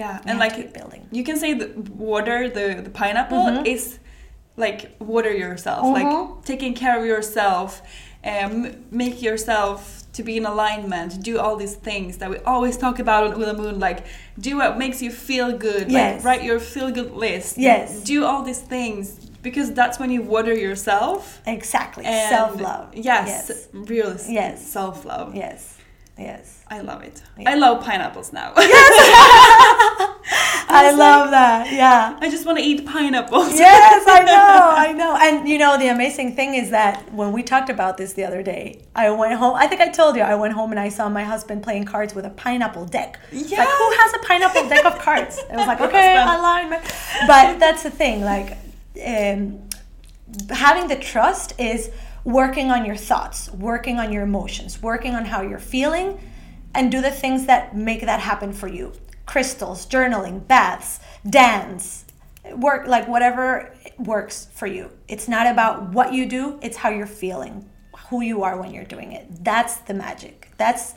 Yeah, 0.00 0.14
You 0.18 0.28
and 0.30 0.38
like 0.44 0.54
building. 0.78 1.02
you 1.18 1.24
can 1.28 1.36
say 1.42 1.50
the 1.62 1.68
water 2.10 2.38
the 2.58 2.66
the 2.86 2.92
pineapple 3.00 3.44
Mm-hmm. 3.48 3.74
is 3.74 3.82
like 4.64 4.80
water 5.12 5.32
yourself, 5.44 5.82
like 5.98 6.12
taking 6.52 6.72
care 6.82 6.96
of 7.00 7.04
yourself, 7.14 7.68
um, 8.32 8.54
make 9.02 9.16
yourself 9.28 9.78
to 10.16 10.20
be 10.28 10.34
in 10.40 10.44
alignment, 10.54 11.10
do 11.30 11.34
all 11.42 11.56
these 11.64 11.76
things 11.88 12.10
that 12.20 12.28
we 12.34 12.38
always 12.54 12.76
talk 12.84 12.96
about 13.04 13.20
on 13.26 13.30
Ulla 13.38 13.54
Moon, 13.62 13.76
like 13.88 14.00
do 14.46 14.52
what 14.60 14.72
makes 14.84 14.98
you 15.04 15.10
feel 15.28 15.48
good, 15.68 15.84
Yes. 15.90 15.96
like 15.96 16.24
write 16.28 16.42
your 16.50 16.60
feel 16.74 16.90
good 16.98 17.12
list, 17.26 17.50
Yes. 17.70 17.86
do 18.12 18.18
all 18.28 18.42
these 18.50 18.62
things 18.76 19.02
because 19.42 19.72
that's 19.72 19.98
when 19.98 20.10
you 20.10 20.22
water 20.22 20.54
yourself. 20.54 21.40
Exactly. 21.46 22.04
Self 22.04 22.60
love. 22.60 22.94
Yes, 22.94 23.28
Yes. 23.48 23.68
real 23.72 24.16
Yes. 24.28 24.66
self 24.66 25.04
love. 25.04 25.34
Yes. 25.34 25.76
Yes. 26.18 26.62
I 26.68 26.80
love 26.82 27.02
it. 27.02 27.22
Yeah. 27.38 27.50
I 27.50 27.54
love 27.54 27.82
pineapples 27.82 28.32
now. 28.32 28.52
Yes. 28.56 28.92
I 30.72 30.92
love 30.92 31.30
that. 31.30 31.72
Yeah. 31.72 32.16
I 32.20 32.30
just 32.30 32.44
want 32.46 32.58
to 32.58 32.64
eat 32.64 32.86
pineapples. 32.86 33.54
yes, 33.58 34.04
I 34.06 34.20
know, 34.32 34.60
I 34.86 34.92
know. 34.92 35.16
And 35.20 35.48
you 35.48 35.58
know, 35.58 35.78
the 35.78 35.88
amazing 35.88 36.36
thing 36.36 36.54
is 36.54 36.70
that 36.70 37.12
when 37.12 37.32
we 37.32 37.42
talked 37.42 37.70
about 37.70 37.96
this 37.96 38.12
the 38.12 38.24
other 38.24 38.42
day, 38.42 38.82
I 38.94 39.10
went 39.10 39.34
home. 39.34 39.56
I 39.56 39.66
think 39.66 39.80
I 39.80 39.88
told 39.88 40.14
you 40.16 40.22
I 40.22 40.34
went 40.36 40.52
home 40.54 40.70
and 40.70 40.78
I 40.78 40.90
saw 40.90 41.08
my 41.08 41.24
husband 41.24 41.62
playing 41.62 41.84
cards 41.86 42.14
with 42.14 42.24
a 42.26 42.30
pineapple 42.30 42.84
deck. 42.84 43.18
It's 43.32 43.50
Like, 43.50 43.68
who 43.68 43.90
has 44.00 44.12
a 44.14 44.18
pineapple 44.18 44.68
deck 44.68 44.84
of 44.84 44.98
cards? 44.98 45.40
I 45.50 45.56
was 45.56 45.66
like, 45.66 45.80
okay, 45.80 46.14
alignment. 46.16 46.84
But 47.26 47.58
that's 47.58 47.82
the 47.82 47.90
thing. 47.90 48.20
Like, 48.22 48.56
um, 49.04 49.68
having 50.50 50.88
the 50.88 50.96
trust 50.96 51.58
is 51.58 51.90
working 52.24 52.70
on 52.70 52.84
your 52.84 52.96
thoughts, 52.96 53.50
working 53.50 53.98
on 53.98 54.12
your 54.12 54.22
emotions, 54.22 54.82
working 54.82 55.14
on 55.14 55.24
how 55.24 55.42
you're 55.42 55.58
feeling, 55.58 56.20
and 56.74 56.90
do 56.90 57.00
the 57.00 57.10
things 57.10 57.46
that 57.46 57.76
make 57.76 58.02
that 58.02 58.20
happen 58.20 58.52
for 58.52 58.68
you. 58.68 58.92
Crystals, 59.26 59.86
journaling, 59.86 60.46
baths, 60.46 61.00
dance, 61.28 62.04
work 62.56 62.86
like 62.86 63.08
whatever 63.08 63.74
works 63.98 64.48
for 64.52 64.66
you. 64.66 64.90
It's 65.08 65.28
not 65.28 65.46
about 65.46 65.90
what 65.90 66.12
you 66.12 66.26
do, 66.26 66.58
it's 66.62 66.76
how 66.76 66.90
you're 66.90 67.06
feeling, 67.06 67.68
who 68.08 68.22
you 68.22 68.42
are 68.42 68.60
when 68.60 68.72
you're 68.72 68.84
doing 68.84 69.12
it. 69.12 69.44
That's 69.44 69.76
the 69.78 69.94
magic. 69.94 70.50
That's 70.56 70.94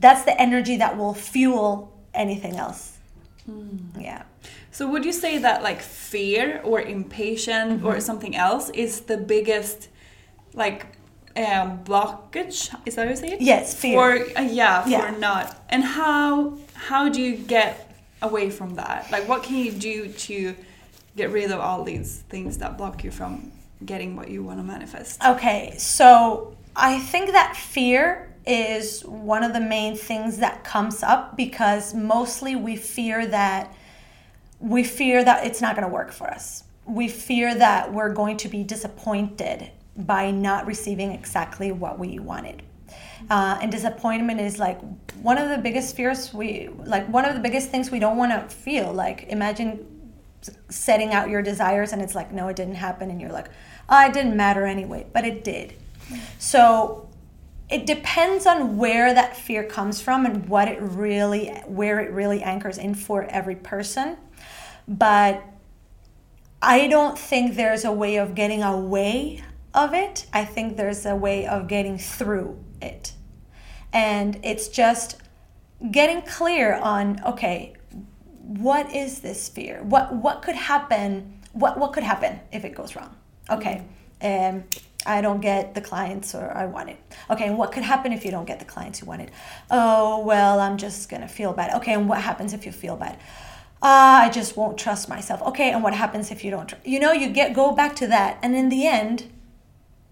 that's 0.00 0.24
the 0.24 0.40
energy 0.40 0.76
that 0.78 0.96
will 0.96 1.14
fuel 1.14 1.96
anything 2.12 2.56
else. 2.56 2.98
Yeah. 3.98 4.24
So 4.74 4.88
would 4.90 5.04
you 5.04 5.12
say 5.12 5.38
that 5.38 5.62
like 5.62 5.80
fear 5.80 6.60
or 6.64 6.80
impatient 6.80 7.70
Mm-hmm. 7.78 7.86
or 7.86 8.00
something 8.00 8.34
else 8.34 8.70
is 8.70 9.02
the 9.02 9.16
biggest 9.16 9.88
like 10.52 10.86
um, 11.36 11.84
blockage? 11.84 12.74
Is 12.84 12.96
that 12.96 13.04
how 13.04 13.10
you 13.10 13.16
say 13.16 13.28
it? 13.34 13.40
Yes, 13.40 13.72
fear. 13.74 13.96
Or 13.98 14.10
uh, 14.36 14.42
yeah, 14.42 14.82
for 14.82 14.88
Yeah. 14.90 15.14
not. 15.28 15.46
And 15.68 15.84
how 15.84 16.58
how 16.74 17.08
do 17.08 17.20
you 17.22 17.36
get 17.36 17.72
away 18.20 18.50
from 18.50 18.74
that? 18.74 19.10
Like 19.12 19.28
what 19.28 19.44
can 19.44 19.56
you 19.58 19.70
do 19.70 20.08
to 20.08 20.56
get 21.16 21.30
rid 21.30 21.52
of 21.52 21.60
all 21.60 21.84
these 21.84 22.24
things 22.28 22.58
that 22.58 22.76
block 22.76 23.04
you 23.04 23.12
from 23.12 23.52
getting 23.86 24.16
what 24.16 24.28
you 24.28 24.42
want 24.42 24.58
to 24.58 24.64
manifest? 24.64 25.22
Okay, 25.24 25.74
so 25.78 26.56
I 26.74 26.98
think 26.98 27.30
that 27.30 27.54
fear 27.56 28.34
is 28.44 29.04
one 29.04 29.44
of 29.44 29.52
the 29.52 29.60
main 29.60 29.94
things 29.96 30.38
that 30.38 30.64
comes 30.64 31.02
up 31.04 31.36
because 31.36 31.94
mostly 31.94 32.56
we 32.56 32.74
fear 32.76 33.24
that 33.28 33.72
we 34.64 34.82
fear 34.82 35.22
that 35.22 35.44
it's 35.44 35.60
not 35.60 35.76
going 35.76 35.86
to 35.86 35.92
work 35.92 36.10
for 36.10 36.26
us. 36.26 36.64
We 36.86 37.06
fear 37.08 37.54
that 37.54 37.92
we're 37.92 38.12
going 38.14 38.38
to 38.38 38.48
be 38.48 38.64
disappointed 38.64 39.70
by 39.94 40.30
not 40.30 40.66
receiving 40.66 41.12
exactly 41.12 41.70
what 41.70 41.98
we 41.98 42.18
wanted. 42.18 42.62
Uh, 43.28 43.58
and 43.60 43.70
disappointment 43.70 44.40
is 44.40 44.58
like 44.58 44.80
one 45.20 45.36
of 45.36 45.50
the 45.50 45.58
biggest 45.58 45.96
fears 45.96 46.34
we 46.34 46.68
like 46.84 47.08
one 47.08 47.24
of 47.24 47.34
the 47.34 47.40
biggest 47.40 47.70
things 47.70 47.90
we 47.90 47.98
don't 47.98 48.18
want 48.18 48.30
to 48.32 48.54
feel 48.54 48.92
like 48.92 49.24
imagine 49.28 50.12
setting 50.68 51.14
out 51.14 51.30
your 51.30 51.40
desires 51.40 51.92
and 51.92 52.02
it's 52.02 52.14
like 52.14 52.32
no 52.32 52.48
it 52.48 52.56
didn't 52.56 52.74
happen 52.74 53.10
and 53.10 53.22
you're 53.22 53.32
like 53.32 53.46
oh 53.88 54.06
it 54.06 54.12
didn't 54.12 54.36
matter 54.36 54.66
anyway 54.66 55.06
but 55.14 55.24
it 55.24 55.42
did 55.42 55.72
so 56.38 57.08
it 57.70 57.86
depends 57.86 58.44
on 58.44 58.76
where 58.76 59.14
that 59.14 59.34
fear 59.34 59.64
comes 59.64 60.02
from 60.02 60.26
and 60.26 60.46
what 60.46 60.68
it 60.68 60.78
really 60.82 61.48
where 61.66 62.00
it 62.00 62.10
really 62.10 62.42
anchors 62.42 62.76
in 62.76 62.94
for 62.94 63.24
every 63.24 63.56
person 63.56 64.18
but 64.86 65.42
i 66.62 66.86
don't 66.86 67.18
think 67.18 67.56
there's 67.56 67.84
a 67.84 67.92
way 67.92 68.16
of 68.16 68.34
getting 68.34 68.62
away 68.62 69.42
of 69.74 69.92
it. 69.92 70.26
I 70.32 70.44
think 70.44 70.76
there's 70.76 71.04
a 71.04 71.16
way 71.16 71.46
of 71.46 71.66
getting 71.66 71.98
through 71.98 72.58
it. 72.80 73.12
And 73.92 74.38
it's 74.42 74.68
just 74.68 75.16
getting 75.90 76.22
clear 76.22 76.74
on 76.74 77.22
okay 77.24 77.74
what 78.40 78.94
is 78.94 79.20
this 79.20 79.48
fear? 79.48 79.82
What 79.82 80.14
what 80.14 80.42
could 80.42 80.54
happen? 80.54 81.40
What 81.52 81.78
what 81.78 81.92
could 81.92 82.04
happen 82.04 82.40
if 82.52 82.64
it 82.64 82.74
goes 82.74 82.94
wrong? 82.94 83.14
Okay 83.50 83.84
um 84.22 84.64
i 85.06 85.20
don't 85.20 85.40
get 85.40 85.74
the 85.74 85.80
clients 85.80 86.34
or 86.34 86.50
i 86.56 86.64
want 86.66 86.90
it. 86.90 86.98
Okay 87.28 87.46
and 87.46 87.58
what 87.58 87.72
could 87.72 87.82
happen 87.82 88.12
if 88.12 88.24
you 88.24 88.30
don't 88.30 88.46
get 88.46 88.58
the 88.58 88.64
clients 88.64 89.00
you 89.00 89.06
wanted? 89.06 89.30
Oh 89.70 90.20
well 90.20 90.60
i'm 90.60 90.76
just 90.76 91.08
gonna 91.08 91.28
feel 91.28 91.52
bad. 91.52 91.74
Okay 91.76 91.94
and 91.94 92.08
what 92.08 92.20
happens 92.20 92.52
if 92.52 92.64
you 92.64 92.72
feel 92.72 92.96
bad 92.96 93.18
uh, 93.84 94.18
i 94.24 94.30
just 94.30 94.56
won't 94.56 94.76
trust 94.78 95.08
myself 95.08 95.40
okay 95.42 95.70
and 95.70 95.82
what 95.82 95.94
happens 95.94 96.30
if 96.30 96.44
you 96.44 96.50
don't 96.50 96.68
tr-? 96.70 96.76
you 96.84 96.98
know 96.98 97.12
you 97.12 97.28
get 97.28 97.52
go 97.54 97.72
back 97.72 97.94
to 97.94 98.06
that 98.06 98.38
and 98.42 98.56
in 98.56 98.68
the 98.68 98.86
end 98.86 99.30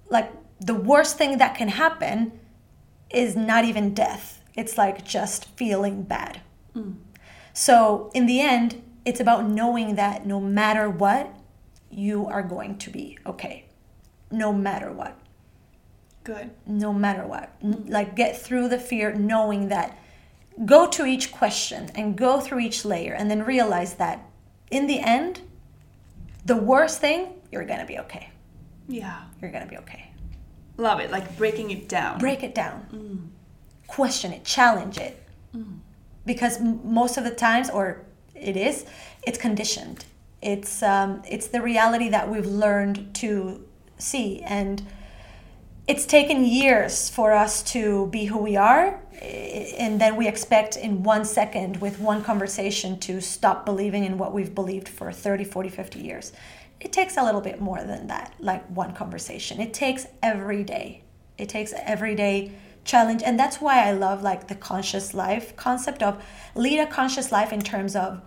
like 0.08 0.30
the 0.61 0.74
worst 0.74 1.18
thing 1.18 1.38
that 1.38 1.54
can 1.56 1.68
happen 1.68 2.32
is 3.11 3.35
not 3.35 3.64
even 3.64 3.92
death 3.94 4.40
it's 4.56 4.76
like 4.78 5.04
just 5.04 5.44
feeling 5.56 6.02
bad 6.02 6.40
so, 7.52 8.11
in 8.14 8.26
the 8.26 8.40
end, 8.40 8.82
it's 9.04 9.20
about 9.20 9.46
knowing 9.48 9.96
that 9.96 10.26
no 10.26 10.40
matter 10.40 10.88
what, 10.88 11.35
you 11.90 12.26
are 12.26 12.42
going 12.42 12.78
to 12.78 12.90
be 12.90 13.18
okay. 13.26 13.66
No 14.31 14.52
matter 14.52 14.90
what. 14.90 15.18
Good. 16.25 16.50
No 16.66 16.92
matter 16.92 17.27
what. 17.27 17.54
N- 17.62 17.85
Like, 17.88 18.16
get 18.16 18.40
through 18.40 18.68
the 18.68 18.79
fear 18.79 19.12
knowing 19.12 19.68
that 19.68 19.98
go 20.65 20.87
to 20.88 21.07
each 21.07 21.33
question 21.33 21.90
and 21.94 22.17
go 22.17 22.40
through 22.40 22.61
each 22.61 22.85
layer 22.85 23.13
and 23.15 23.31
then 23.31 23.42
realize 23.44 23.94
that 23.94 24.25
in 24.71 24.87
the 24.87 25.00
end, 25.00 25.40
the 26.44 26.57
worst 26.57 27.00
thing, 27.00 27.35
you're 27.50 27.65
going 27.65 27.81
to 27.81 27.87
be 27.87 27.98
okay. 27.98 28.31
Yeah. 28.88 29.23
You're 29.40 29.50
going 29.50 29.65
to 29.65 29.71
be 29.71 29.79
okay. 29.79 30.13
Love 30.77 31.00
it. 31.00 31.11
Like 31.11 31.37
breaking 31.37 31.71
it 31.71 31.88
down. 31.88 32.19
break 32.19 32.42
it 32.42 32.55
down 32.55 33.31
question 33.92 34.33
it 34.33 34.42
challenge 34.42 34.96
it 34.96 35.23
because 36.25 36.57
m- 36.59 36.81
most 36.83 37.19
of 37.19 37.25
the 37.25 37.31
times 37.31 37.69
or 37.69 38.03
it 38.35 38.57
is 38.57 38.87
it's 39.25 39.37
conditioned 39.37 40.07
it's 40.40 40.83
um, 40.83 41.23
it's 41.29 41.48
the 41.48 41.61
reality 41.61 42.09
that 42.09 42.29
we've 42.31 42.46
learned 42.46 43.15
to 43.15 43.63
see 43.98 44.40
and 44.42 44.83
it's 45.88 46.06
taken 46.06 46.44
years 46.44 47.10
for 47.10 47.33
us 47.33 47.62
to 47.62 48.06
be 48.08 48.26
who 48.26 48.38
we 48.38 48.56
are 48.56 49.00
and 49.20 50.00
then 50.00 50.16
we 50.16 50.26
expect 50.28 50.76
in 50.76 51.02
one 51.02 51.24
second 51.24 51.80
with 51.80 51.98
one 51.98 52.22
conversation 52.22 52.98
to 53.00 53.20
stop 53.20 53.66
believing 53.66 54.04
in 54.04 54.16
what 54.18 54.33
we've 54.33 54.54
believed 54.54 54.88
for 54.88 55.12
30 55.12 55.44
40 55.44 55.68
50 55.68 55.98
years. 55.98 56.33
It 56.80 56.92
takes 56.92 57.16
a 57.16 57.22
little 57.22 57.40
bit 57.40 57.60
more 57.60 57.83
than 57.83 58.06
that 58.08 58.35
like 58.38 58.64
one 58.66 58.94
conversation. 58.94 59.60
It 59.60 59.74
takes 59.74 60.06
every 60.22 60.64
day. 60.64 61.02
It 61.37 61.48
takes 61.48 61.72
everyday 61.76 62.52
challenge 62.85 63.22
and 63.24 63.38
that's 63.38 63.60
why 63.60 63.87
i 63.87 63.92
love 63.92 64.24
like 64.24 64.48
the 64.48 64.56
conscious 64.56 65.14
life 65.14 65.54
concept 65.54 66.02
of 66.02 66.20
lead 66.56 66.80
a 66.80 66.87
conscious 66.87 67.30
life 67.30 67.52
in 67.52 67.60
terms 67.60 67.94
of 67.94 68.20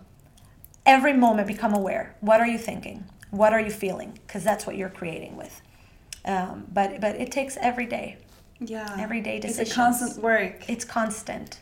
every 0.86 1.14
moment 1.14 1.48
become 1.48 1.74
aware. 1.74 2.16
What 2.20 2.40
are 2.40 2.48
you 2.48 2.58
thinking? 2.58 3.06
What 3.32 3.54
are 3.54 3.60
you 3.60 3.72
feeling? 3.72 4.18
Because 4.26 4.44
that's 4.44 4.66
what 4.66 4.78
you're 4.78 4.90
creating 4.90 5.36
with 5.36 5.62
um, 6.26 6.66
but 6.74 7.00
but 7.02 7.16
it 7.16 7.32
takes 7.32 7.58
every 7.62 7.86
day. 7.86 8.18
Yeah. 8.60 8.96
everyday 8.98 9.38
It's 9.38 9.48
decisions. 9.58 9.72
a 9.72 9.76
constant 9.76 10.24
work. 10.24 10.70
it's 10.70 10.86
constant. 10.86 11.60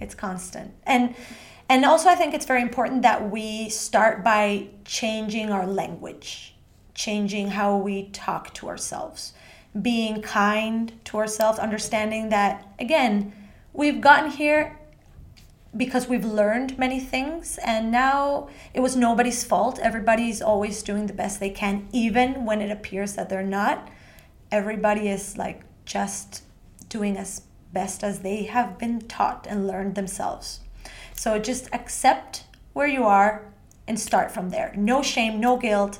It's 0.00 0.14
constant. 0.14 0.72
And 0.86 1.14
and 1.70 1.84
also 1.86 2.08
i 2.10 2.14
think 2.14 2.34
it's 2.34 2.44
very 2.44 2.60
important 2.60 3.00
that 3.02 3.30
we 3.30 3.70
start 3.70 4.22
by 4.22 4.68
changing 4.84 5.50
our 5.50 5.66
language 5.66 6.54
changing 6.94 7.48
how 7.48 7.76
we 7.78 8.08
talk 8.10 8.52
to 8.52 8.68
ourselves 8.68 9.32
being 9.80 10.20
kind 10.20 10.92
to 11.04 11.16
ourselves 11.16 11.58
understanding 11.58 12.28
that 12.28 12.66
again 12.78 13.32
we've 13.72 14.00
gotten 14.02 14.30
here 14.30 14.78
because 15.76 16.06
we've 16.06 16.24
learned 16.24 16.78
many 16.78 17.00
things 17.00 17.58
and 17.64 17.90
now 17.90 18.48
it 18.72 18.80
was 18.80 18.94
nobody's 18.94 19.42
fault. 19.42 19.76
Everybody's 19.80 20.40
always 20.40 20.82
doing 20.84 21.06
the 21.06 21.12
best 21.12 21.40
they 21.40 21.50
can 21.50 21.88
even 21.92 22.44
when 22.44 22.60
it 22.60 22.70
appears 22.70 23.14
that 23.14 23.28
they're 23.28 23.42
not 23.42 23.88
everybody 24.54 25.08
is 25.08 25.36
like 25.36 25.62
just 25.84 26.44
doing 26.88 27.16
as 27.16 27.42
best 27.72 28.04
as 28.04 28.20
they 28.20 28.44
have 28.44 28.78
been 28.78 29.00
taught 29.00 29.48
and 29.50 29.66
learned 29.66 29.96
themselves. 29.96 30.60
So 31.12 31.40
just 31.40 31.68
accept 31.72 32.44
where 32.72 32.86
you 32.86 33.02
are 33.02 33.52
and 33.88 33.98
start 33.98 34.30
from 34.30 34.50
there. 34.50 34.72
No 34.76 35.02
shame 35.02 35.40
no 35.40 35.56
guilt. 35.56 35.98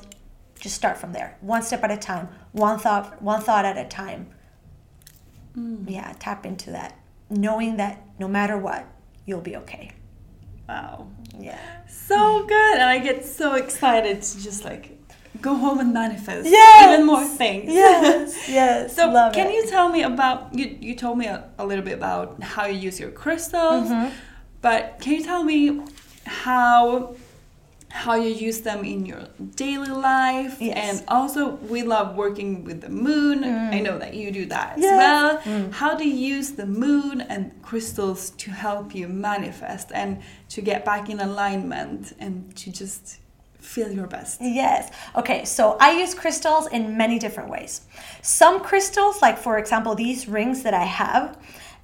Just 0.57 0.75
start 0.75 0.97
from 0.97 1.11
there. 1.11 1.37
One 1.41 1.61
step 1.63 1.83
at 1.83 1.91
a 1.91 1.97
time. 1.97 2.29
One 2.53 2.79
thought 2.79 3.21
one 3.21 3.41
thought 3.41 3.65
at 3.65 3.77
a 3.77 3.87
time. 3.89 4.27
Mm. 5.57 5.89
Yeah 5.89 6.13
tap 6.17 6.45
into 6.45 6.71
that 6.71 6.97
knowing 7.29 7.75
that 7.77 8.01
no 8.19 8.27
matter 8.27 8.57
what 8.57 8.87
you'll 9.25 9.41
be 9.41 9.57
okay. 9.57 9.91
Wow. 10.69 11.07
yeah. 11.37 11.59
So 11.87 12.45
good. 12.45 12.75
And 12.75 12.89
I 12.89 12.99
get 12.99 13.25
so 13.25 13.55
excited 13.55 14.21
to 14.21 14.41
just 14.41 14.63
like 14.63 15.04
go 15.49 15.53
home 15.65 15.79
and 15.83 15.91
manifest 16.03 16.45
Yes! 16.59 16.83
even 16.85 17.01
more 17.11 17.25
things. 17.41 17.67
yes 17.83 18.23
yes 18.59 18.95
So 18.97 19.03
love 19.19 19.31
can 19.37 19.47
it. 19.47 19.53
you 19.57 19.63
tell 19.75 19.87
me 19.95 20.01
about 20.13 20.39
you? 20.59 20.65
You 20.87 20.93
told 21.03 21.15
me 21.21 21.27
a, 21.35 21.37
a 21.63 21.65
little 21.69 21.85
bit 21.89 21.95
about 22.01 22.27
how 22.53 22.63
you 22.71 22.77
use 22.87 22.97
your 23.03 23.11
crystals, 23.21 23.87
Mm-hmm. 23.89 24.09
but 24.67 24.81
can 25.01 25.11
you 25.17 25.23
tell 25.31 25.43
me 25.53 25.59
how 26.45 27.15
how 28.05 28.15
you 28.25 28.31
use 28.49 28.59
them 28.69 28.83
in 28.93 28.99
your 29.11 29.23
daily 29.63 29.93
life? 30.13 30.53
Yes. 30.59 30.75
And 30.85 30.95
also, 31.07 31.41
we 31.73 31.79
love 31.95 32.07
working 32.23 32.49
with 32.67 32.79
the 32.85 32.89
moon. 33.07 33.37
I 33.45 33.79
know 33.85 33.97
that 34.03 34.13
you 34.19 34.27
do 34.41 34.45
that 34.55 34.69
as 34.77 34.83
well. 35.01 35.29
How 35.81 35.91
do 35.95 36.03
you 36.11 36.17
use 36.37 36.49
the 36.61 36.65
moon 36.85 37.15
and 37.33 37.41
crystals 37.69 38.31
to 38.43 38.47
help 38.65 38.93
you 38.99 39.05
manifest 39.07 39.87
and 40.01 40.09
to 40.55 40.59
get 40.61 40.79
back 40.91 41.03
in 41.13 41.17
alignment 41.29 42.01
and 42.19 42.33
to 42.61 42.67
just 42.81 43.03
feel 43.65 43.91
your 43.91 44.07
best? 44.07 44.39
Yes. 44.41 44.91
Okay, 45.15 45.43
so 45.45 45.77
I 45.79 45.99
use 45.99 46.13
crystals 46.13 46.67
in 46.67 46.95
many 46.97 47.19
different 47.19 47.49
ways. 47.49 47.81
Some 48.21 48.61
crystals, 48.61 49.21
like 49.21 49.37
for 49.37 49.57
example, 49.57 49.95
these 49.95 50.27
rings 50.27 50.63
that 50.63 50.73
I 50.73 50.83
have, 50.83 51.37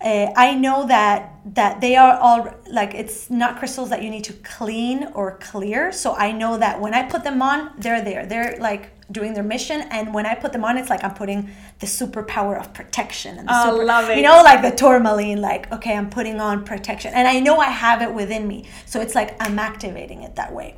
uh, 0.04 0.34
I 0.36 0.56
know 0.56 0.88
that 0.88 1.28
that 1.44 1.82
they 1.82 1.96
are 1.96 2.18
all 2.18 2.54
like 2.70 2.94
it's 2.94 3.30
not 3.30 3.58
crystals 3.58 3.90
that 3.90 4.04
you 4.04 4.10
need 4.10 4.24
to 4.26 4.34
clean 4.34 5.08
or 5.14 5.38
clear. 5.38 5.92
So 5.92 6.16
I 6.16 6.32
know 6.32 6.58
that 6.58 6.80
when 6.80 6.94
I 6.94 7.04
put 7.04 7.24
them 7.24 7.42
on, 7.42 7.72
they're 7.78 8.02
there. 8.02 8.26
They're 8.26 8.58
like 8.60 8.92
doing 9.12 9.34
their 9.34 9.44
mission, 9.44 9.82
and 9.92 10.14
when 10.14 10.26
I 10.26 10.36
put 10.36 10.54
them 10.54 10.64
on, 10.64 10.78
it's 10.78 10.90
like 10.90 11.04
I'm 11.04 11.14
putting 11.14 11.50
the 11.80 11.88
superpower 11.88 12.60
of 12.60 12.74
protection. 12.74 13.38
And 13.38 13.48
the 13.48 13.54
I 13.54 13.70
super, 13.70 13.84
love 13.84 14.10
it. 14.10 14.18
You 14.18 14.24
know, 14.24 14.42
like 14.44 14.62
the 14.62 14.76
tourmaline. 14.76 15.42
Like 15.42 15.72
okay, 15.72 15.96
I'm 15.96 16.10
putting 16.10 16.40
on 16.40 16.64
protection, 16.64 17.14
and 17.14 17.28
I 17.28 17.40
know 17.40 17.58
I 17.58 17.68
have 17.68 18.02
it 18.02 18.14
within 18.14 18.48
me. 18.48 18.66
So 18.86 19.02
it's 19.02 19.16
like 19.16 19.36
I'm 19.40 19.60
activating 19.60 20.24
it 20.24 20.36
that 20.36 20.54
way. 20.54 20.76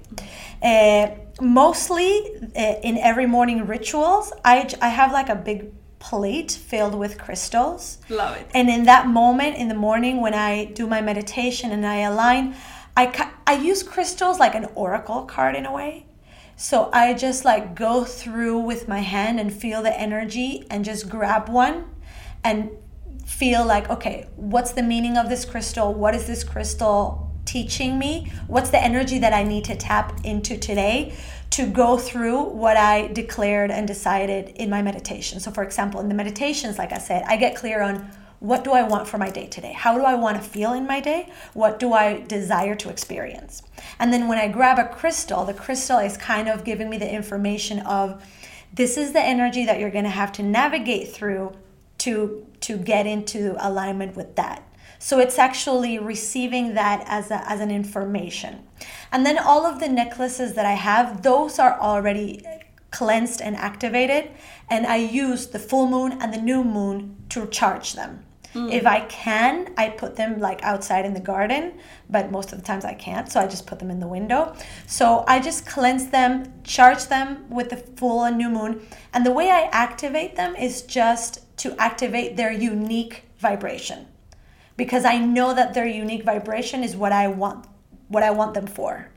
Uh, 0.62 1.10
mostly 1.42 2.22
uh, 2.56 2.76
in 2.84 2.98
every 2.98 3.26
morning 3.26 3.66
rituals, 3.68 4.32
I, 4.46 4.70
I 4.82 4.88
have 4.88 5.12
like 5.12 5.28
a 5.30 5.36
big 5.36 5.72
plate 6.04 6.52
filled 6.52 6.94
with 6.94 7.18
crystals. 7.18 7.98
Love 8.10 8.36
it. 8.36 8.48
And 8.54 8.70
in 8.70 8.84
that 8.84 9.08
moment 9.08 9.56
in 9.56 9.70
the 9.70 9.74
morning 9.74 10.20
when 10.20 10.34
I 10.34 10.66
do 10.66 10.86
my 10.86 11.00
meditation 11.00 11.72
and 11.72 11.86
I 11.86 12.00
align, 12.00 12.56
I, 12.98 13.06
ca- 13.06 13.34
I 13.48 13.54
use 13.54 13.84
crystals 13.84 14.38
like 14.38 14.54
an 14.54 14.66
oracle 14.76 15.24
card 15.24 15.56
in 15.56 15.66
a 15.66 15.72
way. 15.72 16.06
So 16.58 16.90
I 16.92 17.14
just 17.14 17.46
like 17.46 17.74
go 17.74 18.04
through 18.04 18.60
with 18.60 18.90
my 18.90 19.00
hand 19.00 19.40
and 19.40 19.52
feel 19.52 19.82
the 19.82 19.98
energy 19.98 20.68
and 20.70 20.84
just 20.84 21.08
grab 21.08 21.48
one 21.48 21.86
and 22.44 22.70
feel 23.26 23.66
like, 23.66 23.90
okay, 23.90 24.28
what's 24.36 24.74
the 24.74 24.84
meaning 24.84 25.18
of 25.18 25.30
this 25.30 25.46
crystal? 25.46 25.94
What 25.94 26.14
is 26.14 26.28
this 26.28 26.44
crystal 26.44 27.32
teaching 27.46 27.98
me? 27.98 28.32
What's 28.48 28.72
the 28.72 28.84
energy 28.84 29.20
that 29.20 29.32
I 29.32 29.44
need 29.44 29.64
to 29.66 29.76
tap 29.76 30.20
into 30.26 30.58
today 30.58 31.16
to 31.54 31.68
go 31.68 31.98
through 31.98 32.42
what 32.42 32.78
I 32.78 33.08
declared 33.08 33.70
and 33.70 33.88
decided 33.88 34.50
in 34.56 34.70
my 34.72 34.82
meditation? 34.82 35.40
So, 35.40 35.52
for 35.52 35.64
example, 35.64 36.00
in 36.00 36.10
the 36.10 36.16
meditations, 36.16 36.80
like 36.80 36.92
I 36.92 36.98
said, 36.98 37.24
I 37.28 37.38
get 37.38 37.56
clear 37.56 37.84
on 37.84 38.10
what 38.40 38.64
do 38.64 38.72
I 38.72 38.82
want 38.84 39.08
for 39.08 39.18
my 39.18 39.30
day 39.30 39.46
today? 39.46 39.72
How 39.72 39.98
do 39.98 40.04
I 40.04 40.16
want 40.16 40.36
to 40.36 40.44
feel 40.44 40.74
in 40.74 40.88
my 40.88 41.00
day? 41.00 41.32
What 41.54 41.80
do 41.80 41.94
I 41.94 42.22
desire 42.22 42.76
to 42.76 42.90
experience? 42.90 43.62
And 44.00 44.12
then 44.12 44.28
when 44.28 44.40
I 44.40 44.48
grab 44.48 44.80
a 44.80 44.86
crystal, 44.86 45.46
the 45.46 45.54
crystal 45.54 46.00
is 46.00 46.18
kind 46.18 46.50
of 46.50 46.66
giving 46.66 46.90
me 46.90 46.98
the 46.98 47.10
information 47.10 47.80
of 47.82 48.22
this 48.74 48.98
is 48.98 49.14
the 49.14 49.22
energy 49.22 49.64
that 49.66 49.80
you're 49.80 49.92
going 49.92 50.04
to 50.06 50.10
have 50.10 50.32
to 50.34 50.44
navigate 50.44 51.14
through 51.14 51.54
to 52.00 52.46
to 52.62 52.78
get 52.78 53.06
into 53.06 53.56
alignment 53.60 54.16
with 54.16 54.36
that. 54.36 54.64
So 55.04 55.20
it's 55.20 55.38
actually 55.38 56.00
receiving 56.00 56.76
that 56.76 57.04
as 57.08 57.30
a, 57.30 57.44
as 57.52 57.60
an 57.60 57.70
information. 57.70 58.64
And 59.12 59.26
then 59.26 59.38
all 59.38 59.66
of 59.66 59.82
the 59.82 59.90
necklaces 59.90 60.54
that 60.54 60.66
I 60.66 60.76
have, 60.76 61.24
those 61.24 61.60
are 61.60 61.78
already 61.78 62.42
cleansed 62.90 63.42
and 63.42 63.58
activated 63.58 64.32
and 64.70 64.88
I 64.88 64.96
use 64.96 65.48
the 65.48 65.60
full 65.60 65.88
moon 65.88 66.14
and 66.22 66.34
the 66.34 66.42
new 66.42 66.64
moon 66.64 67.18
to 67.32 67.48
charge 67.48 67.94
them. 67.94 68.24
Mm. 68.54 68.72
If 68.72 68.86
I 68.86 69.02
can, 69.02 69.74
I 69.76 69.90
put 69.90 70.16
them 70.16 70.40
like 70.40 70.64
outside 70.64 71.04
in 71.04 71.14
the 71.14 71.20
garden, 71.20 71.74
but 72.10 72.32
most 72.32 72.54
of 72.54 72.60
the 72.60 72.66
times 72.66 72.86
I 72.86 72.94
can't, 72.94 73.30
so 73.30 73.42
I 73.42 73.48
just 73.48 73.68
put 73.68 73.80
them 73.80 73.92
in 73.92 74.00
the 74.00 74.08
window. 74.08 74.56
So 74.88 75.26
I 75.28 75.42
just 75.42 75.66
cleanse 75.66 76.12
them, 76.12 76.54
charge 76.64 77.08
them 77.08 77.50
with 77.50 77.72
the 77.72 77.78
full 77.78 78.24
and 78.24 78.38
new 78.38 78.50
moon, 78.50 78.88
and 79.12 79.26
the 79.26 79.34
way 79.34 79.50
I 79.50 79.64
activate 79.74 80.38
them 80.38 80.56
is 80.56 80.82
just 80.82 81.42
to 81.58 81.76
activate 81.78 82.38
their 82.38 82.54
unique 82.54 83.26
vibration. 83.38 84.08
Because 84.76 85.06
I 85.06 85.18
know 85.18 85.54
that 85.54 85.74
their 85.74 85.86
unique 85.86 86.24
vibration 86.24 86.84
is 86.84 86.96
what 86.96 87.12
I 87.12 87.28
want 87.28 87.68
what 88.08 88.24
I 88.24 88.32
want 88.32 88.54
them 88.54 88.68
for. 88.68 89.10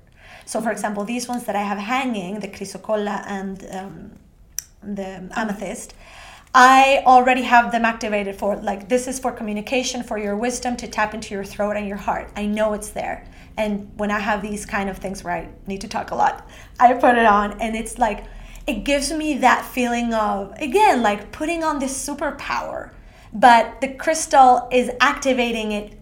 So 0.46 0.60
for 0.60 0.70
example, 0.70 1.04
these 1.04 1.28
ones 1.28 1.44
that 1.44 1.56
I 1.56 1.62
have 1.62 1.78
hanging, 1.78 2.40
the 2.40 2.48
chrysocolla 2.48 3.24
and 3.26 3.66
um, 3.72 4.12
the 4.82 5.28
amethyst, 5.34 5.94
I 6.54 7.02
already 7.04 7.42
have 7.42 7.72
them 7.72 7.84
activated 7.84 8.36
for 8.36 8.56
like 8.56 8.88
this 8.88 9.06
is 9.08 9.18
for 9.18 9.32
communication, 9.32 10.02
for 10.02 10.16
your 10.16 10.36
wisdom 10.36 10.76
to 10.78 10.88
tap 10.88 11.12
into 11.12 11.34
your 11.34 11.44
throat 11.44 11.76
and 11.76 11.86
your 11.86 11.98
heart. 11.98 12.30
I 12.34 12.46
know 12.46 12.72
it's 12.72 12.90
there. 12.90 13.26
And 13.58 13.90
when 13.96 14.10
I 14.10 14.20
have 14.20 14.40
these 14.40 14.64
kind 14.64 14.88
of 14.88 14.98
things 14.98 15.22
where 15.22 15.34
I 15.34 15.48
need 15.66 15.82
to 15.82 15.88
talk 15.88 16.12
a 16.12 16.14
lot, 16.14 16.48
I 16.80 16.94
put 16.94 17.16
it 17.16 17.26
on 17.26 17.60
and 17.60 17.76
it's 17.76 17.98
like 17.98 18.24
it 18.66 18.84
gives 18.84 19.12
me 19.12 19.38
that 19.38 19.64
feeling 19.64 20.14
of 20.14 20.54
again 20.58 21.02
like 21.02 21.30
putting 21.30 21.62
on 21.62 21.78
this 21.78 22.08
superpower, 22.08 22.90
but 23.32 23.80
the 23.80 23.88
crystal 23.88 24.68
is 24.72 24.90
activating 25.00 25.72
it 25.72 25.98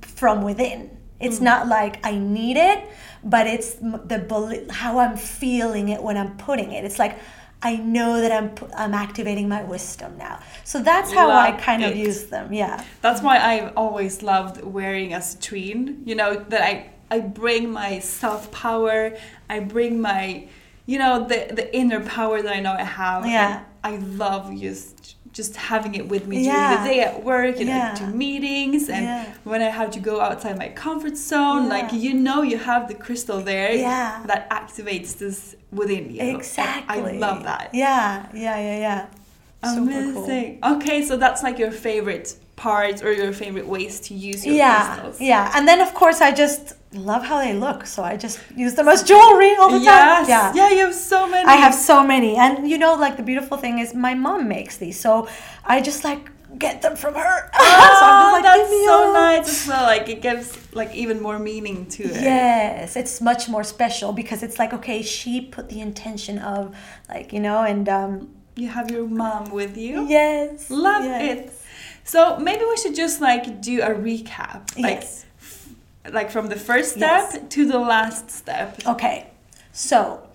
from 0.00 0.42
within. 0.42 0.96
It's 1.20 1.38
hmm. 1.38 1.44
not 1.44 1.68
like 1.68 2.04
I 2.04 2.16
need 2.16 2.56
it, 2.56 2.84
but 3.24 3.46
it's 3.46 3.74
the 3.74 4.66
how 4.70 4.98
I'm 4.98 5.16
feeling 5.16 5.88
it 5.88 6.02
when 6.02 6.16
I'm 6.16 6.36
putting 6.36 6.72
it. 6.72 6.84
It's 6.84 6.98
like 6.98 7.18
I 7.60 7.76
know 7.76 8.20
that 8.20 8.30
I'm 8.30 8.54
I'm 8.76 8.94
activating 8.94 9.48
my 9.48 9.64
wisdom 9.64 10.16
now. 10.16 10.40
So 10.64 10.80
that's 10.80 11.12
how 11.12 11.30
I 11.30 11.50
Love 11.50 11.60
kind 11.60 11.84
of 11.84 11.96
use 11.96 12.24
them. 12.26 12.52
Yeah. 12.52 12.84
That's 13.00 13.20
why 13.20 13.38
I've 13.38 13.76
always 13.76 14.22
loved 14.22 14.62
wearing 14.62 15.12
a 15.12 15.18
citrine. 15.18 16.06
You 16.06 16.14
know 16.14 16.36
that 16.36 16.62
I 16.62 16.90
I 17.10 17.20
bring 17.20 17.70
my 17.70 17.98
self 17.98 18.52
power. 18.52 19.16
I 19.50 19.60
bring 19.60 20.00
my, 20.00 20.46
you 20.86 20.98
know, 20.98 21.26
the 21.26 21.48
the 21.52 21.74
inner 21.76 22.00
power 22.00 22.42
that 22.42 22.54
I 22.54 22.60
know 22.60 22.72
I 22.72 22.84
have. 22.84 23.26
Yeah. 23.26 23.64
I 23.82 23.96
love 23.96 24.56
just 24.56 25.16
just 25.40 25.54
having 25.72 25.92
it 26.00 26.06
with 26.12 26.24
me 26.30 26.36
during 26.48 26.70
the 26.76 26.82
day 26.90 27.00
at 27.08 27.14
work. 27.30 27.56
and 27.62 27.68
Yeah. 27.74 27.94
to 28.00 28.04
meetings 28.24 28.82
and 28.96 29.04
Yeah. 29.04 29.24
when 29.50 29.60
I 29.68 29.70
have 29.80 29.90
to 29.96 30.00
go 30.10 30.14
outside 30.26 30.54
my 30.64 30.70
comfort 30.84 31.16
zone. 31.30 31.62
Yeah. 31.62 31.74
Like 31.76 31.88
you 32.04 32.12
know, 32.26 32.40
you 32.50 32.58
have 32.70 32.82
the 32.90 32.96
crystal 33.04 33.40
there. 33.52 33.70
Yeah. 33.72 34.08
That 34.30 34.42
activates 34.60 35.10
this 35.22 35.38
within 35.80 36.04
you. 36.14 36.20
Exactly. 36.36 37.12
I 37.14 37.18
love 37.26 37.38
that. 37.50 37.66
Yeah, 37.84 38.26
yeah, 38.46 38.58
yeah, 38.68 38.78
yeah. 38.86 39.02
Super 39.74 39.90
cool. 40.12 40.24
Amazing. 40.24 40.58
Okay, 40.74 40.98
so 41.08 41.12
that's 41.24 41.40
like 41.46 41.56
your 41.64 41.72
favorite 41.88 42.28
parts 42.66 42.98
or 43.04 43.10
your 43.22 43.32
favorite 43.42 43.68
ways 43.74 43.94
to 44.06 44.10
use 44.30 44.40
your 44.46 44.54
Yeah, 44.56 44.76
crystals. 44.86 45.16
yeah. 45.32 45.44
And 45.54 45.62
then 45.68 45.78
of 45.86 45.90
course 46.00 46.18
I 46.28 46.30
just 46.44 46.64
love 46.92 47.24
how 47.24 47.38
they 47.38 47.54
look, 47.54 47.86
so 47.86 48.02
I 48.02 48.16
just 48.16 48.40
use 48.56 48.74
them 48.74 48.88
as 48.88 49.02
jewelry 49.02 49.54
all 49.56 49.70
the 49.70 49.78
time. 49.84 50.24
Yes. 50.26 50.56
Yeah. 50.56 50.70
you 50.70 50.78
have 50.86 50.94
so 50.94 51.28
many. 51.28 51.46
I 51.46 51.56
have 51.56 51.74
so 51.74 52.02
many. 52.04 52.36
And 52.36 52.68
you 52.68 52.78
know, 52.78 52.94
like 52.94 53.16
the 53.16 53.22
beautiful 53.22 53.56
thing 53.58 53.78
is 53.78 53.94
my 53.94 54.14
mom 54.14 54.48
makes 54.48 54.76
these. 54.78 54.98
So 54.98 55.28
I 55.64 55.80
just 55.80 56.02
like 56.04 56.30
get 56.58 56.80
them 56.80 56.96
from 56.96 57.14
her. 57.14 57.50
Oh, 57.54 57.96
so 58.00 58.06
I'm 58.06 58.22
just 58.22 58.32
like, 58.32 58.42
that's 58.44 58.58
"Give 58.62 58.70
me 58.70 58.84
so 58.86 59.04
yours." 59.04 59.14
nice 59.14 59.48
as 59.62 59.68
well. 59.68 59.82
Like 59.84 60.08
it 60.08 60.22
gives 60.22 60.74
like 60.74 60.94
even 60.94 61.20
more 61.20 61.38
meaning 61.38 61.86
to 61.96 62.04
it. 62.04 62.22
Yes, 62.22 62.96
it's 62.96 63.20
much 63.20 63.48
more 63.48 63.64
special 63.64 64.12
because 64.12 64.42
it's 64.42 64.58
like, 64.58 64.72
okay, 64.72 65.02
she 65.02 65.42
put 65.42 65.68
the 65.68 65.80
intention 65.80 66.38
of 66.38 66.74
like, 67.08 67.32
you 67.34 67.40
know, 67.40 67.62
and 67.64 67.86
um 67.88 68.12
You 68.56 68.68
have 68.78 68.90
your 68.90 69.06
mom 69.06 69.50
with 69.60 69.76
you. 69.76 70.06
yes. 70.08 70.70
Love 70.70 71.04
yes. 71.04 71.22
it. 71.30 71.52
So 72.04 72.38
maybe 72.38 72.64
we 72.64 72.76
should 72.78 72.96
just 72.96 73.20
like 73.20 73.60
do 73.60 73.82
a 73.82 73.90
recap. 73.90 74.62
Like 74.76 75.02
Yes. 75.04 75.26
Like 76.12 76.30
from 76.30 76.48
the 76.48 76.56
first 76.56 76.90
step 76.96 77.00
Yes. 77.32 77.38
to 77.50 77.66
the 77.66 77.78
last 77.78 78.30
step. 78.30 78.80
Okay, 78.86 79.26
so 79.72 80.26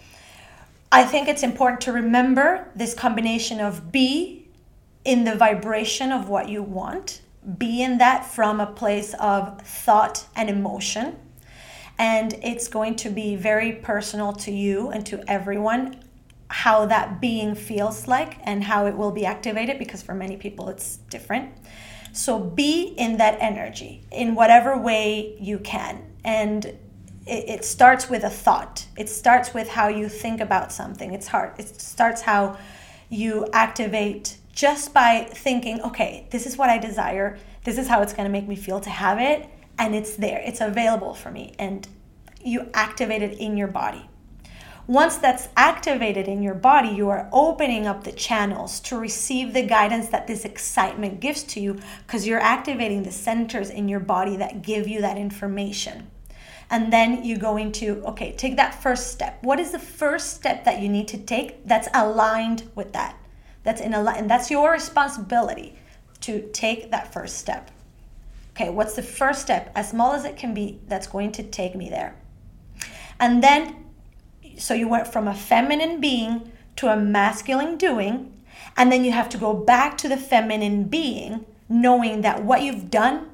I 0.91 1.03
think 1.05 1.27
it's 1.27 1.43
important 1.43 1.81
to 1.81 1.91
remember 1.91 2.67
this 2.75 2.93
combination 2.93 3.59
of 3.59 3.91
be 3.91 4.47
in 5.03 5.23
the 5.23 5.35
vibration 5.35 6.11
of 6.11 6.29
what 6.29 6.49
you 6.49 6.63
want, 6.63 7.21
be 7.57 7.81
in 7.83 7.97
that 7.97 8.25
from 8.25 8.59
a 8.59 8.67
place 8.67 9.13
of 9.15 9.61
thought 9.61 10.25
and 10.35 10.49
emotion. 10.49 11.17
And 11.99 12.33
it's 12.41 12.67
going 12.67 12.95
to 12.97 13.09
be 13.09 13.35
very 13.35 13.71
personal 13.73 14.33
to 14.33 14.51
you 14.51 14.89
and 14.89 15.05
to 15.07 15.23
everyone 15.29 15.99
how 16.49 16.85
that 16.85 17.19
being 17.19 17.55
feels 17.55 18.07
like 18.07 18.37
and 18.43 18.63
how 18.63 18.85
it 18.85 18.95
will 18.95 19.11
be 19.11 19.25
activated 19.25 19.79
because 19.79 20.03
for 20.03 20.13
many 20.13 20.37
people 20.37 20.69
it's 20.69 20.97
different. 21.09 21.49
So 22.13 22.39
be 22.39 22.93
in 22.97 23.17
that 23.17 23.37
energy 23.41 24.05
in 24.11 24.35
whatever 24.35 24.77
way 24.77 25.35
you 25.39 25.57
can. 25.59 26.13
And 26.23 26.65
it, 26.65 26.79
it 27.25 27.65
starts 27.65 28.07
with 28.09 28.23
a 28.23 28.29
thought. 28.29 28.85
It 28.95 29.09
starts 29.09 29.53
with 29.53 29.67
how 29.67 29.87
you 29.87 30.07
think 30.07 30.39
about 30.39 30.71
something. 30.71 31.13
It's 31.13 31.27
hard. 31.27 31.59
It 31.59 31.81
starts 31.81 32.21
how 32.21 32.57
you 33.09 33.47
activate 33.51 34.37
just 34.53 34.93
by 34.93 35.27
thinking, 35.33 35.81
okay, 35.81 36.27
this 36.29 36.45
is 36.45 36.55
what 36.55 36.69
I 36.69 36.77
desire. 36.77 37.39
This 37.63 37.79
is 37.79 37.87
how 37.87 38.01
it's 38.01 38.13
going 38.13 38.25
to 38.25 38.31
make 38.31 38.47
me 38.47 38.55
feel 38.55 38.79
to 38.81 38.89
have 38.89 39.19
it. 39.19 39.49
And 39.79 39.95
it's 39.95 40.15
there, 40.15 40.39
it's 40.45 40.61
available 40.61 41.15
for 41.15 41.31
me. 41.31 41.55
And 41.57 41.87
you 42.43 42.69
activate 42.75 43.23
it 43.23 43.39
in 43.39 43.57
your 43.57 43.67
body. 43.67 44.07
Once 44.87 45.15
that's 45.15 45.47
activated 45.55 46.27
in 46.27 46.43
your 46.43 46.53
body, 46.53 46.89
you 46.89 47.09
are 47.09 47.29
opening 47.31 47.87
up 47.87 48.03
the 48.03 48.11
channels 48.11 48.81
to 48.81 48.97
receive 48.97 49.53
the 49.53 49.65
guidance 49.65 50.09
that 50.09 50.27
this 50.27 50.43
excitement 50.43 51.21
gives 51.21 51.41
to 51.43 51.61
you 51.61 51.79
because 52.05 52.27
you're 52.27 52.39
activating 52.39 53.03
the 53.03 53.11
centers 53.11 53.69
in 53.69 53.87
your 53.87 54.01
body 54.01 54.35
that 54.35 54.61
give 54.61 54.85
you 54.85 54.99
that 54.99 55.17
information. 55.17 56.09
And 56.69 56.91
then 56.91 57.23
you 57.23 57.37
go 57.37 57.55
into, 57.55 58.03
okay, 58.07 58.33
take 58.33 58.57
that 58.57 58.81
first 58.81 59.11
step. 59.11 59.41
What 59.41 59.59
is 59.59 59.71
the 59.71 59.79
first 59.79 60.33
step 60.33 60.65
that 60.65 60.81
you 60.81 60.89
need 60.89 61.07
to 61.09 61.17
take 61.17 61.65
that's 61.65 61.87
aligned 61.93 62.69
with 62.75 62.91
that? 62.91 63.17
That's 63.63 63.79
in 63.79 63.93
a 63.93 64.03
and 64.03 64.29
that's 64.29 64.51
your 64.51 64.71
responsibility 64.73 65.77
to 66.21 66.49
take 66.51 66.91
that 66.91 67.13
first 67.13 67.37
step. 67.37 67.71
Okay, 68.51 68.69
what's 68.69 68.95
the 68.95 69.01
first 69.01 69.41
step, 69.41 69.71
as 69.75 69.89
small 69.89 70.13
as 70.13 70.25
it 70.25 70.35
can 70.35 70.53
be, 70.53 70.79
that's 70.87 71.07
going 71.07 71.31
to 71.33 71.43
take 71.43 71.73
me 71.73 71.89
there? 71.89 72.15
And 73.19 73.41
then 73.41 73.83
so 74.57 74.73
you 74.73 74.87
went 74.87 75.07
from 75.07 75.27
a 75.27 75.33
feminine 75.33 75.99
being 75.99 76.51
to 76.77 76.87
a 76.87 76.95
masculine 76.95 77.77
doing, 77.77 78.33
and 78.75 78.91
then 78.91 79.03
you 79.03 79.11
have 79.11 79.29
to 79.29 79.37
go 79.37 79.53
back 79.53 79.97
to 79.99 80.07
the 80.07 80.17
feminine 80.17 80.85
being, 80.85 81.45
knowing 81.69 82.21
that 82.21 82.43
what 82.43 82.61
you've 82.61 82.89
done 82.89 83.29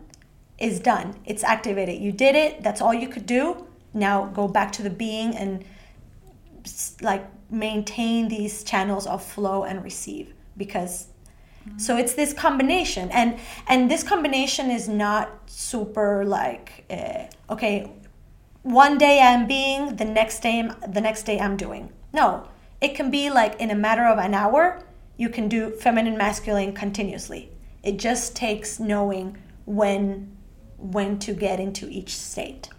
is 0.58 0.80
done. 0.80 1.16
It's 1.26 1.44
activated. 1.44 2.02
You 2.02 2.12
did 2.12 2.36
it. 2.36 2.64
That's 2.64 2.82
all 2.82 2.94
you 2.94 3.08
could 3.08 3.26
do. 3.26 3.66
Now 3.94 4.26
go 4.26 4.48
back 4.48 4.72
to 4.74 4.84
the 4.84 4.90
being 4.90 5.36
and 5.36 5.64
like 7.02 7.26
maintain 7.52 8.28
these 8.28 8.64
channels 8.64 9.08
of 9.08 9.24
flow 9.24 9.64
and 9.64 9.84
receive 9.84 10.34
because 10.58 11.08
so 11.78 11.98
it's 11.98 12.14
this 12.14 12.34
combination 12.34 13.10
and 13.12 13.38
and 13.68 13.92
this 13.92 14.04
combination 14.04 14.72
is 14.72 14.88
not 14.88 15.30
super 15.48 16.26
like 16.26 16.86
uh, 16.90 17.24
okay 17.50 17.92
one 18.64 18.97
day 18.97 19.22
i'm 19.22 19.47
being 19.47 19.95
the 19.95 20.05
next 20.05 20.41
day 20.41 20.60
I'm, 20.60 20.91
the 20.91 21.01
next 21.01 21.24
day 21.24 21.39
i'm 21.39 21.55
doing. 21.57 21.91
No 22.14 22.47
it 22.82 22.95
can 22.95 23.12
be 23.12 23.30
like 23.30 23.60
in 23.60 23.72
a 23.72 23.76
matter 23.76 24.05
of 24.05 24.18
an 24.18 24.34
hour 24.34 24.84
you 25.18 25.30
can 25.30 25.49
do 25.49 25.72
feminine 25.72 26.18
masculine 26.18 26.74
continuously. 26.74 27.51
It 27.84 27.97
just 27.97 28.36
takes 28.36 28.80
knowing 28.80 29.38
when 29.66 30.36
when 30.78 31.20
to 31.20 31.34
get 31.34 31.60
into 31.60 31.89
each 31.89 32.16
state. 32.16 32.70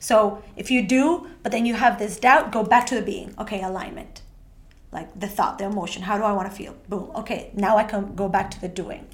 So 0.00 0.42
if 0.56 0.70
you 0.70 0.86
do 0.86 1.28
but 1.42 1.52
then 1.52 1.66
you 1.66 1.74
have 1.74 1.98
this 1.98 2.18
doubt 2.18 2.52
go 2.52 2.62
back 2.62 2.86
to 2.86 2.94
the 2.94 3.02
being. 3.02 3.34
Okay 3.38 3.62
alignment. 3.62 4.22
Like 4.90 5.18
the 5.18 5.28
thought 5.28 5.58
the 5.58 5.64
emotion 5.64 6.02
how 6.02 6.18
do 6.18 6.24
i 6.24 6.32
want 6.32 6.50
to 6.50 6.56
feel? 6.56 6.74
Boom 6.88 7.10
okay 7.14 7.50
now 7.54 7.76
i 7.76 7.84
can 7.84 8.14
go 8.14 8.28
back 8.28 8.50
to 8.52 8.60
the 8.60 8.68
doing. 8.68 9.06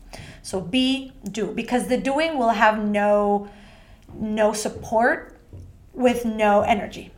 So 0.43 0.61
be 0.61 1.13
do 1.31 1.53
because 1.53 1.89
the 1.89 1.99
doing 1.99 2.39
will 2.39 2.51
have 2.51 2.83
no 2.83 3.49
no 4.15 4.53
support 4.53 5.34
with 5.95 6.25
no 6.25 6.63
energy. 6.63 7.13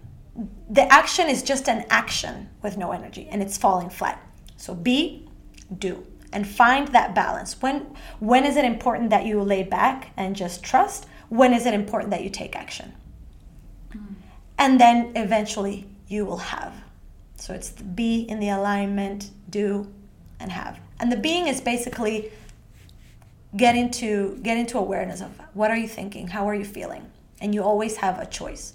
The 0.68 0.90
action 0.92 1.28
is 1.28 1.42
just 1.42 1.68
an 1.68 1.86
action 1.88 2.50
with 2.62 2.76
no 2.76 2.92
energy 2.92 3.26
and 3.30 3.42
it's 3.42 3.56
falling 3.56 3.90
flat. 3.90 4.22
So 4.56 4.74
be 4.74 5.28
do 5.78 6.06
and 6.32 6.46
find 6.46 6.88
that 6.88 7.14
balance. 7.14 7.60
When 7.62 7.94
when 8.20 8.44
is 8.44 8.56
it 8.56 8.64
important 8.64 9.10
that 9.10 9.24
you 9.24 9.40
lay 9.42 9.62
back 9.62 10.10
and 10.16 10.36
just 10.36 10.62
trust? 10.62 11.06
When 11.28 11.52
is 11.52 11.66
it 11.66 11.74
important 11.74 12.10
that 12.10 12.22
you 12.22 12.30
take 12.30 12.54
action? 12.54 12.92
Hmm. 13.92 14.14
And 14.58 14.80
then 14.80 15.12
eventually 15.16 15.86
you 16.08 16.24
will 16.24 16.38
have. 16.38 16.74
So 17.36 17.54
it's 17.54 17.70
the 17.70 17.84
be 17.84 18.20
in 18.20 18.40
the 18.40 18.50
alignment 18.50 19.30
do 19.48 19.92
and 20.38 20.52
have. 20.52 20.78
And 21.00 21.10
the 21.10 21.16
being 21.16 21.46
is 21.46 21.60
basically 21.60 22.30
get 23.56 23.74
into 23.74 24.38
get 24.42 24.58
into 24.58 24.78
awareness 24.78 25.20
of 25.22 25.30
what 25.54 25.70
are 25.70 25.76
you 25.76 25.88
thinking? 25.88 26.28
How 26.28 26.46
are 26.48 26.54
you 26.54 26.64
feeling 26.64 27.10
and 27.40 27.54
you 27.54 27.62
always 27.62 27.96
have 27.96 28.18
a 28.18 28.26
choice 28.26 28.74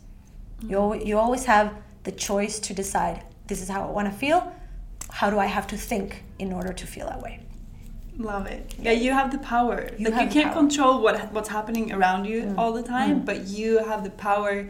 you, 0.62 0.94
you 0.96 1.18
always 1.18 1.46
have 1.46 1.74
the 2.04 2.12
choice 2.12 2.60
to 2.60 2.74
decide 2.74 3.24
this 3.48 3.62
is 3.62 3.68
how 3.70 3.82
i 3.88 3.92
want 3.92 4.08
to 4.12 4.16
feel 4.24 4.54
how 5.20 5.30
do 5.30 5.38
i 5.40 5.46
have 5.46 5.66
to 5.68 5.78
think 5.78 6.24
in 6.40 6.52
order 6.54 6.72
to 6.74 6.86
feel 6.88 7.08
that 7.08 7.22
way 7.22 7.40
Love 8.18 8.46
it. 8.46 8.76
Yeah, 8.78 8.92
you 8.92 9.14
have 9.14 9.32
the 9.32 9.38
power. 9.40 9.90
You 9.98 10.10
like 10.10 10.26
you 10.36 10.42
can't. 10.44 10.52
Mm. 10.54 10.60
control 10.60 11.02
what 11.02 11.32
what's 11.34 11.50
happening 11.50 11.92
around 11.94 12.26
you 12.26 12.54
all 12.58 12.72
the 12.74 12.84
time, 12.84 13.24
but 13.26 13.48
you 13.48 13.80
have 13.84 14.04
the 14.04 14.12
power 14.12 14.70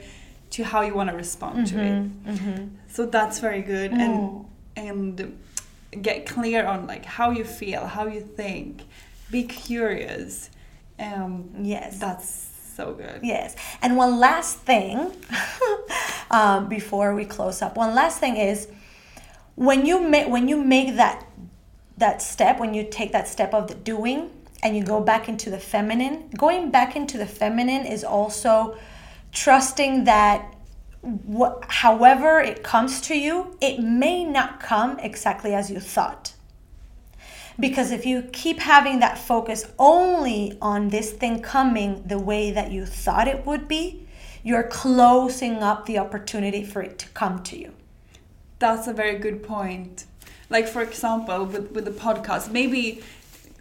to 0.52 0.64
how 0.64 0.82
you 0.82 0.94
want 0.94 1.10
to 1.10 1.16
respond 1.16 1.68
to 1.68 1.76
Mm-hmm. 1.76 2.50
it. 2.62 2.70
So 2.88 3.06
that's 3.08 3.39
very 3.39 3.64
good, 3.64 3.92
and 3.92 4.46
and 4.78 5.38
get 6.02 6.26
clear 6.28 6.66
on 6.66 6.86
like 6.88 7.04
how 7.04 7.32
you 7.32 7.44
feel, 7.44 7.86
how 7.88 8.06
you 8.06 8.22
think. 8.22 8.84
Be 9.32 9.44
curious. 9.44 10.50
Um, 11.00 11.50
Yes. 11.62 11.98
that's 12.00 12.51
so 12.82 12.94
good. 12.94 13.20
Yes. 13.24 13.56
And 13.82 13.98
one 13.98 14.20
last 14.20 14.58
thing 14.60 15.12
um, 16.30 16.68
before 16.78 17.14
we 17.16 17.26
close 17.26 17.62
up, 17.62 17.76
one 17.76 17.94
last 17.96 18.20
thing 18.20 18.38
is 18.38 18.68
when 19.56 19.86
you 19.86 20.02
make 20.02 20.28
when 20.28 20.48
you 20.48 20.58
make 20.58 20.96
that 20.96 21.26
that 21.98 22.22
step, 22.22 22.60
when 22.60 22.74
you 22.74 22.88
take 22.90 23.12
that 23.12 23.28
step 23.28 23.54
of 23.54 23.68
the 23.68 23.76
doing 23.76 24.32
and 24.64 24.76
you 24.76 24.84
go 24.84 25.02
back 25.02 25.30
into 25.30 25.50
the 25.50 25.60
feminine, 25.60 26.30
going 26.38 26.72
back 26.72 26.96
into 26.96 27.18
the 27.18 27.26
feminine 27.26 27.86
is 27.86 28.04
also 28.04 28.78
trusting 29.32 30.04
that 30.06 30.54
wh- 31.04 31.60
however 31.68 32.40
it 32.40 32.64
comes 32.64 33.02
to 33.02 33.16
you, 33.16 33.58
it 33.62 33.80
may 33.80 34.24
not 34.24 34.60
come 34.60 35.00
exactly 35.00 35.54
as 35.54 35.70
you 35.70 35.80
thought. 35.80 36.31
Because 37.62 37.91
if 37.91 38.05
you 38.05 38.24
keep 38.34 38.59
having 38.59 38.99
that 39.01 39.18
focus 39.20 39.68
only 39.78 40.57
on 40.62 40.89
this 40.89 41.12
thing 41.12 41.41
coming 41.41 42.03
the 42.05 42.18
way 42.20 42.51
that 42.51 42.72
you 42.72 42.86
thought 42.86 43.28
it 43.28 43.45
would 43.45 43.68
be, 43.68 44.07
you're 44.43 44.64
closing 44.64 45.62
up 45.62 45.86
the 45.86 45.99
opportunity 45.99 46.64
for 46.64 46.82
it 46.82 46.97
to 46.99 47.07
come 47.09 47.43
to 47.43 47.57
you. 47.57 47.72
That's 48.57 48.88
a 48.88 48.93
very 48.93 49.18
good 49.20 49.43
point. 49.43 50.05
Like 50.49 50.68
for 50.68 50.82
example, 50.82 51.45
with 51.45 51.72
with 51.72 51.86
the 51.86 51.91
podcast, 51.91 52.51
maybe 52.51 53.03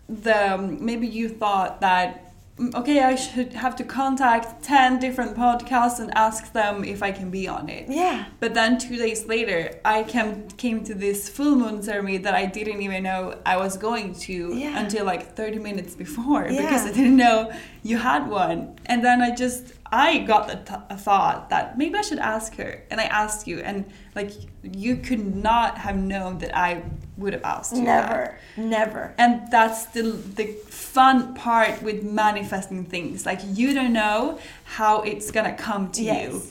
the 0.09 0.57
maybe 0.59 1.07
you 1.07 1.28
thought 1.28 1.80
that 1.82 2.09
"Mm, 2.11 2.30
Mm, 2.61 2.75
okay, 2.75 3.01
I 3.01 3.15
should 3.15 3.53
have 3.55 3.75
to 3.77 3.85
contact 3.85 4.63
ten 4.63 4.99
different 4.99 5.37
podcasts 5.37 5.99
and 5.99 6.11
ask 6.15 6.53
them 6.53 6.85
if 6.85 7.03
I 7.03 7.11
can 7.11 7.31
be 7.31 7.49
on 7.49 7.69
it. 7.69 7.87
Yeah. 7.89 8.27
But 8.39 8.55
then 8.55 8.79
two 8.79 8.97
days 8.97 9.27
later, 9.27 9.81
I 9.85 10.03
came 10.05 10.49
came 10.65 10.85
to 10.85 10.95
this 10.95 11.29
full 11.29 11.57
moon 11.57 11.83
ceremony 11.83 12.19
that 12.19 12.35
I 12.35 12.45
didn't 12.47 12.83
even 12.83 13.03
know 13.03 13.39
I 13.47 13.57
was 13.57 13.77
going 13.77 14.15
to 14.27 14.55
Yeah. 14.55 14.79
until 14.79 15.05
like 15.07 15.35
thirty 15.35 15.59
minutes 15.59 15.95
before 15.95 16.45
because 16.49 16.85
I 16.87 16.93
didn't 16.93 17.17
know 17.17 17.51
you 17.83 17.97
had 17.97 18.29
one. 18.29 18.77
And 18.87 19.03
then 19.05 19.23
I 19.23 19.31
just 19.35 19.63
I 19.93 20.18
got 20.18 20.47
the 20.49 20.55
th- 20.57 20.80
a 20.88 20.97
thought 20.97 21.51
that 21.51 21.76
maybe 21.76 21.97
I 21.97 22.03
should 22.03 22.20
ask 22.20 22.55
her, 22.57 22.82
and 22.91 23.01
I 23.01 23.05
asked 23.05 23.47
you, 23.49 23.59
and 23.61 23.84
like 24.14 24.30
you 24.62 24.97
could 24.97 25.34
not 25.36 25.78
have 25.78 25.97
known 25.97 26.38
that 26.38 26.57
I 26.57 26.82
would 27.16 27.32
have 27.32 27.43
asked 27.45 27.74
you. 27.76 27.84
that. 27.86 28.09
Never, 28.09 28.38
never. 28.57 29.14
And 29.18 29.51
that's 29.51 29.86
the 29.86 30.03
the 30.03 30.47
fun 30.68 31.34
part 31.34 31.82
with 31.82 32.03
manifesting 32.05 32.84
things. 32.84 33.26
Like 33.26 33.41
you 33.45 33.74
don't 33.74 33.93
know 33.93 34.38
how 34.64 35.03
it's 35.03 35.30
gonna 35.30 35.55
come 35.55 35.91
to 35.93 36.03
Yes. 36.03 36.32
you. 36.32 36.43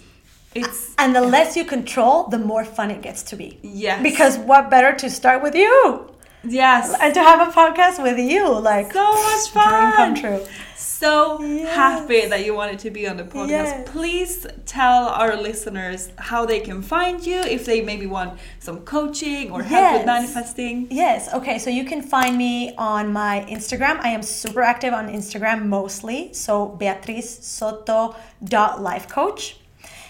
It's 0.55 0.95
And 0.97 1.15
the 1.15 1.21
less 1.21 1.55
you 1.55 1.63
control, 1.63 2.23
the 2.27 2.39
more 2.39 2.65
fun 2.65 2.89
it 2.91 3.01
gets 3.01 3.21
to 3.23 3.35
be. 3.35 3.59
Yes. 3.61 4.01
Because 4.01 4.37
what 4.37 4.69
better 4.69 4.93
to 4.97 5.09
start 5.09 5.43
with 5.43 5.55
you 5.55 6.09
yes, 6.43 6.95
and 7.01 7.13
to 7.13 7.21
have 7.21 7.47
a 7.47 7.51
podcast 7.51 8.01
with 8.01 8.17
you? 8.19 8.47
Like 8.59 8.91
so 8.93 9.11
much 9.13 9.49
fun. 9.49 9.69
dream 9.69 9.91
come 9.95 10.15
true. 10.15 10.45
So 10.75 11.41
Yes. 11.41 11.73
happy 11.75 12.25
that 12.25 12.45
you 12.45 12.53
wanted 12.53 12.79
to 12.79 12.89
be 12.89 13.07
on 13.07 13.15
the 13.15 13.23
podcast. 13.23 13.49
Yes. 13.49 13.89
Please 13.89 14.45
tell 14.65 15.07
our 15.07 15.35
listeners 15.37 16.09
how 16.17 16.45
they 16.45 16.59
can 16.59 16.81
find 16.81 17.25
you 17.25 17.39
if 17.39 17.63
they 17.65 17.79
maybe 17.81 18.05
want 18.05 18.37
some 18.59 18.79
coaching 18.81 19.49
or 19.51 19.63
help 19.63 19.93
with 19.97 20.05
manifesting. 20.05 20.87
Yes. 20.91 21.33
Okay. 21.33 21.57
So 21.57 21.69
you 21.69 21.85
can 21.85 22.01
find 22.01 22.37
me 22.37 22.73
on 22.77 23.13
my 23.13 23.45
Instagram. 23.49 23.99
I 24.01 24.09
am 24.09 24.21
super 24.23 24.61
active 24.61 24.93
on 24.93 25.07
Instagram 25.07 25.67
mostly. 25.67 26.33
So 26.33 26.65
Beatriz 26.67 27.29
Soto 27.45 28.15
dot 28.43 28.81
life 28.81 29.07
coach. 29.07 29.57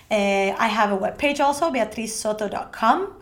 Uh, 0.09 0.55
I 0.57 0.69
have 0.69 0.91
a 0.91 0.97
webpage 0.97 1.39
also, 1.39 1.69
beatrizsoto.com. 1.69 3.13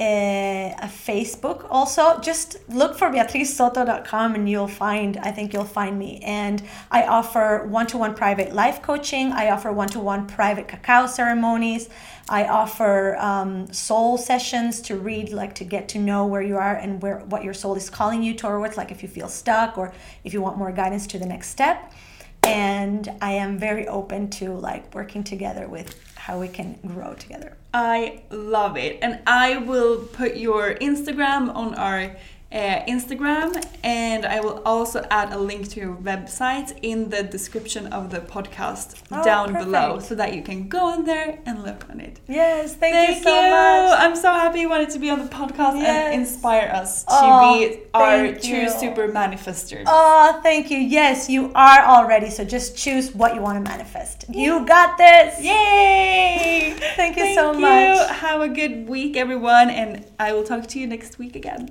Uh, 0.00 0.74
a 0.80 0.86
Facebook 0.86 1.66
also. 1.68 2.18
Just 2.20 2.56
look 2.70 2.96
for 2.96 3.10
beatrizsoto.com 3.10 4.34
and 4.34 4.48
you'll 4.48 4.66
find, 4.66 5.18
I 5.18 5.30
think 5.30 5.52
you'll 5.52 5.64
find 5.64 5.98
me. 5.98 6.20
And 6.24 6.62
I 6.90 7.02
offer 7.02 7.66
one 7.68 7.86
to 7.88 7.98
one 7.98 8.14
private 8.14 8.54
life 8.54 8.80
coaching. 8.80 9.30
I 9.30 9.50
offer 9.50 9.70
one 9.70 9.88
to 9.88 10.00
one 10.00 10.26
private 10.26 10.68
cacao 10.68 11.04
ceremonies. 11.06 11.90
I 12.30 12.46
offer 12.46 13.18
um, 13.18 13.70
soul 13.74 14.16
sessions 14.16 14.80
to 14.82 14.96
read, 14.96 15.34
like 15.34 15.54
to 15.56 15.64
get 15.64 15.90
to 15.90 15.98
know 15.98 16.24
where 16.24 16.40
you 16.40 16.56
are 16.56 16.76
and 16.76 17.02
where 17.02 17.18
what 17.18 17.44
your 17.44 17.52
soul 17.52 17.74
is 17.74 17.90
calling 17.90 18.22
you 18.22 18.32
towards, 18.34 18.78
like 18.78 18.90
if 18.90 19.02
you 19.02 19.08
feel 19.08 19.28
stuck 19.28 19.76
or 19.76 19.92
if 20.24 20.32
you 20.32 20.40
want 20.40 20.56
more 20.56 20.72
guidance 20.72 21.06
to 21.08 21.18
the 21.18 21.26
next 21.26 21.50
step. 21.50 21.92
And 22.42 23.06
I 23.20 23.32
am 23.32 23.58
very 23.58 23.86
open 23.86 24.30
to 24.30 24.54
like 24.54 24.94
working 24.94 25.24
together 25.24 25.68
with 25.68 25.94
how 26.14 26.40
we 26.40 26.48
can 26.48 26.78
grow 26.86 27.12
together. 27.12 27.58
I 27.72 28.22
love 28.30 28.76
it. 28.76 28.98
And 29.02 29.20
I 29.26 29.58
will 29.58 29.98
put 29.98 30.36
your 30.36 30.74
Instagram 30.74 31.54
on 31.54 31.74
our 31.74 32.16
uh, 32.52 32.84
Instagram 32.88 33.64
and 33.84 34.26
I 34.26 34.40
will 34.40 34.60
also 34.66 35.04
add 35.10 35.32
a 35.32 35.38
link 35.38 35.68
to 35.70 35.80
your 35.80 35.94
website 35.94 36.76
in 36.82 37.08
the 37.10 37.22
description 37.22 37.86
of 37.92 38.10
the 38.10 38.18
podcast 38.20 39.00
Oh, 39.12 39.22
down 39.22 39.52
below 39.52 40.00
so 40.00 40.16
that 40.16 40.34
you 40.34 40.42
can 40.42 40.68
go 40.68 40.92
in 40.94 41.04
there 41.04 41.38
and 41.46 41.62
look 41.62 41.88
on 41.88 42.00
it. 42.00 42.18
Yes, 42.26 42.74
thank, 42.74 42.94
Thank 42.94 43.18
you 43.18 43.22
so 43.22 43.30
much. 43.50 43.98
I'm 44.00 44.16
so 44.16 44.32
happy 44.32 44.60
you 44.60 44.68
wanted 44.68 44.90
to 44.90 44.98
be 44.98 45.10
on 45.10 45.20
the 45.20 45.28
podcast 45.28 45.76
Yes. 45.80 46.12
and 46.12 46.20
inspire 46.22 46.68
us 46.74 47.04
to 47.04 47.10
Oh, 47.12 47.58
be 47.58 47.78
our 47.94 48.32
true 48.34 48.62
you. 48.62 48.70
super 48.70 49.06
manifestors. 49.08 49.84
Oh, 49.86 50.40
thank 50.42 50.70
you. 50.72 50.78
Yes, 50.78 51.28
you 51.30 51.52
are 51.54 51.84
already. 51.84 52.30
So 52.30 52.44
just 52.44 52.76
choose 52.76 53.14
what 53.14 53.34
you 53.36 53.40
want 53.42 53.64
to 53.64 53.70
manifest. 53.70 54.24
You 54.28 54.66
got 54.66 54.98
this. 54.98 55.40
Yay! 55.40 56.74
Thank 56.96 57.16
you 57.16 57.22
Thank 57.22 57.38
so 57.38 57.52
you. 57.52 57.60
much. 57.60 58.10
Have 58.10 58.40
a 58.40 58.48
good 58.48 58.88
week, 58.88 59.16
everyone, 59.16 59.70
and 59.70 60.04
I 60.18 60.32
will 60.32 60.42
talk 60.44 60.66
to 60.68 60.78
you 60.80 60.86
next 60.86 61.18
week 61.18 61.36
again. 61.36 61.70